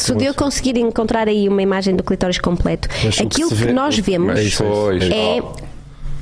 [0.00, 3.72] Se eu conseguir encontrar aí uma imagem do clitóris completo, Mas que aquilo que, vê-
[3.72, 5.02] nós vemos Mas isso, pois.
[5.10, 5.40] é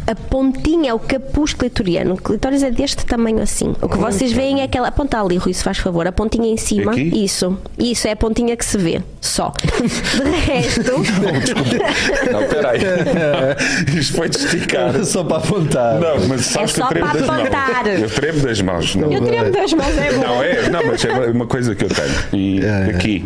[0.09, 2.15] a pontinha, o capuz clitoriano.
[2.15, 3.74] O clitóris é deste tamanho assim.
[3.82, 4.86] O que vocês veem é aquela.
[4.86, 6.07] Aponta ali, Rui, se faz favor.
[6.07, 6.93] A pontinha em cima.
[6.93, 7.24] Aqui?
[7.24, 7.59] Isso.
[7.77, 9.03] Isso é a pontinha que se vê.
[9.20, 9.53] Só.
[9.66, 10.93] De resto.
[12.32, 12.78] Não, peraí.
[13.98, 15.05] Isto foi de esticar.
[15.05, 15.98] Só para apontar.
[15.98, 17.85] Não, mas sabes que É só eu tremo para das apontar.
[17.85, 18.01] mãos.
[18.03, 18.94] Eu tremo das mãos.
[18.94, 20.23] Não, eu tremo das mãos, é bom.
[20.23, 20.69] não é?
[20.70, 22.15] Não, mas é uma coisa que eu tenho.
[22.40, 22.90] E É, é.
[22.94, 23.24] aqui.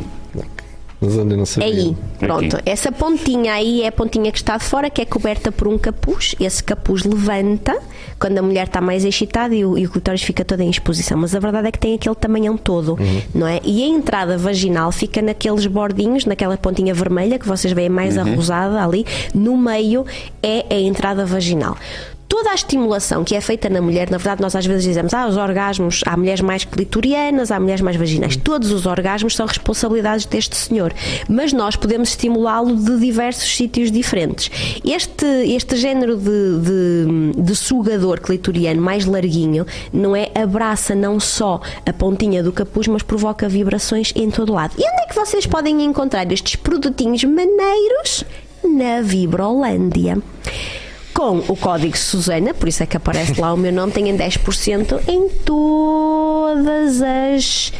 [1.00, 1.68] Mas onde eu não sabia.
[1.68, 2.56] Aí, pronto.
[2.56, 2.68] Aqui.
[2.68, 5.78] Essa pontinha aí é a pontinha que está de fora, que é coberta por um
[5.78, 6.34] capuz.
[6.38, 7.78] Esse capuz levanta
[8.18, 11.16] quando a mulher está mais excitada e o, e o clitóris fica todo em exposição.
[11.16, 12.98] Mas a verdade é que tem aquele tamanhão todo,
[13.34, 13.60] não é?
[13.64, 18.84] E a entrada vaginal fica naqueles bordinhos, naquela pontinha vermelha que vocês veem mais arrosada
[18.84, 19.06] ali.
[19.34, 20.04] No meio
[20.42, 21.76] é a entrada vaginal.
[22.30, 25.26] Toda a estimulação que é feita na mulher, na verdade, nós às vezes dizemos, ah,
[25.26, 28.36] os orgasmos, há mulheres mais clitorianas, há mulheres mais vaginais.
[28.36, 30.94] Todos os orgasmos são responsabilidades deste senhor,
[31.28, 34.48] mas nós podemos estimulá-lo de diversos sítios diferentes.
[34.84, 40.30] Este, este género de, de, de sugador clitoriano mais larguinho, não é?
[40.32, 44.74] Abraça não só a pontinha do capuz, mas provoca vibrações em todo lado.
[44.78, 48.22] E onde é que vocês podem encontrar estes produtinhos maneiros?
[48.62, 50.22] Na Vibrolândia
[51.20, 55.02] com o código Susana, por isso é que aparece lá o meu nome, têm 10%
[55.06, 57.70] em todas as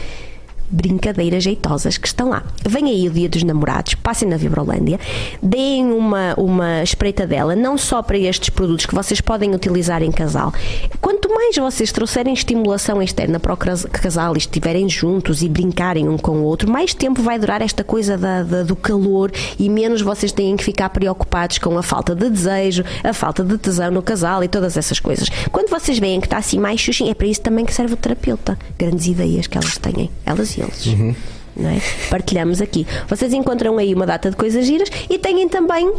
[0.70, 2.42] brincadeiras jeitosas que estão lá.
[2.68, 4.98] Vem aí o dia dos namorados, passem na Vibrolândia,
[5.42, 10.52] deem uma, uma espreitadela, não só para estes produtos que vocês podem utilizar em casal.
[11.00, 16.16] Quanto mais vocês trouxerem estimulação externa para o casal e estiverem juntos e brincarem um
[16.16, 20.00] com o outro, mais tempo vai durar esta coisa da- da- do calor e menos
[20.02, 24.02] vocês têm que ficar preocupados com a falta de desejo, a falta de tesão no
[24.02, 25.28] casal e todas essas coisas.
[25.50, 27.96] Quando vocês veem que está assim mais xuxinho, é para isso também que serve o
[27.96, 28.58] terapeuta.
[28.78, 30.86] Grandes ideias que elas têm, elas e eles.
[31.56, 31.80] não é?
[32.08, 32.86] Partilhamos aqui.
[33.08, 35.92] Vocês encontram aí uma data de coisas giras e têm também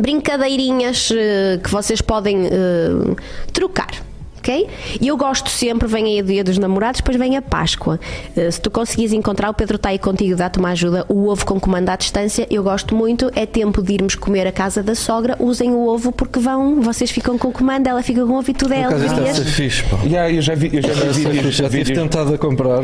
[0.00, 3.14] brincadeirinhas eh, que vocês podem eh,
[3.52, 3.90] trocar.
[4.38, 4.68] ok?
[5.00, 7.98] E eu gosto sempre, vem aí o dia dos namorados, depois vem a Páscoa.
[8.36, 11.04] Eh, se tu conseguires encontrar, o Pedro está aí contigo, dá-te uma ajuda.
[11.08, 13.30] O ovo com comando à distância, eu gosto muito.
[13.34, 15.36] É tempo de irmos comer a casa da sogra.
[15.40, 18.54] Usem o ovo porque vão, vocês ficam com comando, ela fica com o ovo e
[18.54, 19.48] tudo é Por acaso isto deve alegrias.
[19.48, 19.96] ser fixe, pá.
[20.04, 21.58] Yeah, eu já vi, eu já vi Deve ser vídeos, fixe.
[21.62, 22.82] Já tive vídeos- tentado a comprar.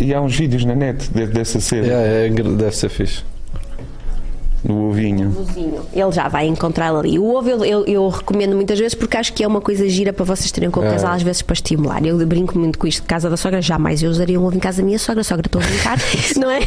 [0.00, 3.22] E há uns vídeos na net de- dessa cena, Yeah, é, deve ser fixe.
[4.64, 5.28] Do ovinho.
[5.28, 5.80] Ovozinho.
[5.92, 7.18] Ele já vai encontrá-lo ali.
[7.18, 10.12] O ovo eu, eu- eu recomendo muitas vezes porque acho que é uma coisa gira
[10.12, 10.90] para vocês terem com o É.
[10.90, 12.04] casal, às vezes para estimular.
[12.04, 14.60] Eu brinco muito com isto de casa da sogra, jamais eu usaria um ovo em
[14.60, 15.98] casa da minha sogra, sogra, estou a brincar,
[16.36, 16.60] não é?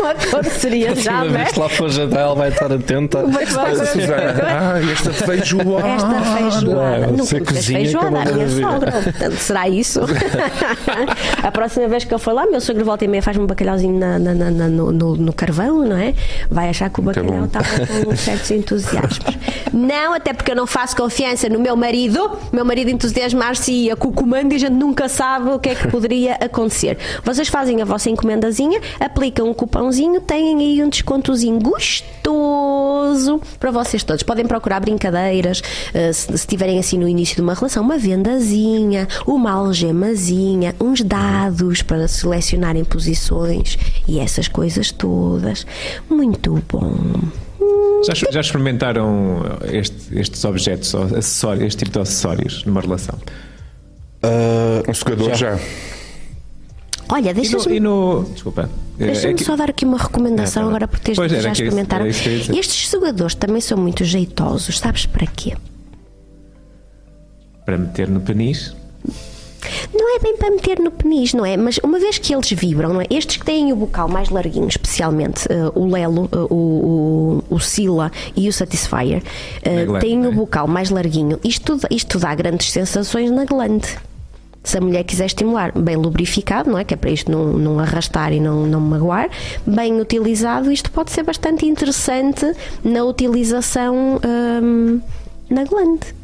[0.00, 1.32] não aconteceria Uma jamais.
[1.32, 3.22] vez que lá for jantar, ela vai estar atenta.
[3.26, 5.88] Mas vai- Susana, ah, esta feijoada.
[5.88, 7.06] Esta feijoada.
[7.08, 8.92] Não, Não cozinha feijoada, é uma minha sogra.
[8.92, 10.00] Portanto, será isso?
[11.42, 13.98] a próxima vez que eu for lá, meu sogro volta e meia faz-me um bacalhauzinho
[13.98, 16.14] na- na- na- no, no- no carvão, não é?
[16.50, 17.66] Vai achar que o bacalhau estava
[18.04, 19.36] com certos entusiasmos.
[19.72, 22.38] Não, até porque eu não faço confiança no meu marido.
[22.52, 25.70] Meu marido entusiasmar-se e ia com o comando e a gente nunca sabe o que
[25.70, 26.98] é que poderia acontecer.
[27.24, 34.02] Vocês fazem a vossa encomendazinha, aplicam um cupãozinho, têm aí um descontozinho gostoso para vocês
[34.02, 34.22] todos.
[34.22, 35.62] Podem procurar brincadeiras,
[35.94, 41.02] eh, se se estiverem assim no início de uma relação, uma vendazinha, uma algemazinha, uns
[41.02, 45.41] dados para selecionarem posições e essas coisas todas.
[46.10, 46.92] Muito bom.
[48.04, 49.42] Já, já experimentaram
[49.72, 53.16] este- estes objetos, acessórios, este tipo de acessórios numa relação?
[54.22, 55.58] Ah, Um secador já.
[57.08, 57.40] Olha, E no.
[57.40, 58.70] deixa-me e no- desculpa.
[58.98, 61.40] Deixa-me É que- só dar aqui uma recomendação É, tá agora por teres Pois, dito
[61.40, 62.06] que era já isso- experimentaram.
[62.06, 62.56] isso dizer.
[62.58, 65.54] Estes jogadores também são muito jeitosos, sabes para quê?
[67.64, 68.74] Para meter no penis.
[69.94, 71.56] Não é bem para meter no penis, não é?
[71.56, 73.06] Mas uma vez que eles vibram, não é?
[73.10, 77.60] Estes que têm o bocal mais larguinho, especialmente eh, o Lelo, eh, o, o, o
[77.60, 79.22] Sila e o Satisfyer,
[79.62, 80.36] eh, Na glande, têm não o é?
[80.36, 81.38] bocal mais larguinho.
[81.44, 83.96] Isto, isto dá grandes sensações na glande.
[84.64, 86.84] Se a mulher quiser estimular, bem lubrificado, não é?
[86.84, 89.28] Que é para isto não, não arrastar e não, não magoar,
[89.66, 92.46] bem utilizado, isto pode ser bastante interessante
[92.84, 94.20] na utilização
[94.62, 95.00] hum,
[95.50, 96.14] na glande.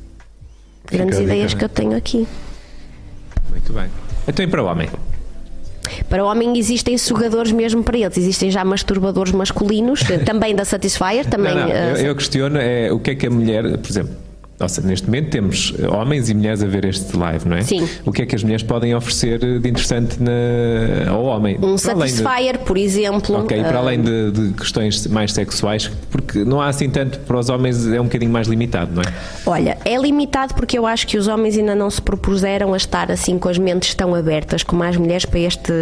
[0.87, 1.57] Grandes ideias é?
[1.57, 2.29] que eu tenho aqui.
[3.69, 3.91] Muito bem.
[4.27, 4.89] Então e para o homem?
[6.09, 8.17] Para o homem existem sugadores mesmo para eles.
[8.17, 11.55] Existem já masturbadores masculinos, também da Satisfyer, também.
[11.55, 14.15] não, não, eh, eu, eu questiono é o que é que a mulher, por exemplo,
[14.83, 17.63] neste momento temos homens e mulheres a ver este live, não é?
[17.63, 17.89] Sim.
[18.05, 21.57] O que é que as mulheres podem oferecer de interessante na, ao homem?
[21.63, 23.37] um Para além de- por exemplo.
[23.37, 27.21] Ok, e para eh, além de, de questões mais sexuais, porque não há assim tanto
[27.21, 29.07] para os homens, é um bocadinho mais limitado, não é?
[29.47, 33.11] Olha, é limitado porque eu acho que os homens ainda não se propuseram a estar
[33.13, 35.73] assim com as mentes tão abertas como as mulheres para este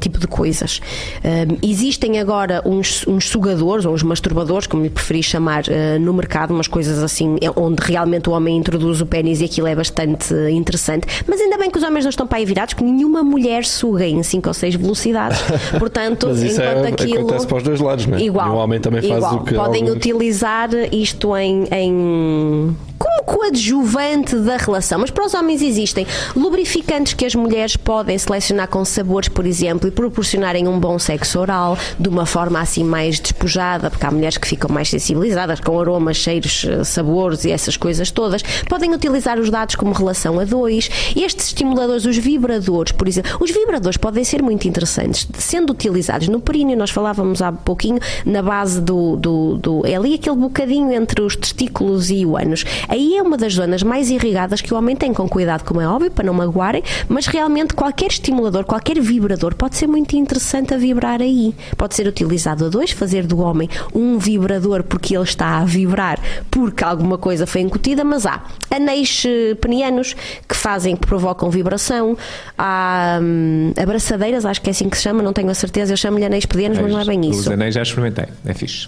[0.00, 0.80] tipo de coisas.
[1.22, 6.12] Ahm, existem agora uns, uns sugadores, ou uns masturbadores, como lhe preferi chamar, ah, no
[6.12, 10.34] mercado, umas coisas assim, onde realmente o homem introduz o pênis e aquilo é bastante
[10.50, 11.06] interessante.
[11.26, 14.06] Mas ainda bem que os homens não estão para aí virados, que nenhuma mulher suga
[14.06, 15.40] em 5 ou 6 velocidades.
[15.78, 17.18] Portanto, Mas isso enquanto é- aquilo.
[17.20, 18.22] acontece para os dois lados, não é?
[18.22, 18.48] Igual.
[18.48, 19.34] E o homem também faz igual.
[19.36, 24.98] o que Podem alguns- utilizar isto em, em como coadjuvante da relação.
[24.98, 29.86] Mas para os homens existem lubrificantes que as mulheres podem selecionar com sabores, por exemplo,
[29.88, 34.38] e proporcionarem um bom sexo oral de uma forma assim mais despojada, porque há mulheres
[34.38, 38.42] que ficam mais sensibilizadas com aromas, cheiros, eh, sabores e essas coisas todas.
[38.68, 40.88] Podem utilizar os dados como relação a dois.
[41.14, 46.40] Estes estimuladores, os vibradores, por exemplo, os vibradores podem ser muito interessantes, sendo utilizados no
[46.40, 51.20] períneo, nós falávamos há pouquinho, na base do, do, do- É ali aquele bocadinho entre
[51.22, 52.64] os testículos e o ânus.
[52.94, 55.88] Aí é uma das zonas mais irrigadas que o homem tem com cuidado, como é
[55.88, 60.76] óbvio, para não magoarem, mas realmente qualquer estimulador, qualquer vibrador pode ser muito interessante a
[60.76, 61.56] vibrar aí.
[61.76, 66.20] Pode ser utilizado a dois, fazer do homem um vibrador porque ele está a vibrar
[66.48, 70.14] porque alguma coisa foi incutida, mas há anéis eh, penianos
[70.48, 72.16] que fazem, que provocam vibração,
[72.56, 75.96] há hum, abraçadeiras, acho que é assim que se chama, não tenho a certeza, eu
[75.96, 77.52] chamo-lhe anéis penianos, mas não é bem Os isso.
[77.52, 78.86] anéis já experimentei, é fixe.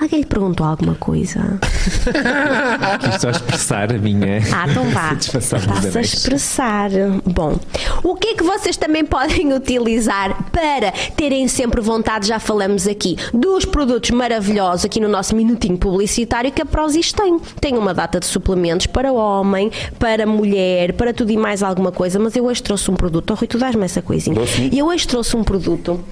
[0.00, 1.58] Alguém lhe perguntou alguma coisa?
[3.00, 5.10] Quis só expressar a minha Ah, então vá.
[5.10, 6.90] satisfação Está-se a expressar.
[7.24, 7.56] Bom,
[8.02, 12.26] o que é que vocês também podem utilizar para terem sempre vontade?
[12.26, 17.38] Já falamos aqui dos produtos maravilhosos aqui no nosso minutinho publicitário que a Prozis tem.
[17.60, 22.18] Tem uma data de suplementos para homem, para mulher, para tudo e mais alguma coisa,
[22.18, 23.30] mas eu hoje trouxe um produto.
[23.30, 24.36] Oh, Rui, tu dás-me essa coisinha.
[24.72, 26.02] E eu hoje trouxe um produto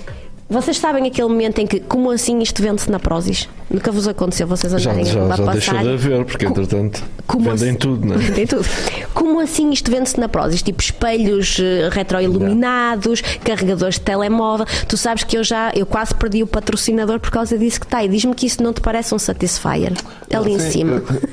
[0.51, 3.49] Vocês sabem aquele momento em que, como assim isto vende-se na Prozis?
[3.71, 6.51] Nunca vos aconteceu vocês Já, andarem já, lá já passar deixou de haver, porque Co-
[6.51, 8.19] entretanto como vendem assim- tudo, não é?
[8.31, 8.67] Vendem tudo.
[9.15, 10.61] Como assim isto vende-se na Prozis?
[10.61, 14.67] Tipo espelhos eh, retroiluminados, carregadores de telemóvel.
[14.89, 18.03] Tu sabes que eu já, eu quase perdi o patrocinador por causa disso que está.
[18.05, 19.93] E diz-me que isso não te parece um Satisfyer
[20.35, 20.93] ali em Sim, cima.
[20.97, 21.31] eu-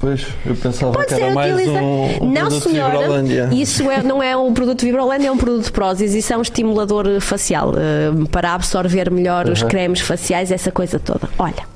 [0.00, 1.84] Pois, eu pensava Pode que era mais utilizado.
[1.84, 2.98] um, um não, produto senhora.
[2.98, 3.48] Vibrolândia.
[3.52, 6.14] Isso é, não é um produto Vibrolândia, é um produto Prozis.
[6.14, 9.68] Isso é um estimulador facial eh, para absorver melhor os Uhum.
[9.68, 11.28] cremes faciais, essa coisa toda.
[11.38, 11.68] Olha,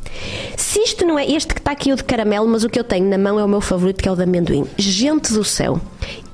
[0.56, 1.26] se isto não é.
[1.30, 3.44] Este que está aqui o de caramelo, mas o que eu tenho na mão é
[3.44, 4.64] o meu favorito, que é o de amendoim.
[4.78, 5.78] Gente do céu,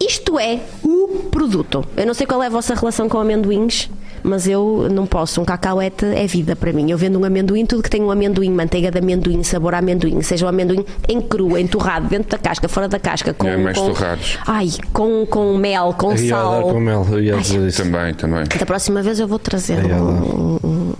[0.00, 1.84] isto é o produto.
[1.96, 3.90] Eu não sei qual é a vossa relação com amendoins.
[4.22, 6.90] Mas eu não posso, um cacauete é vida para mim.
[6.90, 10.20] Eu vendo um amendoim, tudo que tem um amendoim, manteiga de amendoim, sabor a amendoim,
[10.22, 13.46] seja o amendoim em cru, em torrado, dentro da casca, fora da casca, com.
[13.46, 14.38] É, mais com torrados.
[14.46, 16.52] Ai, com, com mel, com Eu ia sal.
[16.52, 17.82] dar com mel, eu ia Ai, dizer isso.
[17.82, 18.44] Também, também.
[18.44, 20.94] Da próxima vez eu vou trazer um, um,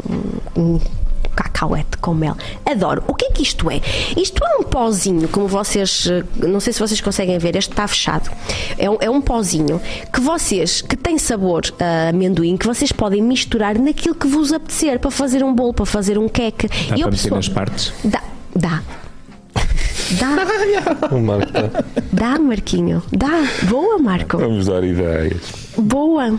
[0.56, 0.80] um, um
[1.42, 2.36] cacauete com mel.
[2.66, 3.02] Adoro.
[3.08, 3.80] O que é que isto é?
[4.16, 7.86] Isto é um pozinho, como vocês, eh, não sei se vocês conseguem ver, este está
[7.88, 8.30] fechado.
[8.78, 9.80] É um, é um pozinho
[10.12, 14.98] que vocês, que tem sabor a amendoim, que vocês podem misturar naquilo que vos apetecer
[14.98, 16.68] para fazer um bolo, para fazer um queque.
[16.68, 17.92] Dá E para eu, meter nas partes?
[18.04, 18.22] Dá.
[18.54, 18.82] Dá.
[20.18, 23.00] Dá, O Marco tá- dá, Marquinho.
[23.12, 23.44] Dá.
[23.68, 24.38] Boa, Marco.
[24.38, 25.40] Vamos dar ideias.
[25.78, 26.38] Boa!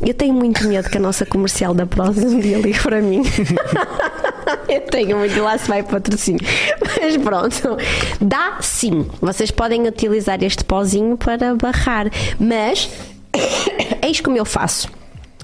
[0.00, 3.22] Eu tenho muito medo que a nossa comercial da Prozis um dia ligue para mim.
[4.68, 6.40] Eu tenho muito lá se vai patrocínio.
[6.80, 7.76] Mas pronto,
[8.20, 9.06] dá sim.
[9.20, 12.06] Vocês podem utilizar este pozinho para barrar.
[12.38, 12.88] Mas
[14.02, 14.88] eis como eu faço.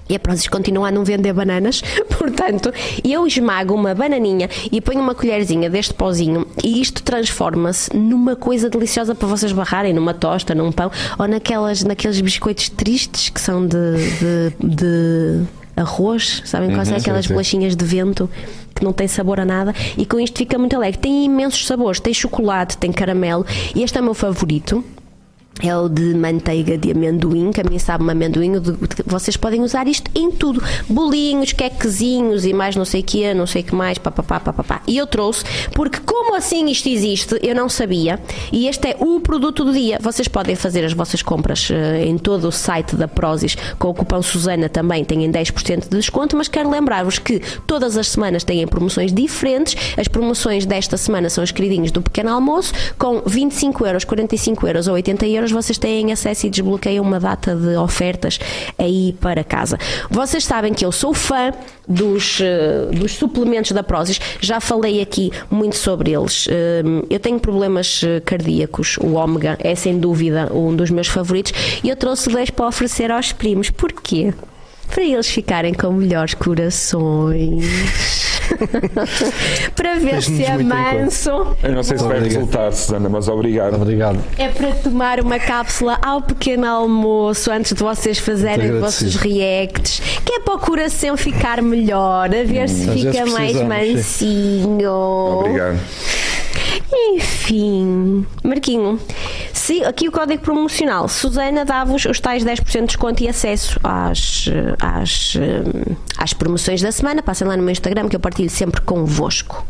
[0.08, 1.82] E a Prozis continua a não vender bananas,
[2.18, 2.72] portanto,
[3.02, 8.68] eu esmago uma bananinha e ponho uma colherzinha deste pozinho e isto transforma-se numa coisa
[8.68, 13.66] deliciosa para vocês barrarem, numa tosta, num pão ou naquelas, naqueles biscoitos tristes que são
[13.66, 15.44] de, de, de
[15.76, 17.32] arroz, sabem quais são aquelas sim.
[17.32, 18.28] bolachinhas de vento
[18.74, 20.98] que não tem sabor a nada e com isto fica muito alegre.
[20.98, 24.84] Tem imensos sabores, tem chocolate, tem caramelo e este é o meu favorito.
[25.62, 28.56] É o de manteiga de amendoim, que a mim sabe-me amendoim.
[28.56, 28.74] o de-
[29.06, 33.46] Vocês podem usar isto em tudo: bolinhos, quequezinhos e mais não sei o que, não
[33.46, 34.82] sei o que mais, papapá, papapá.
[34.86, 38.18] E eu trouxe, porque como assim isto existe, eu não sabia.
[38.52, 39.98] E este é o produto do dia.
[40.02, 43.94] Vocês podem fazer as vossas compras eh, em todo o site da Prozis com o
[43.94, 46.36] cupom Susana também, têm 10% de desconto.
[46.36, 49.76] Mas quero lembrar-vos que todas as semanas têm promoções diferentes.
[49.96, 54.88] As promoções desta semana são os queridinhos do pequeno almoço, com 25 euros, 45 euros
[54.88, 55.43] ou 80 euros.
[55.50, 58.38] Vocês têm acesso e desbloqueiam uma data de ofertas
[58.78, 59.78] aí para casa.
[60.10, 61.52] Vocês sabem que eu sou fã
[61.86, 66.46] dos, eh, dos suplementos da Prozis, já falei aqui muito sobre eles.
[66.50, 71.52] Eh, Eu tenho problemas eh, cardíacos, o Ômega é sem dúvida um dos meus favoritos
[71.82, 73.70] e eu trouxe dois para oferecer aos primos.
[73.70, 74.32] Porquê?
[74.88, 78.23] Para eles ficarem com melhores corações.
[79.74, 81.30] para ver se é manso.
[81.62, 82.38] Eu não sei se vai Obrigado.
[82.40, 83.74] resultar, Susana, mas obrigado.
[83.76, 84.18] Obrigado.
[84.38, 90.00] É para tomar uma cápsula ao pequeno almoço antes de vocês fazerem os vossos reacts,
[90.24, 94.60] que é para o coração ficar melhor, a ver se Às fica mais precisamos, sim.
[94.64, 94.90] mansinho.
[94.92, 95.78] Obrigado.
[96.92, 99.00] Enfim, Marquinho,
[99.64, 104.46] se, aqui o código promocional Susana dá-vos os tais 10% de desconto e acesso às,
[104.48, 107.22] eh, às, eh, às promoções da semana.
[107.22, 109.64] Passem lá no meu Instagram que eu partilho sempre convosco.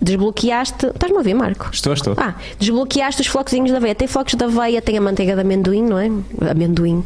[0.00, 0.86] Desbloqueaste.
[0.86, 1.68] Estás-me a ouvir, Marco?
[1.72, 2.14] Estou, estou.
[2.16, 3.94] Ah, desbloqueaste os flocozinhos de aveia.
[3.94, 6.10] Tem flocos de aveia, tem a manteiga de amendoim, não é?
[6.50, 7.04] Amendoim.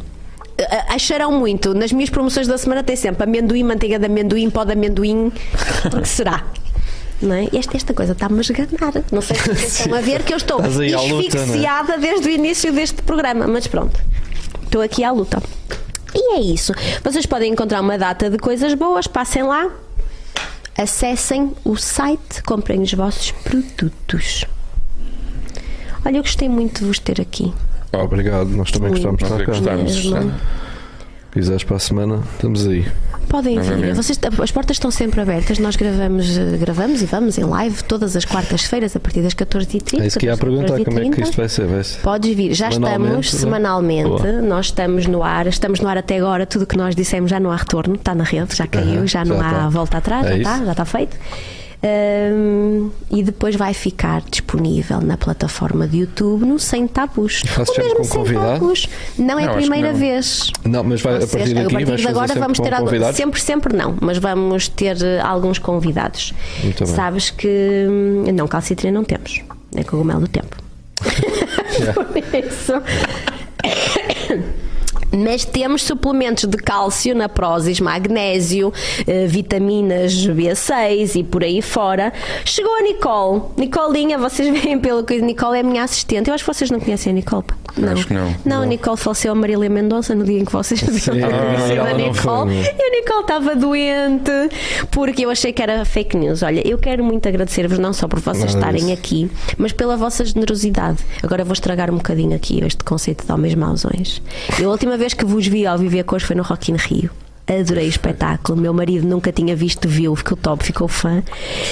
[0.59, 1.73] A- Acharão muito.
[1.73, 5.31] Nas minhas promoções da semana tem sempre amendoim, manteiga de amendoim, pó de amendoim.
[5.95, 6.43] O que será?
[7.21, 7.47] Não é?
[7.53, 8.93] Esta, esta coisa está-me a esganar.
[9.11, 11.41] Não sei se vocês estão a ver que eu estou aí à luta, é?
[11.41, 13.47] asfixiada desde o início deste programa.
[13.47, 13.99] Mas pronto,
[14.63, 15.41] estou aqui à luta.
[16.15, 16.73] E é isso.
[17.03, 19.69] Vocês podem encontrar uma data de coisas boas, passem lá,
[20.77, 24.45] acessem o site, comprem os vossos produtos.
[26.05, 27.53] Olha, eu gostei muito de vos ter aqui.
[27.91, 29.51] Obrigado, nós também gostamos de é estar cá.
[29.51, 30.39] gostamos.
[31.31, 32.85] Quiseres para a semana, estamos aí.
[33.27, 33.93] Podem vir.
[33.93, 35.59] Vocês, as portas estão sempre abertas.
[35.59, 40.01] Nós gravamos, eh, gravamos e vamos em live todas as quartas-feiras a partir das 14h30.
[40.01, 41.67] É isso que ia perguntar, como é que isto vai ser?
[41.67, 41.99] Vai ser?
[42.01, 43.39] Podes vir, já Semanalmente, estamos né?
[43.39, 44.41] semanalmente, Boa.
[44.41, 47.39] nós estamos no ar, estamos no ar até agora, tudo o que nós dissemos já
[47.39, 49.69] não há retorno, está na rede, já caiu, Aham, já não já há está.
[49.69, 50.49] volta atrás, É já isso.
[50.51, 51.15] está, já está feito.
[51.81, 57.41] Hum, e depois vai ficar disponível na plataforma de YouTube no Sem Tabus.
[57.47, 58.89] Fazes O sempre mesmo Sem convidado?Tabus.
[59.17, 59.99] Não é Não, a primeira não.
[59.99, 60.51] vez.
[60.65, 63.15] Não, mas vai, a partir daqui vais de fazer agora vamos ter convidados?
[63.17, 66.33] sempre, sempre não, mas vamos ter eh, alguns convidados.
[66.63, 66.93] Muito bem.
[66.93, 69.41] Sabes que hum, não, calcitrina não temos,
[69.73, 70.55] é cogumelo do tempo.
[71.79, 71.93] Yeah.
[72.03, 72.73] Por isso.
[75.11, 78.71] Mas temos suplementos de cálcio na Prozis, magnésio,
[79.07, 82.13] eh, vitaminas B6 e por aí fora.
[82.45, 83.41] Chegou a Nicole.
[83.57, 86.27] Nicolinha, vocês veem pelo que Nicole é a minha assistente.
[86.29, 87.43] Eu acho que vocês não conhecem a Nicole.
[87.43, 87.55] pá.
[87.91, 88.35] Acho que não.
[88.45, 91.93] Não, a Nicole faleceu a Marília Mendonça no dia em que vocês viram a Ah,
[91.93, 92.53] não Nicole.
[92.55, 94.31] E a Nicole estava doente
[94.91, 96.43] porque eu achei que era fake news.
[96.43, 100.99] Olha, eu quero muito agradecer-vos não só por vocês estarem aqui, mas pela vossa generosidade.
[101.23, 104.21] Agora vou estragar um bocadinho aqui este conceito de homens mausões.
[104.59, 107.09] Eu, a última vez que vos vi ao viver com foi no Rock in Rio.
[107.47, 108.61] Adorei o espetáculo.
[108.61, 111.23] Meu marido nunca tinha visto, viu, ficou top, ficou fã.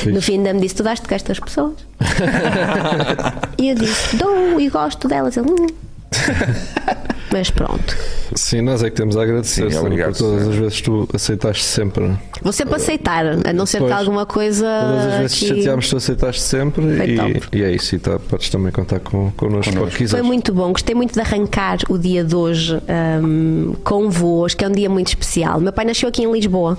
[0.08, 1.76] No fim ainda me disse: Tu daste com estas pessoas?
[3.60, 5.38] e eu disse: Dou e gosto delas.
[5.38, 5.68] Ele, "Hum."
[7.32, 7.96] Mas pronto.
[8.36, 10.52] Sim, nós é que temos a agradecer Sim, obrigado, por todas senhor.
[10.54, 12.18] as vezes que tu aceitaste sempre.
[12.42, 14.66] Vou sempre aceitar, a não ser que alguma coisa.
[14.66, 17.96] Todas as vezes que que- chateámos, tu aceitaste sempre e, e é isso.
[17.96, 21.78] E tá, podes também contar com, connosco quando Foi muito bom, gostei muito de arrancar
[21.90, 22.78] o dia de hoje
[23.24, 25.60] hum, convosco, que é um dia muito especial.
[25.60, 26.78] Meu pai nasceu aqui em Lisboa,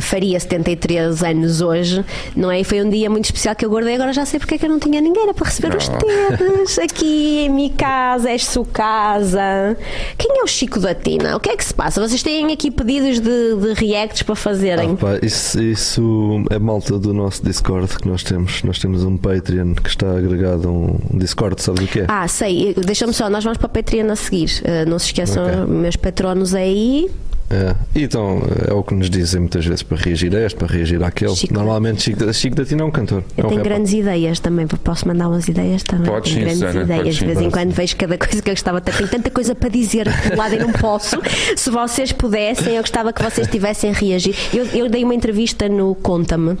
[0.00, 2.04] faria 73 anos hoje,
[2.36, 2.60] não é?
[2.60, 3.94] E foi um dia muito especial que eu guardei.
[3.94, 5.98] Agora já sei porque é que eu não tinha ninguém era para receber os Não.
[5.98, 9.76] teres aqui em minha casa, és sua casa.
[10.16, 11.36] Quem é o Chico da Tina?
[11.36, 12.00] O que é que se passa?
[12.06, 14.90] Vocês têm aqui pedidos de, de reacts para fazerem?
[14.92, 18.62] Ah, pá, isso, isso é malta do nosso Discord que nós temos.
[18.62, 22.06] Nós temos um Patreon que está agregado a um Discord, sabes o que é?
[22.08, 24.50] Ah, sei, deixa-me só, nós vamos para a Patreon a seguir.
[24.62, 25.66] Uh, não se esqueçam, Ok.
[25.66, 27.08] meus patronos aí.
[27.50, 27.74] É.
[27.94, 31.34] Então é o que nos dizem muitas vezes para reagir a este, para reagir àquele.
[31.34, 33.24] Chico Normalmente Chico, da- Chico da Tina é um cantor.
[33.36, 33.72] é Eu um tenho rapper.
[33.72, 36.06] grandes ideias também, posso mandar umas ideias também.
[36.10, 37.26] Podes tenho sim, grandes Susana, ideias, de sim.
[37.26, 38.96] vez em quando vejo cada coisa que eu gostava de ter.
[38.96, 41.16] Tenho tanta coisa para dizer do lado e não posso.
[41.56, 44.34] Se vocês pudessem, eu gostava que vocês tivessem a reagir.
[44.52, 46.56] Eu, eu dei uma entrevista no Conta-me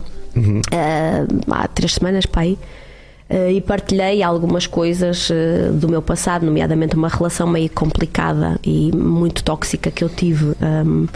[0.72, 2.56] ah, há três semanas, pai.
[3.30, 8.90] Ah, e partilhei algumas coisas ah, do meu passado, nomeadamente uma relação meio complicada e
[8.94, 11.06] muito tóxica que eu tive ahm,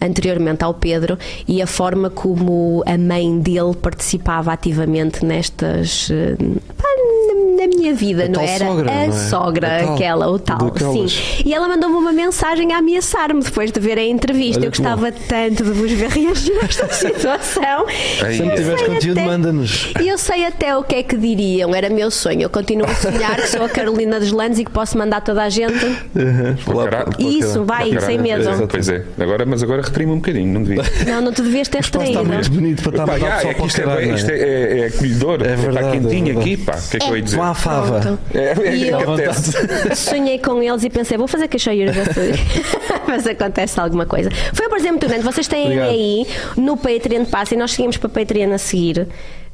[0.00, 6.08] anteriormente ao Pedro e a forma como a mãe dele participava ativamente nestas.
[6.12, 6.36] ah,
[6.76, 7.38] pá, na-
[7.68, 8.66] minha vida, A não tal era?
[8.66, 9.12] sogra, a não é?
[9.12, 11.12] sogra, A tal, aquela, o tal, daquelas.
[11.12, 11.42] sim.
[11.44, 14.58] E ela mandou-me uma mensagem a ameaçar-me depois de ver a entrevista.
[14.60, 14.88] Olha eu que bom.
[14.88, 17.86] gostava tanto de vos ver reagir a esta situação.
[18.18, 19.92] Sempre Eu tiveres sei conteúdo, até- manda-nos.
[20.00, 22.42] E eu sei até o que é que diriam, era meu sonho.
[22.42, 25.42] Eu continuo a sonhar que sou a Carolina dos Landes e que posso mandar toda
[25.42, 25.84] a gente.
[25.84, 26.74] Uhum.
[26.74, 28.44] Lá Isso, vai, sem medo.
[28.68, 30.82] Pois é, agora, mas agora retrimo um bocadinho, não devia.
[31.06, 32.24] Não, não te devias ter Está retraído.
[32.32, 34.34] muito bonito para estar a Pá, já, é isto é, bem- não isto é?
[34.34, 36.52] é, é, é acolhedor, É está verdade, é quentinho verdade.
[36.52, 36.76] aqui, pá.
[36.76, 37.36] O que é que eu ia dizer?
[37.36, 38.00] Com a fava.
[38.00, 38.20] Pronto.
[38.34, 39.52] É, é E eu- acontece.
[39.96, 41.96] Sonhei com eles e pensei, vou fazer caixeiras
[43.06, 44.30] mas acontece alguma coisa.
[44.52, 45.24] Foi um prazer muito grande.
[45.24, 45.88] Vocês têm Obrigado.
[45.90, 49.06] aí no Patreon e nós seguimos para o Patreon a seguir.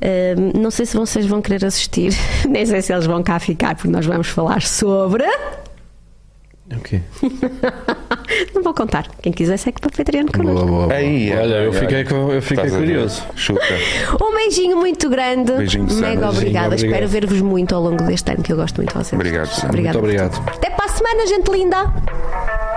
[0.02, 2.12] Ahm, não sei se vocês vão querer assistir,
[2.48, 5.24] nem sei se eles vão cá ficar, porque nós vamos falar sobre.
[6.76, 7.00] Ok.
[8.54, 9.06] Não vou contar.
[9.20, 10.66] Quem quiser segue para o Patreon Boa, connosco.
[10.66, 10.94] boa, boa.
[10.94, 13.22] Aí, Olha, eu fiquei, com- eu fiquei Estás curioso.
[13.36, 13.60] Chuta.
[14.20, 15.52] Um beijinho muito grande.
[15.52, 15.84] Beijinho.
[15.84, 16.66] Mega Beijinho, obrigada.
[16.68, 16.74] obrigado.
[16.74, 19.12] Espero ver-vos muito ao longo deste ano, que eu gosto muito de vocês.
[19.12, 19.68] Obrigado, Susana.
[19.68, 20.48] Obrigada Muito obrigado.
[20.48, 22.73] Até para a semana, gente linda.